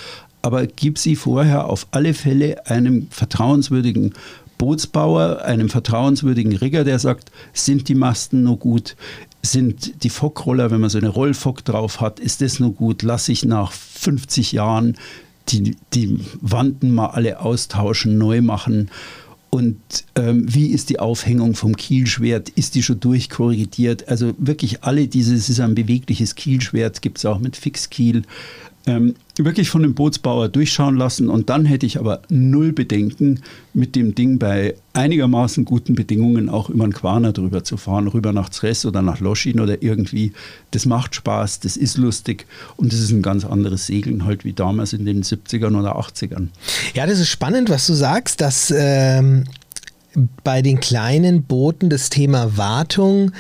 aber 0.42 0.68
gib 0.68 0.98
sie 0.98 1.16
vorher 1.16 1.70
auf 1.70 1.88
alle 1.92 2.14
Fälle 2.14 2.68
einem 2.68 3.08
vertrauenswürdigen 3.10 4.14
Bootsbauer, 4.58 5.42
einem 5.44 5.70
vertrauenswürdigen 5.70 6.56
Rigger, 6.56 6.84
der 6.84 7.00
sagt, 7.00 7.32
sind 7.54 7.88
die 7.88 7.96
Masten 7.96 8.44
noch 8.44 8.58
gut? 8.58 8.96
Sind 9.42 10.04
die 10.04 10.10
Fockroller, 10.10 10.72
wenn 10.72 10.82
man 10.82 10.90
so 10.90 10.98
eine 10.98 11.10
Rollfock 11.10 11.66
drauf 11.66 12.02
hat, 12.02 12.20
ist 12.20 12.42
das 12.42 12.60
nur 12.60 12.74
gut? 12.74 13.02
Lass 13.02 13.30
ich 13.30 13.46
nach 13.46 13.72
50 13.72 14.52
Jahren 14.52 14.98
die, 15.50 15.76
die 15.94 16.20
Wanden 16.42 16.94
mal 16.94 17.08
alle 17.08 17.40
austauschen, 17.40 18.18
neu 18.18 18.42
machen? 18.42 18.90
Und 19.50 19.78
ähm, 20.16 20.52
wie 20.52 20.68
ist 20.68 20.90
die 20.90 21.00
Aufhängung 21.00 21.54
vom 21.54 21.78
Kielschwert? 21.78 22.50
Ist 22.50 22.74
die 22.74 22.82
schon 22.82 23.00
durchkorrigiert? 23.00 24.08
Also 24.08 24.34
wirklich 24.40 24.84
alle 24.84 25.08
diese, 25.08 25.36
es 25.36 25.48
ist 25.48 25.60
ein 25.60 25.76
bewegliches 25.76 26.34
Kielschwert, 26.34 27.04
gibt 27.04 27.20
es 27.20 27.26
auch 27.26 27.38
mit 27.38 27.56
Fixkiel. 27.56 28.24
Ähm, 28.86 29.16
wirklich 29.38 29.70
von 29.70 29.82
dem 29.82 29.94
Bootsbauer 29.94 30.50
durchschauen 30.50 30.98
lassen 30.98 31.30
und 31.30 31.50
dann 31.50 31.64
hätte 31.64 31.86
ich 31.86 31.98
aber 32.00 32.22
null 32.30 32.74
Bedenken, 32.74 33.40
mit 33.74 33.96
dem 33.96 34.14
Ding 34.14 34.40
bei 34.40 34.76
einigermaßen 34.92 35.64
guten 35.64 35.96
Bedingungen 35.96 36.50
auch 36.50 36.70
über 36.70 36.86
den 36.86 36.94
Quaner 36.94 37.32
drüber 37.32 37.64
zu 37.64 37.78
fahren, 37.78 38.08
rüber 38.10 38.34
nach 38.34 38.50
Zres 38.50 38.86
oder 38.86 39.02
nach 39.02 39.22
Loschin 39.22 39.62
oder 39.62 39.82
irgendwie. 39.82 40.34
Das 40.72 40.86
macht 40.86 41.16
Spaß, 41.16 41.62
das 41.62 41.78
ist 41.78 41.98
lustig 41.98 42.46
und 42.76 42.92
das 42.92 43.00
ist 43.00 43.12
ein 43.12 43.22
ganz 43.22 43.46
anderes 43.46 43.88
Segeln 43.88 44.26
halt 44.26 44.44
wie 44.44 44.54
damals 44.54 44.92
in 44.92 45.06
den 45.06 45.24
70ern 45.24 45.80
oder 45.80 45.98
80ern. 45.98 46.50
Ja, 46.94 47.08
das 47.08 47.20
ist 47.20 47.30
spannend, 47.30 47.70
was 47.70 47.88
du 47.88 47.94
sagst, 47.94 48.42
dass 48.42 48.72
ähm, 48.76 49.46
bei 50.44 50.62
den 50.62 50.80
kleinen 50.80 51.44
Booten 51.44 51.90
das 51.90 52.10
Thema 52.10 52.58
Wartung 52.58 53.32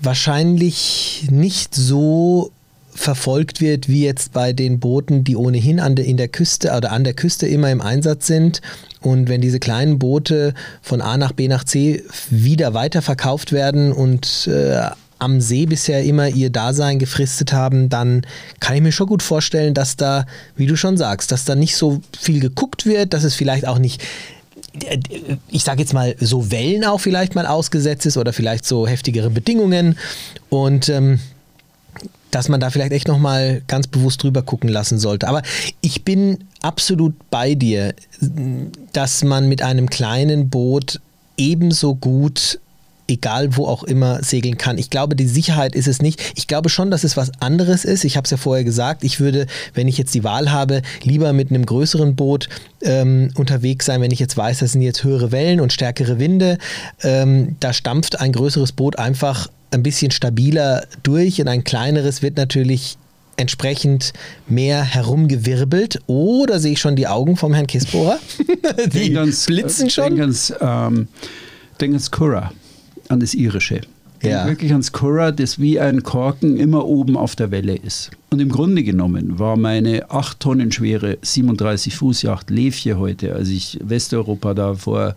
wahrscheinlich 0.00 1.26
nicht 1.30 1.74
so 1.74 2.52
verfolgt 2.94 3.60
wird 3.60 3.88
wie 3.88 4.04
jetzt 4.04 4.32
bei 4.32 4.52
den 4.52 4.78
Booten, 4.78 5.24
die 5.24 5.36
ohnehin 5.36 5.80
an 5.80 5.96
der, 5.96 6.04
in 6.04 6.16
der 6.16 6.28
Küste 6.28 6.72
oder 6.76 6.92
an 6.92 7.04
der 7.04 7.14
Küste 7.14 7.46
immer 7.46 7.70
im 7.70 7.80
Einsatz 7.80 8.26
sind. 8.26 8.60
Und 9.00 9.28
wenn 9.28 9.40
diese 9.40 9.58
kleinen 9.58 9.98
Boote 9.98 10.54
von 10.82 11.00
A 11.00 11.16
nach 11.16 11.32
B 11.32 11.48
nach 11.48 11.64
C 11.64 12.04
wieder 12.30 12.74
weiterverkauft 12.74 13.52
werden 13.52 13.92
und 13.92 14.46
äh, 14.46 14.82
am 15.18 15.40
See 15.40 15.66
bisher 15.66 16.02
immer 16.02 16.28
ihr 16.28 16.50
Dasein 16.50 16.98
gefristet 16.98 17.52
haben, 17.52 17.88
dann 17.88 18.26
kann 18.60 18.76
ich 18.76 18.82
mir 18.82 18.92
schon 18.92 19.06
gut 19.06 19.22
vorstellen, 19.22 19.72
dass 19.72 19.96
da, 19.96 20.26
wie 20.56 20.66
du 20.66 20.76
schon 20.76 20.96
sagst, 20.96 21.32
dass 21.32 21.44
da 21.44 21.54
nicht 21.54 21.76
so 21.76 22.00
viel 22.18 22.40
geguckt 22.40 22.86
wird, 22.86 23.14
dass 23.14 23.24
es 23.24 23.34
vielleicht 23.34 23.66
auch 23.66 23.78
nicht 23.78 24.02
ich 25.48 25.64
sage 25.64 25.80
jetzt 25.80 25.92
mal, 25.92 26.14
so 26.20 26.50
Wellen 26.50 26.84
auch 26.84 26.98
vielleicht 26.98 27.34
mal 27.34 27.46
ausgesetzt 27.46 28.06
ist 28.06 28.16
oder 28.16 28.32
vielleicht 28.32 28.64
so 28.64 28.86
heftigere 28.86 29.30
Bedingungen 29.30 29.98
und 30.48 30.88
ähm, 30.88 31.20
dass 32.30 32.48
man 32.48 32.60
da 32.60 32.70
vielleicht 32.70 32.92
echt 32.92 33.08
nochmal 33.08 33.62
ganz 33.68 33.86
bewusst 33.86 34.22
drüber 34.22 34.42
gucken 34.42 34.70
lassen 34.70 34.98
sollte. 34.98 35.28
Aber 35.28 35.42
ich 35.82 36.02
bin 36.02 36.44
absolut 36.62 37.14
bei 37.30 37.54
dir, 37.54 37.94
dass 38.92 39.22
man 39.22 39.48
mit 39.48 39.60
einem 39.60 39.90
kleinen 39.90 40.48
Boot 40.48 41.00
ebenso 41.36 41.94
gut 41.94 42.58
egal 43.12 43.56
wo 43.56 43.66
auch 43.66 43.84
immer 43.84 44.22
segeln 44.22 44.58
kann. 44.58 44.78
Ich 44.78 44.90
glaube, 44.90 45.16
die 45.16 45.26
Sicherheit 45.26 45.74
ist 45.74 45.88
es 45.88 46.02
nicht. 46.02 46.20
Ich 46.34 46.46
glaube 46.46 46.68
schon, 46.68 46.90
dass 46.90 47.04
es 47.04 47.16
was 47.16 47.30
anderes 47.40 47.84
ist. 47.84 48.04
Ich 48.04 48.16
habe 48.16 48.24
es 48.24 48.30
ja 48.30 48.36
vorher 48.36 48.64
gesagt, 48.64 49.04
ich 49.04 49.20
würde, 49.20 49.46
wenn 49.74 49.88
ich 49.88 49.98
jetzt 49.98 50.14
die 50.14 50.24
Wahl 50.24 50.50
habe, 50.50 50.82
lieber 51.02 51.32
mit 51.32 51.50
einem 51.50 51.66
größeren 51.66 52.16
Boot 52.16 52.48
ähm, 52.82 53.30
unterwegs 53.36 53.86
sein, 53.86 54.00
wenn 54.00 54.10
ich 54.10 54.18
jetzt 54.18 54.36
weiß, 54.36 54.58
das 54.58 54.72
sind 54.72 54.82
jetzt 54.82 55.04
höhere 55.04 55.32
Wellen 55.32 55.60
und 55.60 55.72
stärkere 55.72 56.18
Winde. 56.18 56.58
Ähm, 57.02 57.56
da 57.60 57.72
stampft 57.72 58.20
ein 58.20 58.32
größeres 58.32 58.72
Boot 58.72 58.98
einfach 58.98 59.48
ein 59.70 59.82
bisschen 59.82 60.10
stabiler 60.10 60.86
durch 61.02 61.40
und 61.40 61.48
ein 61.48 61.64
kleineres 61.64 62.22
wird 62.22 62.36
natürlich 62.36 62.98
entsprechend 63.36 64.12
mehr 64.46 64.82
herumgewirbelt. 64.82 66.00
Oder 66.06 66.60
sehe 66.60 66.72
ich 66.72 66.80
schon 66.80 66.96
die 66.96 67.06
Augen 67.06 67.36
vom 67.36 67.54
Herrn 67.54 67.66
Kisbohrer? 67.66 68.18
die 68.92 69.16
ans, 69.16 69.46
blitzen 69.46 69.90
schon. 69.90 70.16
Denk 70.16 70.20
ans, 70.20 70.52
ähm, 70.60 71.08
denk 71.80 71.92
ans 71.92 72.10
Curra, 72.10 72.52
an 73.12 73.20
das 73.20 73.34
irische. 73.34 73.82
Ja. 74.22 74.46
wirklich 74.46 74.70
ans 74.70 74.92
Curra, 74.92 75.32
das 75.32 75.58
wie 75.58 75.80
ein 75.80 76.04
Korken 76.04 76.56
immer 76.56 76.86
oben 76.86 77.16
auf 77.16 77.34
der 77.34 77.50
Welle 77.50 77.74
ist. 77.74 78.12
Und 78.30 78.38
im 78.38 78.50
Grunde 78.50 78.84
genommen 78.84 79.40
war 79.40 79.56
meine 79.56 80.12
8 80.12 80.38
Tonnen 80.38 80.70
schwere 80.70 81.18
37 81.22 81.96
Fuß 81.96 82.22
Yacht 82.22 82.48
Lefje 82.48 82.98
heute, 82.98 83.34
als 83.34 83.48
ich 83.48 83.80
Westeuropa 83.82 84.54
da 84.54 84.74
vor 84.74 85.16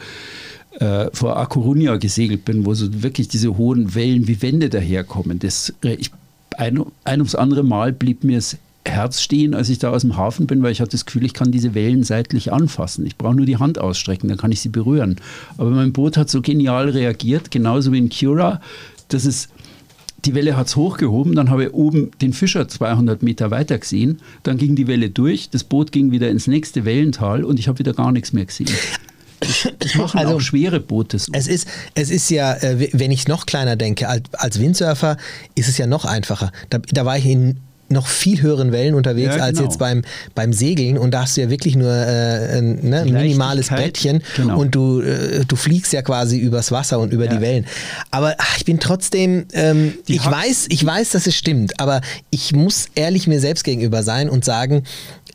äh, 0.80 1.08
vor 1.14 1.38
A 1.38 1.44
Coruña 1.44 1.98
gesegelt 1.98 2.46
bin, 2.46 2.66
wo 2.66 2.74
so 2.74 3.04
wirklich 3.04 3.28
diese 3.28 3.58
hohen 3.58 3.96
Wellen 3.96 4.28
wie 4.28 4.42
Wände 4.42 4.70
daherkommen. 4.70 5.40
Das, 5.40 5.74
ich, 5.82 6.12
ein, 6.58 6.84
ein 7.04 7.20
ums 7.22 7.36
andere 7.36 7.64
Mal 7.64 7.94
blieb 7.94 8.24
mir 8.24 8.38
das 8.38 8.58
Herz 8.88 9.22
stehen, 9.22 9.54
als 9.54 9.70
ich 9.70 9.80
da 9.80 9.90
aus 9.92 10.02
dem 10.02 10.16
Hafen 10.18 10.48
bin, 10.48 10.62
weil 10.64 10.72
ich 10.72 10.80
hatte 10.82 10.92
das 10.92 11.06
Gefühl, 11.06 11.26
ich 11.26 11.34
kann 11.34 11.52
diese 11.52 11.74
Wellen 11.74 12.04
seitlich 12.04 12.54
anfassen. 12.54 13.06
Ich 13.06 13.18
brauche 13.18 13.36
nur 13.36 13.46
die 13.46 13.58
Hand 13.58 13.80
ausstrecken, 13.80 14.30
dann 14.30 14.38
kann 14.38 14.52
ich 14.52 14.62
sie 14.62 14.70
berühren. 14.70 15.16
Aber 15.58 15.72
mein 15.72 15.92
Boot 15.94 16.18
hat 16.18 16.30
so 16.30 16.42
genial 16.42 16.90
reagiert, 16.90 17.52
genauso 17.52 17.92
wie 17.92 17.98
in 17.98 18.10
Cura, 18.10 18.62
dass 19.10 19.26
es 19.26 19.50
die 20.24 20.34
Welle 20.34 20.58
hat 20.58 20.68
es 20.68 20.76
hochgehoben, 20.76 21.36
dann 21.36 21.50
habe 21.52 21.66
ich 21.66 21.74
oben 21.74 22.10
den 22.22 22.34
Fischer 22.34 22.68
200 22.68 23.22
Meter 23.22 23.52
weiter 23.52 23.78
gesehen, 23.78 24.22
dann 24.42 24.58
ging 24.58 24.76
die 24.76 24.88
Welle 24.88 25.10
durch, 25.12 25.50
das 25.52 25.64
Boot 25.64 25.92
ging 25.92 26.10
wieder 26.12 26.30
ins 26.30 26.48
nächste 26.48 26.84
Wellental 26.84 27.44
und 27.44 27.60
ich 27.60 27.68
habe 27.68 27.78
wieder 27.80 27.94
gar 27.94 28.12
nichts 28.12 28.34
mehr 28.34 28.46
gesehen. 28.46 28.70
Das, 29.40 29.68
das 29.78 29.96
machen 29.96 30.20
Also- 30.20 30.36
auch 30.38 30.42
schwere 30.42 30.80
Boote 30.80 31.20
so. 31.20 31.32
Es 31.34 31.48
ist, 31.48 31.68
es 31.94 32.10
ist 32.10 32.30
ja, 32.32 32.54
äh, 32.56 32.90
wenn 32.94 33.12
ich 33.12 33.28
noch 33.28 33.46
kleiner 33.46 33.76
denke, 33.76 34.08
als, 34.10 34.24
als 34.34 34.60
Windsurfer 34.60 35.18
ist 35.54 35.68
es 35.70 35.78
ja 35.78 35.86
noch 35.86 36.06
einfacher. 36.06 36.52
Da, 36.72 36.80
da 36.80 37.06
war 37.06 37.18
ich 37.18 37.26
in 37.28 37.58
noch 37.96 38.08
viel 38.08 38.42
höheren 38.42 38.72
Wellen 38.72 38.94
unterwegs 38.94 39.36
Ja, 39.36 39.44
als 39.44 39.58
genau. 39.58 39.70
jetzt 39.70 39.80
beim, 39.80 40.04
beim 40.36 40.54
Segeln 40.54 40.98
und 40.98 41.12
da 41.12 41.22
hast 41.24 41.36
du 41.38 41.42
ja 41.42 41.50
wirklich 41.50 41.76
nur 41.76 41.92
äh, 41.92 42.60
ein 42.60 42.88
ne, 42.88 43.06
minimales 43.06 43.70
Bettchen 43.70 44.22
genau. 44.36 44.60
und 44.60 44.76
du, 44.76 45.02
äh, 45.02 45.44
du 45.46 45.56
fliegst 45.56 45.94
ja 45.94 46.02
quasi 46.04 46.38
übers 46.38 46.72
Wasser 46.72 47.00
und 47.00 47.12
über 47.12 47.26
Ja. 47.26 47.36
die 47.36 47.42
Wellen. 47.42 47.66
Aber 48.12 48.36
ach, 48.38 48.58
ich 48.58 48.66
bin 48.66 48.80
trotzdem, 48.80 49.46
ähm, 49.54 49.94
ich 50.06 50.24
weiß, 50.24 50.68
ich 50.70 50.86
weiß, 50.86 51.10
dass 51.12 51.26
es 51.26 51.36
stimmt, 51.36 51.80
aber 51.80 52.02
ich 52.30 52.54
muss 52.54 52.88
ehrlich 52.94 53.26
mir 53.26 53.40
selbst 53.40 53.64
gegenüber 53.64 54.04
sein 54.04 54.30
und 54.30 54.46
sagen, 54.46 54.84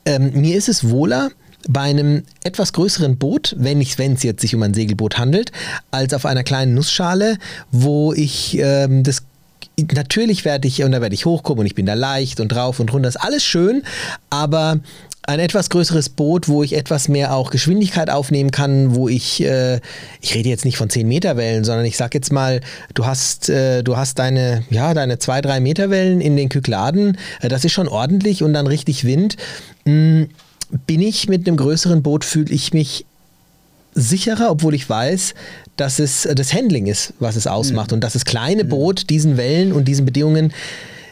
ähm, 0.04 0.32
mir 0.34 0.56
ist 0.56 0.68
es 0.68 0.88
wohler, 0.88 1.30
bei 1.68 1.82
einem 1.82 2.22
etwas 2.42 2.72
größeren 2.72 3.18
Boot, 3.18 3.54
wenn 3.58 3.80
es 3.80 4.22
jetzt 4.22 4.40
sich 4.40 4.54
um 4.54 4.62
ein 4.62 4.74
Segelboot 4.74 5.18
handelt, 5.18 5.52
als 5.90 6.14
auf 6.14 6.24
einer 6.24 6.42
kleinen 6.42 6.74
Nussschale, 6.74 7.36
wo 7.70 8.12
ich 8.12 8.56
ähm, 8.58 9.02
das 9.02 9.22
natürlich 9.95 10.45
werde 10.45 10.68
ich, 10.68 10.83
und 10.83 10.93
da 10.93 11.01
werde 11.01 11.14
ich 11.14 11.27
hochkommen 11.27 11.61
und 11.61 11.66
ich 11.66 11.75
bin 11.75 11.87
da 11.87 11.95
leicht 11.95 12.41
und 12.41 12.49
drauf 12.49 12.81
und 12.81 12.93
runter, 12.93 13.09
ist 13.09 13.16
alles 13.16 13.45
schön, 13.45 13.83
aber 14.29 14.81
ein 15.23 15.39
etwas 15.39 15.71
größeres 15.71 16.09
Boot, 16.09 16.49
wo 16.49 16.62
ich 16.62 16.73
etwas 16.75 17.09
mehr 17.09 17.35
auch 17.35 17.51
Geschwindigkeit 17.51 18.11
aufnehmen 18.11 18.51
kann, 18.51 18.95
wo 18.95 19.09
ich, 19.09 19.43
äh, 19.45 19.81
ich 20.21 20.35
rede 20.35 20.49
jetzt 20.49 20.64
nicht 20.64 20.77
von 20.77 20.91
10 20.91 21.07
Meter 21.07 21.37
Wellen, 21.37 21.64
sondern 21.64 21.85
ich 21.85 21.97
sag 21.97 22.14
jetzt 22.14 22.33
mal, 22.33 22.61
du 22.95 23.07
hast, 23.07 23.49
äh, 23.49 23.83
du 23.83 23.97
hast 23.97 24.18
deine, 24.18 24.64
ja, 24.71 24.95
deine 24.95 25.18
2, 25.18 25.43
3 25.43 25.61
Meter 25.61 25.91
Wellen 25.91 26.21
in 26.21 26.37
den 26.37 26.49
Kykladen, 26.49 27.18
äh, 27.41 27.49
das 27.49 27.64
ist 27.64 27.73
schon 27.73 27.87
ordentlich 27.89 28.43
und 28.43 28.55
dann 28.55 28.66
richtig 28.66 29.05
Wind. 29.05 29.37
Hm, 29.85 30.29
bin 30.87 31.03
ich 31.03 31.29
mit 31.29 31.47
einem 31.47 31.57
größeren 31.57 32.03
Boot, 32.03 32.25
fühle 32.25 32.53
ich 32.53 32.73
mich 32.73 33.05
sicherer, 33.95 34.51
obwohl 34.51 34.75
ich 34.75 34.89
weiß, 34.89 35.35
dass 35.81 35.99
es 35.99 36.28
das 36.35 36.53
Handling 36.53 36.87
ist, 36.87 37.14
was 37.18 37.37
es 37.37 37.47
ausmacht 37.47 37.91
mhm. 37.91 37.97
und 37.97 38.01
dass 38.05 38.12
das 38.12 38.24
kleine 38.24 38.64
Boot 38.64 39.09
diesen 39.09 39.37
Wellen 39.37 39.72
und 39.72 39.89
diesen 39.89 40.05
Bedingungen 40.05 40.53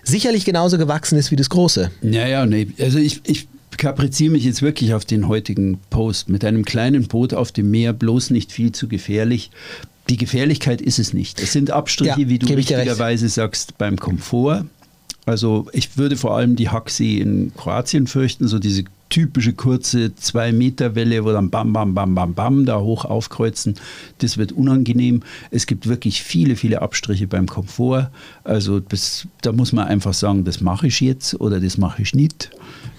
sicherlich 0.03 0.45
genauso 0.45 0.77
gewachsen 0.77 1.19
ist 1.19 1.31
wie 1.31 1.37
das 1.37 1.49
große. 1.49 1.91
Ja, 2.03 2.27
ja, 2.27 2.47
nee. 2.47 2.69
Also 2.79 2.99
ich, 2.99 3.23
ich 3.25 3.49
kapriziere 3.77 4.33
mich 4.33 4.45
jetzt 4.45 4.61
wirklich 4.61 4.93
auf 4.93 5.05
den 5.05 5.27
heutigen 5.29 5.79
Post. 5.91 6.29
Mit 6.29 6.45
einem 6.45 6.65
kleinen 6.65 7.07
Boot 7.07 7.33
auf 7.33 7.51
dem 7.51 7.71
Meer 7.71 7.95
bloß 7.95 8.31
nicht 8.31 8.53
viel 8.53 8.73
zu 8.73 8.89
gefährlich. 8.89 9.51
Die 10.11 10.17
Gefährlichkeit 10.17 10.83
ist 10.83 10.99
es 10.99 11.15
nicht. 11.15 11.41
Es 11.41 11.53
sind 11.53 11.71
Abstriche, 11.71 12.21
ja, 12.21 12.29
wie 12.29 12.39
du 12.39 12.47
richtigerweise 12.47 13.29
sagst, 13.29 13.79
beim 13.79 13.97
Komfort. 13.97 14.67
Also 15.25 15.67
ich 15.73 15.97
würde 15.97 16.17
vor 16.17 16.37
allem 16.37 16.57
die 16.57 16.69
Hacksee 16.71 17.19
in 17.19 17.53
Kroatien 17.55 18.07
fürchten, 18.07 18.49
so 18.49 18.59
diese 18.59 18.85
typische 19.09 19.53
kurze 19.53 20.13
2-Meter-Welle, 20.21 21.25
wo 21.25 21.33
dann 21.33 21.51
bam, 21.51 21.73
bam, 21.73 21.95
bam, 21.95 22.15
bam, 22.15 22.35
bam 22.35 22.67
da 22.67 22.81
hoch 22.81 23.05
aufkreuzen. 23.05 23.75
Das 24.19 24.39
wird 24.39 24.53
unangenehm. 24.53 25.23
Es 25.51 25.67
gibt 25.67 25.89
wirklich 25.89 26.23
viele, 26.23 26.57
viele 26.57 26.83
Abstriche 26.83 27.27
beim 27.27 27.47
Komfort. 27.47 28.11
Also 28.45 28.81
das, 28.81 29.27
da 29.43 29.53
muss 29.53 29.73
man 29.73 29.87
einfach 29.87 30.15
sagen, 30.15 30.45
das 30.45 30.61
mache 30.61 30.89
ich 30.89 31.01
jetzt 31.01 31.41
oder 31.41 31.61
das 31.61 31.79
mache 31.79 32.03
ich 32.03 32.15
nicht. 32.15 32.51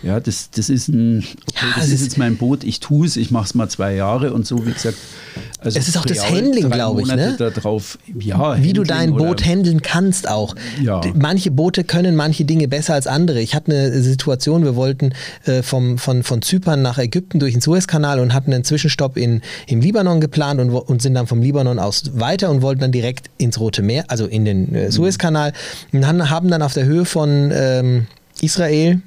Ja, 0.01 0.19
das, 0.19 0.49
das 0.51 0.69
ist 0.69 0.87
ein, 0.87 1.19
okay, 1.49 1.65
ja, 1.75 1.81
das 1.81 1.89
ist 1.89 2.03
jetzt 2.03 2.17
mein 2.17 2.37
Boot, 2.37 2.63
ich 2.63 2.79
tue 2.79 3.05
es, 3.05 3.17
ich 3.17 3.31
mache 3.31 3.45
es 3.45 3.55
mal 3.55 3.67
zwei 3.69 3.95
Jahre 3.95 4.33
und 4.33 4.47
so, 4.47 4.65
wie 4.65 4.71
gesagt. 4.71 4.97
Also 5.59 5.77
es 5.77 5.89
ist 5.89 5.97
auch 5.97 6.05
das 6.05 6.29
Handling, 6.29 6.69
glaube 6.69 7.01
ich. 7.01 7.07
Ne? 7.07 7.35
Darauf, 7.37 7.99
ja, 8.07 8.13
Wie 8.17 8.33
Handling 8.33 8.73
du 8.75 8.83
dein 8.83 9.13
Boot 9.13 9.45
handeln 9.45 9.81
kannst 9.81 10.29
auch. 10.29 10.55
Ja. 10.81 11.01
Manche 11.15 11.51
Boote 11.51 11.83
können 11.83 12.15
manche 12.15 12.45
Dinge 12.45 12.69
besser 12.69 12.93
als 12.93 13.07
andere. 13.07 13.41
Ich 13.41 13.55
hatte 13.55 13.73
eine 13.73 14.01
Situation, 14.01 14.63
wir 14.63 14.77
wollten 14.77 15.13
äh, 15.43 15.63
vom, 15.63 15.97
von, 15.99 16.23
von 16.23 16.41
Zypern 16.41 16.81
nach 16.81 16.97
Ägypten 16.97 17.39
durch 17.39 17.53
den 17.53 17.61
Suezkanal 17.61 18.19
und 18.19 18.33
hatten 18.33 18.53
einen 18.53 18.63
Zwischenstopp 18.63 19.17
in, 19.17 19.41
im 19.67 19.81
Libanon 19.81 20.21
geplant 20.21 20.59
und, 20.59 20.71
und 20.71 21.01
sind 21.01 21.13
dann 21.13 21.27
vom 21.27 21.41
Libanon 21.41 21.79
aus 21.79 22.11
weiter 22.13 22.49
und 22.49 22.61
wollten 22.61 22.81
dann 22.81 22.91
direkt 22.91 23.29
ins 23.37 23.59
Rote 23.59 23.81
Meer, 23.81 24.05
also 24.07 24.25
in 24.25 24.45
den 24.45 24.73
äh, 24.73 24.91
Suezkanal. 24.91 25.53
Und 25.91 26.07
haben 26.07 26.49
dann 26.49 26.61
auf 26.61 26.73
der 26.73 26.85
Höhe 26.85 27.05
von 27.05 27.51
ähm, 27.53 28.07
Israel 28.41 29.01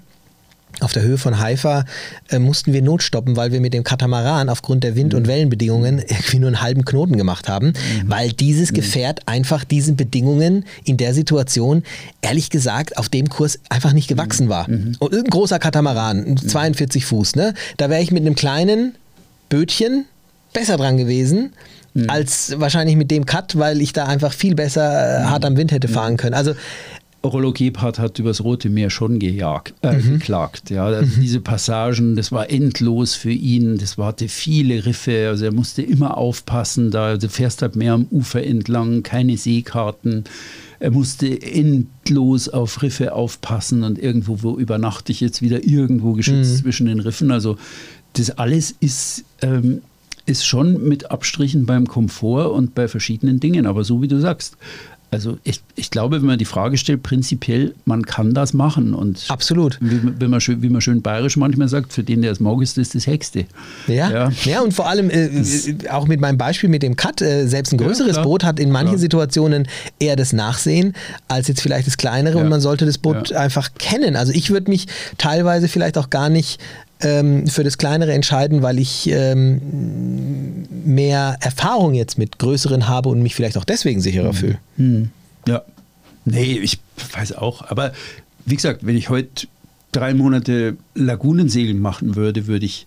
auf 0.81 0.93
der 0.93 1.03
Höhe 1.03 1.19
von 1.19 1.39
Haifa 1.39 1.85
äh, 2.31 2.39
mussten 2.39 2.73
wir 2.73 2.83
notstoppen, 2.83 3.37
weil 3.37 3.53
wir 3.53 3.61
mit 3.61 3.75
dem 3.75 3.85
Katamaran 3.85 4.49
aufgrund 4.49 4.85
der 4.85 4.97
Wind- 4.97 5.15
und 5.15 5.25
mhm. 5.25 5.29
Wellenbedingungen 5.29 5.99
irgendwie 5.99 6.39
nur 6.39 6.49
einen 6.49 6.61
halben 6.61 6.85
Knoten 6.85 7.17
gemacht 7.17 7.49
haben, 7.49 7.69
mhm. 7.69 7.75
weil 8.07 8.33
dieses 8.33 8.71
mhm. 8.71 8.77
Gefährt 8.77 9.21
einfach 9.27 9.65
diesen 9.65 9.97
Bedingungen 9.97 10.65
in 10.85 10.97
der 10.97 11.15
Situation, 11.15 11.83
ehrlich 12.21 12.51
gesagt, 12.51 12.97
auf 12.97 13.09
dem 13.09 13.29
Kurs 13.29 13.59
einfach 13.69 13.93
nicht 13.93 14.09
gewachsen 14.09 14.49
war. 14.49 14.69
Mhm. 14.69 14.97
Und 14.99 15.15
ein 15.15 15.25
großer 15.25 15.59
Katamaran, 15.59 16.37
42 16.37 17.03
mhm. 17.03 17.07
Fuß, 17.07 17.37
ne? 17.37 17.55
da 17.77 17.91
wäre 17.91 18.03
ich 18.03 18.11
mit 18.11 18.23
einem 18.23 18.35
kleinen 18.35 18.95
Bötchen 19.49 20.07
besser 20.53 20.77
dran 20.77 20.97
gewesen. 20.97 21.53
Mhm. 21.95 22.09
als 22.09 22.59
wahrscheinlich 22.59 22.97
mit 22.97 23.11
dem 23.11 23.27
Cut, 23.27 23.59
weil 23.59 23.83
ich 23.83 23.93
da 23.93 24.07
einfach 24.07 24.33
viel 24.33 24.55
besser 24.55 24.81
äh, 25.21 25.25
hart 25.25 25.45
am 25.45 25.59
Wind 25.59 25.73
hätte 25.73 25.89
fahren 25.89 26.17
können. 26.17 26.33
Also 26.33 26.55
Rollo 27.25 27.53
Gebhardt 27.53 27.99
hat 27.99 28.19
übers 28.19 28.43
Rote 28.43 28.69
Meer 28.69 28.91
schon 28.91 29.19
gejagt, 29.19 29.75
äh, 29.83 29.97
mhm. 29.97 30.15
geklagt. 30.15 30.71
Ja. 30.71 30.87
Also 30.87 31.07
mhm. 31.07 31.21
Diese 31.21 31.41
Passagen, 31.41 32.17
das 32.17 32.33
war 32.33 32.51
endlos 32.51 33.15
für 33.15 33.31
ihn. 33.31 33.79
Das 33.79 33.97
hatte 33.97 34.29
viele 34.29 34.85
Riffe. 34.87 35.29
Also 35.29 35.45
er 35.45 35.53
musste 35.53 35.83
immer 35.83 36.17
aufpassen. 36.17 36.91
Da, 36.91 37.17
du 37.17 37.29
fährst 37.29 37.63
halt 37.63 37.77
mehr 37.77 37.93
am 37.93 38.07
Ufer 38.11 38.43
entlang, 38.43 39.03
keine 39.03 39.37
Seekarten. 39.37 40.25
Er 40.81 40.91
musste 40.91 41.41
endlos 41.41 42.49
auf 42.49 42.83
Riffe 42.83 43.13
aufpassen 43.13 43.85
und 43.85 44.01
irgendwo, 44.01 44.43
wo 44.43 44.59
übernachte 44.59 45.13
ich 45.13 45.21
jetzt 45.21 45.41
wieder 45.41 45.65
irgendwo 45.65 46.15
geschützt 46.15 46.55
mhm. 46.55 46.57
zwischen 46.63 46.87
den 46.87 46.99
Riffen. 46.99 47.31
Also 47.31 47.57
das 48.15 48.31
alles 48.31 48.75
ist, 48.81 49.25
ähm, 49.43 49.83
ist 50.27 50.45
schon 50.45 50.83
mit 50.89 51.11
Abstrichen 51.11 51.67
beim 51.67 51.87
Komfort 51.87 52.53
und 52.53 52.75
bei 52.75 52.89
verschiedenen 52.89 53.39
Dingen. 53.39 53.67
Aber 53.67 53.85
so 53.85 54.03
wie 54.03 54.09
du 54.09 54.21
sagst, 54.21 54.57
also 55.13 55.37
ich, 55.45 55.61
ich 55.77 55.91
glaube, 55.91 56.21
wenn 56.23 56.27
man 56.27 56.39
die 56.39 56.47
Frage 56.47 56.79
stellt, 56.79 57.03
prinzipiell, 57.03 57.75
man 57.85 58.07
kann 58.07 58.33
das 58.33 58.55
machen. 58.55 58.95
Und 58.95 59.27
Absolut. 59.29 59.77
Wie, 59.83 60.01
wenn 60.19 60.31
man 60.31 60.41
schön, 60.41 60.63
wie 60.63 60.71
man 60.71 60.81
schön 60.81 61.03
bayerisch 61.03 61.37
manchmal 61.37 61.69
sagt, 61.69 61.93
für 61.93 62.03
den, 62.03 62.23
der 62.23 62.33
es 62.33 62.41
mag, 62.41 62.63
ist 62.63 62.79
das 62.79 62.89
das 62.89 63.07
Hexte. 63.07 63.45
Ja, 63.87 64.11
ja. 64.11 64.33
ja 64.45 64.63
und 64.63 64.73
vor 64.73 64.89
allem 64.89 65.11
äh, 65.11 65.29
auch 65.91 66.07
mit 66.07 66.19
meinem 66.23 66.39
Beispiel 66.39 66.71
mit 66.71 66.83
dem 66.83 66.97
Cut, 66.97 67.21
äh, 67.21 67.47
selbst 67.47 67.75
ein 67.75 67.77
größeres 67.77 68.17
ja, 68.17 68.23
Boot 68.23 68.43
hat 68.43 68.59
in 68.59 68.71
manchen 68.71 68.93
klar. 68.93 69.01
Situationen 69.01 69.69
eher 69.99 70.17
das 70.17 70.33
Nachsehen 70.33 70.95
als 71.29 71.47
jetzt 71.47 71.61
vielleicht 71.61 71.87
das 71.87 71.99
kleinere 71.99 72.39
ja. 72.39 72.43
und 72.43 72.49
man 72.49 72.63
sollte 72.63 72.87
das 72.87 72.97
Boot 72.97 73.35
einfach 73.35 73.69
kennen. 73.79 74.17
Also 74.17 74.33
ich 74.33 74.49
würde 74.49 74.71
mich 74.71 74.87
teilweise 75.19 75.69
vielleicht 75.69 75.99
auch 75.99 76.09
gar 76.09 76.31
nicht 76.31 76.59
ähm, 77.03 77.47
für 77.47 77.65
das 77.65 77.79
kleinere 77.79 78.13
entscheiden, 78.13 78.63
weil 78.63 78.79
ich 78.79 79.09
ähm, 79.11 80.67
mehr 80.85 81.37
Erfahrung 81.41 81.95
jetzt 81.95 82.19
mit 82.19 82.39
größeren 82.39 82.89
habe 82.89 83.09
und 83.09 83.23
mich 83.23 83.35
vielleicht 83.35 83.57
auch 83.57 83.65
deswegen 83.65 84.01
sicherer 84.01 84.33
mhm. 84.33 84.37
fühle. 84.37 84.59
Mhm. 84.77 85.11
Ja. 85.47 85.63
Nee, 86.25 86.59
ich 86.63 86.79
weiß 87.15 87.33
auch. 87.33 87.69
Aber 87.71 87.93
wie 88.45 88.57
gesagt, 88.57 88.87
wenn 88.87 88.97
ich 88.97 89.09
heute 89.09 89.47
drei 89.91 90.15
Monate 90.15 90.77
Lagunensegeln 90.95 91.81
machen 91.81 92.17
würde, 92.17 92.47
würde 92.47 92.67
ich 92.67 92.87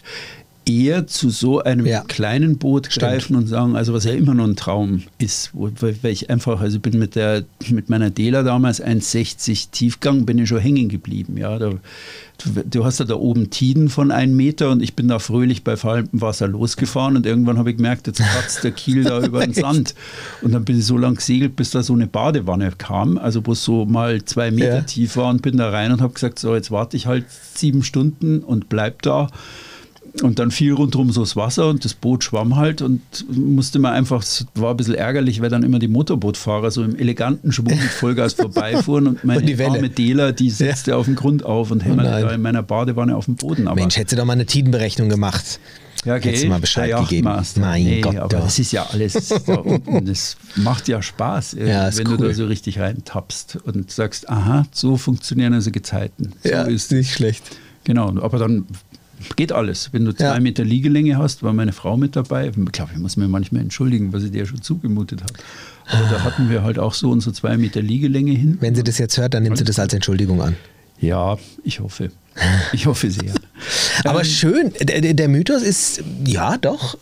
eher 0.66 1.06
zu 1.08 1.30
so 1.30 1.62
einem 1.62 1.86
ja. 1.86 2.02
kleinen 2.02 2.58
Boot 2.58 2.90
greifen 2.90 3.22
Stimmt. 3.22 3.40
und 3.40 3.48
sagen, 3.48 3.76
also 3.76 3.94
was 3.94 4.04
ja 4.04 4.14
immer 4.14 4.34
noch 4.34 4.46
ein 4.46 4.56
Traum 4.56 5.04
ist, 5.20 5.52
weil 5.54 5.96
ich 6.04 6.30
einfach, 6.30 6.60
also 6.60 6.80
bin 6.80 6.98
mit 6.98 7.16
der 7.16 7.44
mit 7.70 7.90
meiner 7.90 8.10
Dela 8.10 8.44
damals 8.44 8.84
1,60 8.84 9.70
Tiefgang, 9.72 10.26
bin 10.26 10.40
ich 10.40 10.50
schon 10.50 10.60
hängen 10.60 10.90
geblieben. 10.90 11.38
Ja, 11.38 11.60
da, 11.60 11.70
du, 11.70 12.64
du, 12.66 12.86
hast 12.86 13.00
ja 13.00 13.06
da 13.06 13.16
oben 13.16 13.50
Tiden 13.52 13.90
von 13.90 14.12
einem 14.12 14.36
Meter 14.36 14.72
und 14.72 14.82
ich 14.82 14.96
bin 14.96 15.08
da 15.08 15.20
fröhlich 15.20 15.64
bei 15.64 15.78
fallendem 15.78 16.22
Wasser 16.22 16.48
losgefahren 16.48 17.16
und 17.16 17.26
irgendwann 17.26 17.60
habe 17.60 17.70
ich 17.70 17.78
gemerkt, 17.78 18.08
jetzt 18.08 18.22
kratzt 18.22 18.64
der 18.64 18.72
Kiel 18.72 19.04
da 19.04 19.20
über 19.26 19.42
den 19.42 19.54
Sand. 19.54 19.94
Und 20.42 20.54
dann 20.54 20.66
bin 20.66 20.80
ich 20.80 20.86
so 20.86 20.98
lang 20.98 21.16
gesegelt, 21.16 21.56
bis 21.56 21.72
da 21.72 21.84
so 21.84 21.94
eine 21.94 22.08
Badewanne 22.08 22.72
kam, 22.78 23.18
also 23.18 23.46
wo 23.46 23.52
es 23.52 23.64
so 23.64 23.86
mal 23.86 24.24
zwei 24.26 24.52
Meter 24.52 24.76
ja. 24.76 24.82
tief 24.82 25.18
war 25.18 25.30
und 25.30 25.42
bin 25.42 25.58
da 25.58 25.70
rein 25.70 25.92
und 25.92 26.02
habe 26.02 26.14
gesagt, 26.14 26.40
so 26.40 26.56
jetzt 26.56 26.72
warte 26.72 26.98
ich 26.98 27.06
halt 27.06 27.26
sieben 27.30 27.84
Stunden 27.84 28.40
und 28.40 28.70
bleib 28.70 29.04
da. 29.04 29.30
Und 30.22 30.40
dann 30.40 30.50
fiel 30.50 30.74
rundherum 30.74 31.12
so 31.12 31.22
das 31.22 31.36
Wasser 31.36 31.68
und 31.68 31.84
das 31.84 31.94
Boot 31.94 32.24
schwamm 32.24 32.56
halt 32.56 32.82
und 32.82 33.02
musste 33.30 33.80
man 33.80 33.94
einfach, 33.94 34.24
es 34.24 34.46
war 34.56 34.72
ein 34.72 34.78
bisschen 34.78 34.96
ärgerlich, 34.96 35.42
weil 35.42 35.50
dann 35.50 35.64
immer 35.64 35.78
die 35.78 35.90
Motorbootfahrer 35.90 36.72
so 36.72 36.84
im 36.84 36.96
eleganten 36.96 37.52
Schwung 37.52 37.78
mit 37.78 37.92
Vollgas 37.92 38.34
vorbeifuhren 38.36 39.08
und 39.08 39.24
meine 39.26 39.42
und 39.42 39.62
arme 39.62 39.90
Dela, 39.90 40.32
die 40.32 40.50
setzte 40.50 40.92
ja. 40.92 40.98
auf 40.98 41.06
den 41.06 41.16
Grund 41.16 41.44
auf 41.44 41.72
und 41.72 41.84
hämmerte 41.84 42.10
oh 42.18 42.28
da 42.28 42.34
in 42.34 42.42
meiner 42.42 42.64
Badewanne 42.64 43.16
auf 43.16 43.26
dem 43.26 43.36
Boden. 43.36 43.68
Aber 43.68 43.82
Mensch, 43.82 43.98
hätte 43.98 44.16
doch 44.16 44.26
mal 44.26 44.34
eine 44.34 44.46
Tidenberechnung 44.46 45.10
gemacht. 45.10 45.60
Ja, 46.06 46.16
okay. 46.16 46.30
Hättest 46.30 46.48
mal 46.48 46.60
Bescheid 46.60 46.96
gegeben. 46.96 47.30
Mein 47.58 47.84
nee, 47.84 48.02
Gott, 48.02 48.16
aber 48.16 48.28
doch. 48.30 48.44
das 48.44 48.60
ist 48.60 48.72
ja 48.72 48.86
alles 48.92 49.30
da 49.46 49.56
unten. 49.56 50.06
Das 50.06 50.38
macht 50.56 50.88
ja 50.88 51.02
Spaß, 51.02 51.54
ja, 51.60 51.90
wenn 51.98 52.08
cool. 52.08 52.18
du 52.18 52.28
da 52.28 52.34
so 52.34 52.46
richtig 52.46 52.80
reintappst 52.80 53.58
und 53.64 53.90
sagst, 53.92 54.30
aha, 54.30 54.66
so 54.72 54.98
funktionieren 54.98 55.54
also 55.54 55.72
Gezeiten. 55.72 56.34
So 56.44 56.50
ja, 56.50 56.62
ist 56.64 56.92
nicht 56.92 57.12
schlecht. 57.12 57.44
Genau, 57.86 58.16
aber 58.22 58.38
dann 58.38 58.66
geht 59.36 59.52
alles. 59.52 59.90
Wenn 59.92 60.06
du 60.06 60.14
zwei 60.14 60.26
ja. 60.26 60.40
Meter 60.40 60.64
Liegelänge 60.64 61.18
hast, 61.18 61.44
war 61.44 61.54
meine 61.54 61.74
Frau 61.74 61.98
mit 61.98 62.16
dabei. 62.16 62.48
Ich 62.48 62.72
glaube, 62.72 62.92
ich 62.94 63.00
muss 63.00 63.18
mir 63.18 63.28
manchmal 63.28 63.62
entschuldigen, 63.62 64.14
was 64.14 64.24
sie 64.24 64.32
dir 64.32 64.46
schon 64.46 64.62
zugemutet 64.62 65.24
hat. 65.24 65.34
Aber 65.88 66.08
da 66.10 66.24
hatten 66.24 66.50
wir 66.50 66.64
halt 66.64 66.80
auch 66.80 66.94
so 66.94 67.10
unsere 67.12 67.34
zwei 67.34 67.58
Meter 67.58 67.82
Liegelänge 67.82 68.32
hin. 68.32 68.58
Wenn 68.62 68.76
sie 68.76 68.84
das 68.84 68.98
jetzt 68.98 69.18
hört, 69.18 69.34
dann 69.34 69.44
nimmt 69.44 69.58
sie 69.58 69.64
das 69.64 69.80
als 69.80 69.94
Entschuldigung 69.94 70.42
an. 70.42 70.56
Ja, 71.00 71.38
ich 71.64 71.80
hoffe. 71.80 72.12
Ich 72.74 72.86
hoffe 72.86 73.12
sehr. 73.12 73.34
Aber 74.04 74.20
ähm, 74.20 74.26
schön, 74.26 74.74
der, 74.82 75.14
der, 75.14 75.28
Mythos 75.28 75.62
ist, 75.62 76.04
ja, 76.26 76.58
doch, 76.58 76.98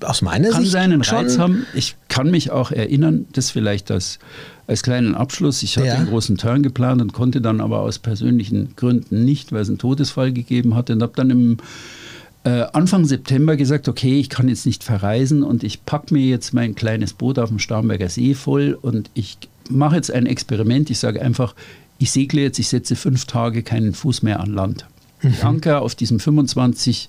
aus 0.00 0.22
meiner 0.22 0.50
kann 0.50 0.62
Sicht. 0.62 0.74
Kann 0.74 0.90
seinen 0.90 1.02
Reiz 1.02 1.38
haben. 1.38 1.66
Ich 1.74 1.96
kann 2.08 2.30
mich 2.30 2.50
auch 2.50 2.70
erinnern, 2.70 3.26
das 3.32 3.50
vielleicht 3.50 3.90
das 3.90 4.18
als 4.68 4.82
kleinen 4.82 5.14
Abschluss. 5.14 5.62
Ich 5.62 5.76
hatte 5.76 5.88
ja. 5.88 5.94
einen 5.94 6.08
großen 6.08 6.36
Turn 6.36 6.62
geplant 6.62 7.00
und 7.00 7.12
konnte 7.12 7.40
dann 7.40 7.60
aber 7.60 7.80
aus 7.80 7.98
persönlichen 7.98 8.76
Gründen 8.76 9.24
nicht, 9.24 9.50
weil 9.50 9.62
es 9.62 9.68
einen 9.68 9.78
Todesfall 9.78 10.32
gegeben 10.32 10.76
hatte 10.76 10.92
und 10.92 11.02
habe 11.02 11.14
dann 11.16 11.30
im 11.30 11.56
äh, 12.44 12.66
Anfang 12.72 13.06
September 13.06 13.56
gesagt, 13.56 13.88
okay, 13.88 14.20
ich 14.20 14.28
kann 14.28 14.48
jetzt 14.48 14.66
nicht 14.66 14.84
verreisen 14.84 15.42
und 15.42 15.64
ich 15.64 15.84
packe 15.86 16.14
mir 16.14 16.26
jetzt 16.26 16.52
mein 16.52 16.74
kleines 16.74 17.14
Boot 17.14 17.38
auf 17.38 17.48
dem 17.48 17.58
Starnberger 17.58 18.10
See 18.10 18.34
voll 18.34 18.78
und 18.80 19.10
ich 19.14 19.38
mache 19.70 19.96
jetzt 19.96 20.12
ein 20.12 20.26
Experiment. 20.26 20.90
Ich 20.90 20.98
sage 20.98 21.22
einfach, 21.22 21.54
ich 21.98 22.10
segle 22.10 22.42
jetzt, 22.42 22.58
ich 22.58 22.68
setze 22.68 22.94
fünf 22.94 23.24
Tage 23.24 23.62
keinen 23.62 23.94
Fuß 23.94 24.22
mehr 24.22 24.40
an 24.40 24.52
Land. 24.52 24.86
Mhm. 25.22 25.34
Anker 25.42 25.82
auf 25.82 25.94
diesem 25.94 26.20
25 26.20 27.08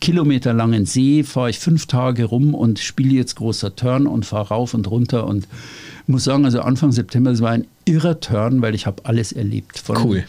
Kilometer 0.00 0.52
langen 0.52 0.86
See 0.86 1.22
fahre 1.22 1.50
ich 1.50 1.58
fünf 1.58 1.86
Tage 1.86 2.24
rum 2.24 2.54
und 2.54 2.78
spiele 2.78 3.14
jetzt 3.14 3.36
großer 3.36 3.74
Turn 3.74 4.06
und 4.06 4.26
fahre 4.26 4.48
rauf 4.48 4.74
und 4.74 4.90
runter 4.90 5.26
und 5.26 5.48
muss 6.06 6.24
sagen, 6.24 6.44
also 6.44 6.60
Anfang 6.60 6.92
September, 6.92 7.30
das 7.30 7.40
war 7.40 7.50
ein 7.52 7.66
irrer 7.86 8.20
Turn, 8.20 8.60
weil 8.60 8.74
ich 8.74 8.86
habe 8.86 9.04
alles 9.06 9.32
erlebt. 9.32 9.78
Von 9.78 9.96
Cool. 9.96 10.24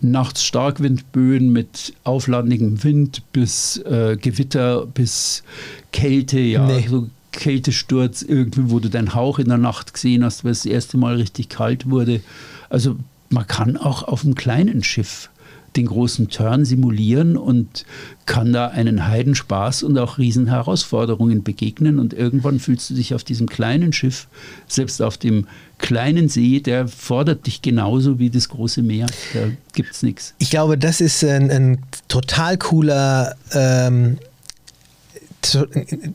nachts 0.00 0.42
Starkwindböen 0.44 1.52
mit 1.52 1.92
auflandigem 2.04 2.82
Wind 2.82 3.22
bis 3.32 3.76
äh, 3.78 4.16
Gewitter 4.20 4.86
bis 4.86 5.44
Kälte, 5.92 6.40
ja, 6.40 6.66
Nee. 6.66 6.86
so 6.88 7.08
Kältesturz 7.32 8.22
irgendwie, 8.22 8.70
wo 8.70 8.80
du 8.80 8.88
deinen 8.90 9.14
Hauch 9.14 9.38
in 9.38 9.48
der 9.48 9.58
Nacht 9.58 9.94
gesehen 9.94 10.24
hast, 10.24 10.42
weil 10.44 10.50
es 10.52 10.62
das 10.62 10.72
erste 10.72 10.96
Mal 10.98 11.14
richtig 11.16 11.48
kalt 11.48 11.88
wurde. 11.88 12.20
Also 12.68 12.96
man 13.28 13.46
kann 13.46 13.76
auch 13.76 14.02
auf 14.02 14.24
einem 14.24 14.34
kleinen 14.34 14.82
Schiff 14.82 15.30
den 15.76 15.86
großen 15.86 16.28
Turn 16.28 16.64
simulieren 16.64 17.36
und 17.36 17.84
kann 18.26 18.52
da 18.52 18.68
einen 18.68 19.06
Heidenspaß 19.06 19.82
und 19.82 19.96
auch 19.98 20.18
Riesenherausforderungen 20.18 21.42
begegnen. 21.42 21.98
Und 21.98 22.12
irgendwann 22.12 22.58
fühlst 22.58 22.90
du 22.90 22.94
dich 22.94 23.14
auf 23.14 23.24
diesem 23.24 23.48
kleinen 23.48 23.92
Schiff, 23.92 24.26
selbst 24.66 25.00
auf 25.00 25.16
dem 25.16 25.46
kleinen 25.78 26.28
See, 26.28 26.60
der 26.60 26.88
fordert 26.88 27.46
dich 27.46 27.62
genauso 27.62 28.18
wie 28.18 28.30
das 28.30 28.48
große 28.48 28.82
Meer. 28.82 29.06
Da 29.32 29.40
gibt 29.72 29.92
es 29.92 30.02
nichts. 30.02 30.34
Ich 30.38 30.50
glaube, 30.50 30.76
das 30.76 31.00
ist 31.00 31.24
ein, 31.24 31.50
ein 31.50 31.78
total 32.08 32.58
cooler. 32.58 33.36
Ähm, 33.52 34.18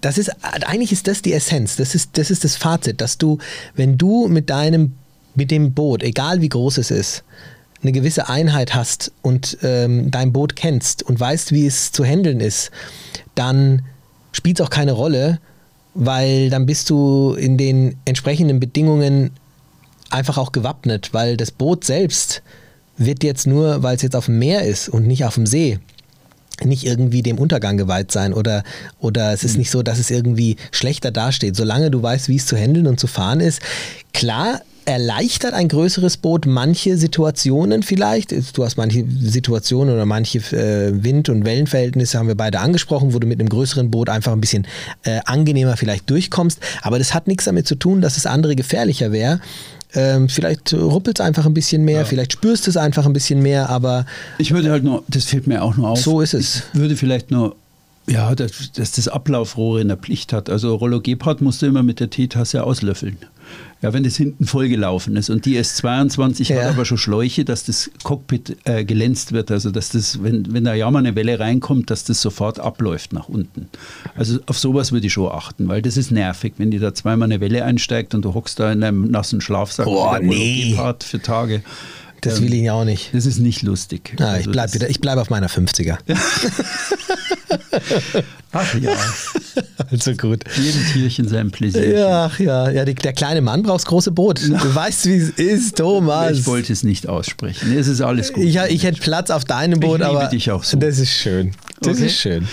das 0.01 0.19
ist 0.19 0.31
eigentlich 0.43 0.91
ist 0.91 1.07
das 1.07 1.21
die 1.21 1.33
Essenz. 1.33 1.77
Das 1.77 1.95
ist 1.95 2.11
das 2.13 2.29
ist 2.29 2.43
das 2.43 2.57
Fazit, 2.57 3.01
dass 3.01 3.17
du, 3.17 3.39
wenn 3.75 3.97
du 3.97 4.27
mit 4.27 4.51
deinem 4.51 4.93
mit 5.33 5.51
dem 5.51 5.73
Boot, 5.73 6.03
egal 6.03 6.41
wie 6.41 6.49
groß 6.49 6.77
es 6.77 6.91
ist, 6.91 7.23
eine 7.85 7.91
gewisse 7.91 8.29
Einheit 8.29 8.73
hast 8.73 9.11
und 9.21 9.59
ähm, 9.61 10.09
dein 10.09 10.33
Boot 10.33 10.55
kennst 10.55 11.03
und 11.03 11.19
weißt, 11.19 11.51
wie 11.51 11.67
es 11.67 11.91
zu 11.91 12.03
handeln 12.03 12.39
ist, 12.39 12.71
dann 13.35 13.83
spielt 14.31 14.59
es 14.59 14.65
auch 14.65 14.71
keine 14.71 14.93
Rolle, 14.93 15.39
weil 15.93 16.49
dann 16.49 16.65
bist 16.65 16.89
du 16.89 17.35
in 17.35 17.57
den 17.57 17.95
entsprechenden 18.05 18.59
Bedingungen 18.59 19.31
einfach 20.09 20.37
auch 20.39 20.51
gewappnet, 20.51 21.09
weil 21.13 21.37
das 21.37 21.51
Boot 21.51 21.83
selbst 21.83 22.41
wird 22.97 23.23
jetzt 23.23 23.45
nur, 23.45 23.83
weil 23.83 23.95
es 23.95 24.01
jetzt 24.01 24.15
auf 24.15 24.25
dem 24.25 24.39
Meer 24.39 24.63
ist 24.63 24.89
und 24.89 25.05
nicht 25.05 25.23
auf 25.25 25.35
dem 25.35 25.45
See, 25.45 25.79
nicht 26.63 26.85
irgendwie 26.85 27.21
dem 27.21 27.37
Untergang 27.37 27.77
geweiht 27.77 28.11
sein 28.11 28.33
oder, 28.33 28.63
oder 28.99 29.31
es 29.31 29.43
ist 29.43 29.57
nicht 29.57 29.69
so, 29.69 29.83
dass 29.83 29.99
es 29.99 30.09
irgendwie 30.09 30.55
schlechter 30.71 31.11
dasteht. 31.11 31.55
Solange 31.55 31.91
du 31.91 32.01
weißt, 32.01 32.29
wie 32.29 32.37
es 32.37 32.45
zu 32.45 32.55
handeln 32.55 32.87
und 32.87 32.99
zu 32.99 33.07
fahren 33.07 33.41
ist, 33.41 33.61
klar 34.13 34.61
erleichtert 34.85 35.53
ein 35.53 35.67
größeres 35.67 36.17
Boot 36.17 36.45
manche 36.45 36.97
Situationen 36.97 37.83
vielleicht. 37.83 38.33
Du 38.55 38.63
hast 38.63 38.77
manche 38.77 39.03
Situationen 39.21 39.93
oder 39.93 40.05
manche 40.05 40.39
äh, 40.55 41.03
Wind- 41.03 41.29
und 41.29 41.45
Wellenverhältnisse 41.45 42.17
haben 42.17 42.27
wir 42.27 42.35
beide 42.35 42.59
angesprochen, 42.59 43.13
wo 43.13 43.19
du 43.19 43.27
mit 43.27 43.39
einem 43.39 43.49
größeren 43.49 43.91
Boot 43.91 44.09
einfach 44.09 44.31
ein 44.31 44.41
bisschen 44.41 44.67
äh, 45.03 45.19
angenehmer 45.25 45.77
vielleicht 45.77 46.09
durchkommst. 46.09 46.59
Aber 46.81 46.97
das 46.99 47.13
hat 47.13 47.27
nichts 47.27 47.45
damit 47.45 47.67
zu 47.67 47.75
tun, 47.75 48.01
dass 48.01 48.17
es 48.17 48.25
andere 48.25 48.55
gefährlicher 48.55 49.11
wäre. 49.11 49.39
Ähm, 49.93 50.27
vielleicht 50.29 50.73
ruppelt 50.73 51.19
es 51.19 51.25
einfach 51.25 51.45
ein 51.45 51.53
bisschen 51.53 51.85
mehr, 51.85 52.05
vielleicht 52.05 52.33
spürst 52.33 52.67
du 52.67 52.69
es 52.69 52.77
einfach 52.77 53.05
ein 53.05 53.13
bisschen 53.13 53.41
mehr, 53.41 53.69
aber 53.69 54.05
Ich 54.37 54.51
würde 54.51 54.69
halt 54.69 54.83
nur, 54.83 55.03
das 55.07 55.23
fällt 55.23 55.47
mir 55.47 55.63
auch 55.63 55.77
nur 55.77 55.89
auf. 55.89 55.99
So 55.99 56.19
ist 56.19 56.33
es. 56.33 56.63
Ich 56.73 56.79
würde 56.79 56.97
vielleicht 56.97 57.31
nur, 57.31 57.55
ja, 58.07 58.35
dass, 58.35 58.71
dass 58.73 58.91
das 58.91 59.07
Ablaufrohr 59.07 59.79
in 59.81 59.87
der 59.87 59.97
Pflicht 59.97 60.33
hat. 60.33 60.49
Also 60.49 60.75
Rollo 60.75 61.01
Gebhardt 61.01 61.41
musste 61.41 61.65
immer 61.67 61.83
mit 61.83 61.99
der 61.99 62.09
Teetasse 62.09 62.63
auslöffeln. 62.63 63.17
Ja, 63.81 63.93
wenn 63.93 64.03
das 64.03 64.15
hinten 64.15 64.45
vollgelaufen 64.47 65.15
ist. 65.17 65.29
Und 65.29 65.45
die 65.45 65.59
S22 65.59 66.49
Ja. 66.49 66.63
hat 66.63 66.73
aber 66.73 66.85
schon 66.85 66.97
Schläuche, 66.97 67.45
dass 67.45 67.65
das 67.65 67.91
Cockpit 68.03 68.57
äh, 68.63 68.83
gelänzt 68.83 69.33
wird. 69.33 69.51
Also, 69.51 69.69
dass 69.69 69.89
das, 69.89 70.23
wenn, 70.23 70.51
wenn 70.51 70.63
da 70.63 70.73
ja 70.73 70.89
mal 70.89 70.99
eine 70.99 71.15
Welle 71.15 71.39
reinkommt, 71.39 71.91
dass 71.91 72.03
das 72.03 72.21
sofort 72.21 72.59
abläuft 72.59 73.13
nach 73.13 73.29
unten. 73.29 73.67
Also, 74.15 74.39
auf 74.47 74.57
sowas 74.57 74.91
würde 74.91 75.05
ich 75.05 75.13
schon 75.13 75.31
achten, 75.31 75.67
weil 75.67 75.83
das 75.83 75.97
ist 75.97 76.09
nervig, 76.09 76.53
wenn 76.57 76.71
die 76.71 76.79
da 76.79 76.95
zweimal 76.95 77.27
eine 77.27 77.39
Welle 77.41 77.63
einsteigt 77.63 78.15
und 78.15 78.23
du 78.25 78.33
hockst 78.33 78.59
da 78.59 78.71
in 78.71 78.83
einem 78.83 79.11
nassen 79.11 79.41
Schlafsack 79.41 79.85
Boah, 79.85 80.19
nee. 80.19 80.69
Gebhardt 80.71 81.03
für 81.03 81.21
Tage. 81.21 81.61
Das 82.25 82.37
Ähm, 82.39 82.45
will 82.45 82.53
ich 82.55 82.61
ja 82.63 82.73
auch 82.73 82.85
nicht. 82.85 83.09
Das 83.13 83.25
ist 83.25 83.39
nicht 83.39 83.61
lustig. 83.61 84.13
Ah, 84.19 84.23
ich 84.37 84.39
Also 84.39 84.51
bleib 84.51 84.65
das- 84.65 84.73
wieder, 84.75 84.89
ich 84.89 84.99
bleibe 85.01 85.21
auf 85.21 85.29
meiner 85.29 85.47
50er. 85.49 85.97
Ach 88.51 88.73
ja, 88.75 88.91
Also 89.91 90.13
gut. 90.13 90.43
jedem 90.57 90.85
Tierchen 90.93 91.27
sein 91.27 91.51
Pläsier. 91.51 91.97
Ja, 91.99 92.25
ach 92.25 92.39
ja, 92.39 92.69
ja 92.69 92.85
die, 92.85 92.95
der 92.95 93.11
kleine 93.13 93.41
Mann 93.41 93.63
braucht 93.63 93.79
das 93.81 93.85
große 93.85 94.11
Boot. 94.11 94.41
Du 94.41 94.75
weißt, 94.75 95.05
wie 95.07 95.15
es 95.17 95.29
ist, 95.31 95.77
Thomas. 95.77 96.31
Ich 96.39 96.45
wollte 96.45 96.71
es 96.71 96.83
nicht 96.83 97.07
aussprechen. 97.09 97.77
Es 97.77 97.87
ist 97.87 97.99
alles 98.01 98.31
gut. 98.31 98.43
ich, 98.45 98.55
ich 98.57 98.83
hätte 98.83 99.01
Platz 99.01 99.29
auf 99.29 99.43
deinem 99.43 99.79
Boot, 99.79 99.99
liebe 99.99 100.07
aber 100.09 100.27
dich 100.27 100.51
auch 100.51 100.63
so. 100.63 100.77
das 100.77 100.99
ist 100.99 101.11
schön. 101.11 101.51
Das 101.81 101.97
Okay. 101.97 102.05
ist 102.07 102.17
schön. 102.17 102.47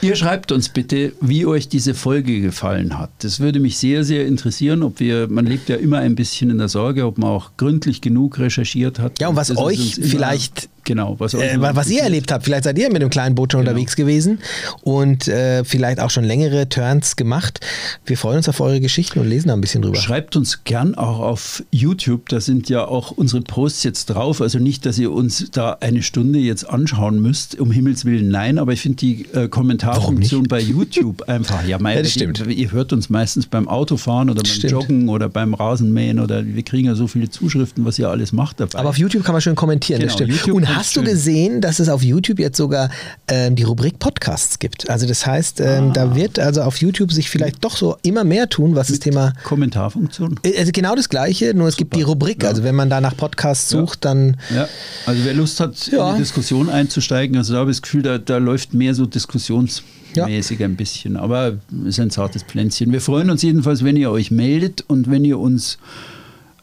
Ihr 0.00 0.14
schreibt 0.14 0.52
uns 0.52 0.68
bitte, 0.68 1.12
wie 1.20 1.44
euch 1.44 1.68
diese 1.68 1.92
Folge 1.94 2.40
gefallen 2.40 2.98
hat. 2.98 3.10
Das 3.18 3.40
würde 3.40 3.58
mich 3.58 3.78
sehr, 3.78 4.04
sehr 4.04 4.26
interessieren, 4.26 4.82
ob 4.84 5.00
wir, 5.00 5.26
man 5.28 5.44
lebt 5.46 5.68
ja 5.68 5.76
immer 5.76 5.98
ein 5.98 6.14
bisschen 6.14 6.50
in 6.50 6.58
der 6.58 6.68
Sorge, 6.68 7.04
ob 7.04 7.18
man 7.18 7.30
auch 7.30 7.50
gründlich 7.56 8.00
genug 8.00 8.38
recherchiert 8.38 8.98
hat. 9.00 9.18
Ja, 9.20 9.28
und 9.28 9.36
was 9.36 9.56
euch 9.56 9.96
vielleicht- 10.00 10.68
genau, 10.88 11.14
was, 11.20 11.34
Äh, 11.34 11.56
was 11.60 11.88
ihr 11.88 12.02
erlebt 12.02 12.32
habt, 12.32 12.44
vielleicht 12.44 12.64
seid 12.64 12.76
ihr 12.78 12.88
mit 12.88 12.96
einem 13.00 13.10
kleinen 13.10 13.34
Boot 13.36 13.52
schon 13.52 13.60
Genau. 13.60 13.70
unterwegs 13.70 13.94
gewesen 13.94 14.40
und 14.82 15.28
äh, 15.28 15.62
vielleicht 15.64 16.00
auch 16.00 16.10
schon 16.10 16.24
längere 16.24 16.68
Turns 16.68 17.14
gemacht. 17.16 17.60
Wir 18.06 18.16
freuen 18.18 18.38
uns 18.38 18.48
auf 18.48 18.60
eure 18.60 18.80
Geschichten 18.80 19.20
und 19.20 19.28
lesen 19.28 19.48
da 19.48 19.54
ein 19.54 19.60
bisschen 19.60 19.82
drüber. 19.82 19.96
Schreibt 19.96 20.34
uns 20.34 20.64
gern 20.64 20.94
auch 20.96 21.20
auf 21.20 21.62
YouTube, 21.70 22.28
da 22.28 22.40
sind 22.40 22.68
ja 22.68 22.84
auch 22.86 23.12
unsere 23.12 23.42
Posts 23.42 23.84
jetzt 23.84 24.06
drauf. 24.06 24.40
Also 24.40 24.58
nicht, 24.58 24.84
dass 24.86 24.98
ihr 24.98 25.12
uns 25.12 25.50
da 25.52 25.76
eine 25.80 26.02
Stunde 26.02 26.38
jetzt 26.40 26.64
anschauen 26.68 27.20
müsst, 27.22 27.60
um 27.60 27.70
Himmels 27.70 28.04
Willen, 28.04 28.28
nein, 28.28 28.58
aber 28.58 28.72
ich 28.72 28.80
finde 28.80 28.96
die 28.96 29.26
äh, 29.34 29.48
Kommentarfunktion 29.48 30.44
bei 30.48 30.60
YouTube 30.60 31.22
einfach, 31.28 31.64
ja, 31.66 31.78
mei, 31.78 31.96
Ja, 31.96 32.02
das 32.02 32.12
stimmt. 32.12 32.42
ihr 32.46 32.72
hört 32.72 32.92
uns 32.92 33.10
meistens 33.10 33.46
beim 33.46 33.68
Autofahren 33.68 34.30
oder 34.30 34.42
beim 34.42 34.50
Stimmt. 34.50 34.72
Joggen 34.72 35.08
oder 35.08 35.28
beim 35.28 35.54
Rasenmähen 35.54 36.18
oder 36.20 36.44
wir 36.46 36.62
kriegen 36.62 36.86
ja 36.86 36.94
so 36.94 37.06
viele 37.06 37.28
Zuschriften, 37.28 37.84
was 37.84 37.98
ihr 37.98 38.08
alles 38.08 38.32
macht 38.32 38.60
dabei. 38.60 38.78
Aber 38.78 38.88
auf 38.88 38.98
YouTube 38.98 39.24
kann 39.24 39.32
man 39.34 39.42
schön 39.42 39.54
kommentieren, 39.54 40.00
das 40.00 40.16
Genau, 40.16 40.30
stimmt. 40.32 40.40
YouTube 40.40 40.56
und 40.56 40.76
hast 40.78 40.96
du 40.96 41.00
schön. 41.00 41.10
gesehen, 41.10 41.60
dass 41.60 41.78
es 41.78 41.88
auf 41.88 42.02
YouTube 42.02 42.38
jetzt 42.38 42.56
sogar 42.56 42.90
ähm, 43.28 43.54
die 43.56 43.62
Rubrik 43.64 43.98
Podcasts 43.98 44.58
gibt? 44.58 44.88
Also 44.88 45.06
das 45.06 45.26
heißt, 45.26 45.60
ähm, 45.60 45.88
Ah. 45.88 45.92
da 45.92 46.14
wird 46.16 46.38
also 46.38 46.62
auf 46.62 46.76
YouTube 46.78 47.12
sich 47.12 47.28
vielleicht 47.30 47.64
doch 47.64 47.76
so 47.76 47.96
immer 48.02 48.24
mehr 48.24 48.48
tun, 48.48 48.74
was 48.74 48.88
das 48.88 48.98
Thema 49.00 49.32
Kommentarfunktion. 49.44 50.38
Äh, 50.42 50.58
Also 50.58 50.72
genau 50.72 50.94
das 50.94 51.08
Gleiche, 51.08 51.54
nur 51.54 51.68
es 51.68 51.76
gibt 51.76 51.94
die 51.96 52.02
Rubrik. 52.02 52.42
Ja. 52.42 52.48
Also 52.50 52.62
wenn 52.62 52.74
man 52.74 52.90
da 52.90 53.00
nach 53.00 53.16
Podcasts 53.16 53.70
Ja. 53.72 53.80
sucht, 53.80 54.04
dann 54.04 54.36
Ja, 54.54 54.68
also 55.06 55.24
wer 55.24 55.34
Lust 55.34 55.60
hat, 55.60 55.86
Ja. 55.92 56.10
in 56.10 56.16
die 56.16 56.22
Diskussion 56.22 56.68
einzusteigen, 56.68 57.36
also 57.36 57.52
da 57.54 57.60
habe 57.60 57.70
ich 57.70 57.76
das 57.78 57.82
Gefühl, 57.82 58.02
da, 58.02 58.18
da 58.18 58.38
läuft 58.38 58.74
mehr 58.74 58.94
so 58.94 59.06
diskussionsmäßig 59.06 60.62
ein 60.64 60.76
bisschen, 60.76 61.16
aber 61.16 61.54
es 61.82 61.88
ist 61.88 62.00
ein 62.00 62.10
zartes 62.10 62.42
Pflänzchen. 62.42 62.92
Wir 62.92 63.00
freuen 63.00 63.30
uns 63.30 63.42
jedenfalls, 63.42 63.84
wenn 63.84 63.96
ihr 63.96 64.10
euch 64.10 64.30
meldet 64.30 64.84
und 64.88 65.10
wenn 65.10 65.24
ihr 65.24 65.38
uns 65.38 65.78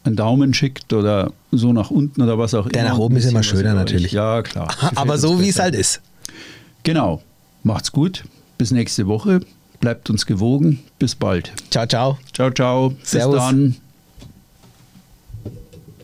einen 0.04 0.16
Daumen 0.16 0.54
schickt 0.54 0.92
oder 0.92 1.32
so 1.58 1.72
nach 1.72 1.90
unten 1.90 2.22
oder 2.22 2.38
was 2.38 2.54
auch 2.54 2.68
Der 2.68 2.82
immer. 2.82 2.90
nach 2.92 2.98
oben 2.98 3.16
ist 3.16 3.26
immer 3.26 3.42
schöner 3.42 3.74
natürlich. 3.74 4.12
Ja, 4.12 4.42
klar. 4.42 4.68
Aber 4.94 5.18
so 5.18 5.40
wie 5.40 5.48
es 5.48 5.58
halt 5.58 5.74
ist. 5.74 6.00
Genau. 6.82 7.22
Macht's 7.62 7.92
gut. 7.92 8.24
Bis 8.58 8.70
nächste 8.70 9.06
Woche. 9.06 9.40
Bleibt 9.80 10.08
uns 10.08 10.24
gewogen. 10.26 10.80
Bis 10.98 11.14
bald. 11.14 11.52
Ciao, 11.70 11.86
ciao. 11.86 12.18
Ciao, 12.32 12.50
ciao. 12.50 12.90
Bis 12.90 13.10
Servus. 13.10 13.36
dann. 13.36 13.76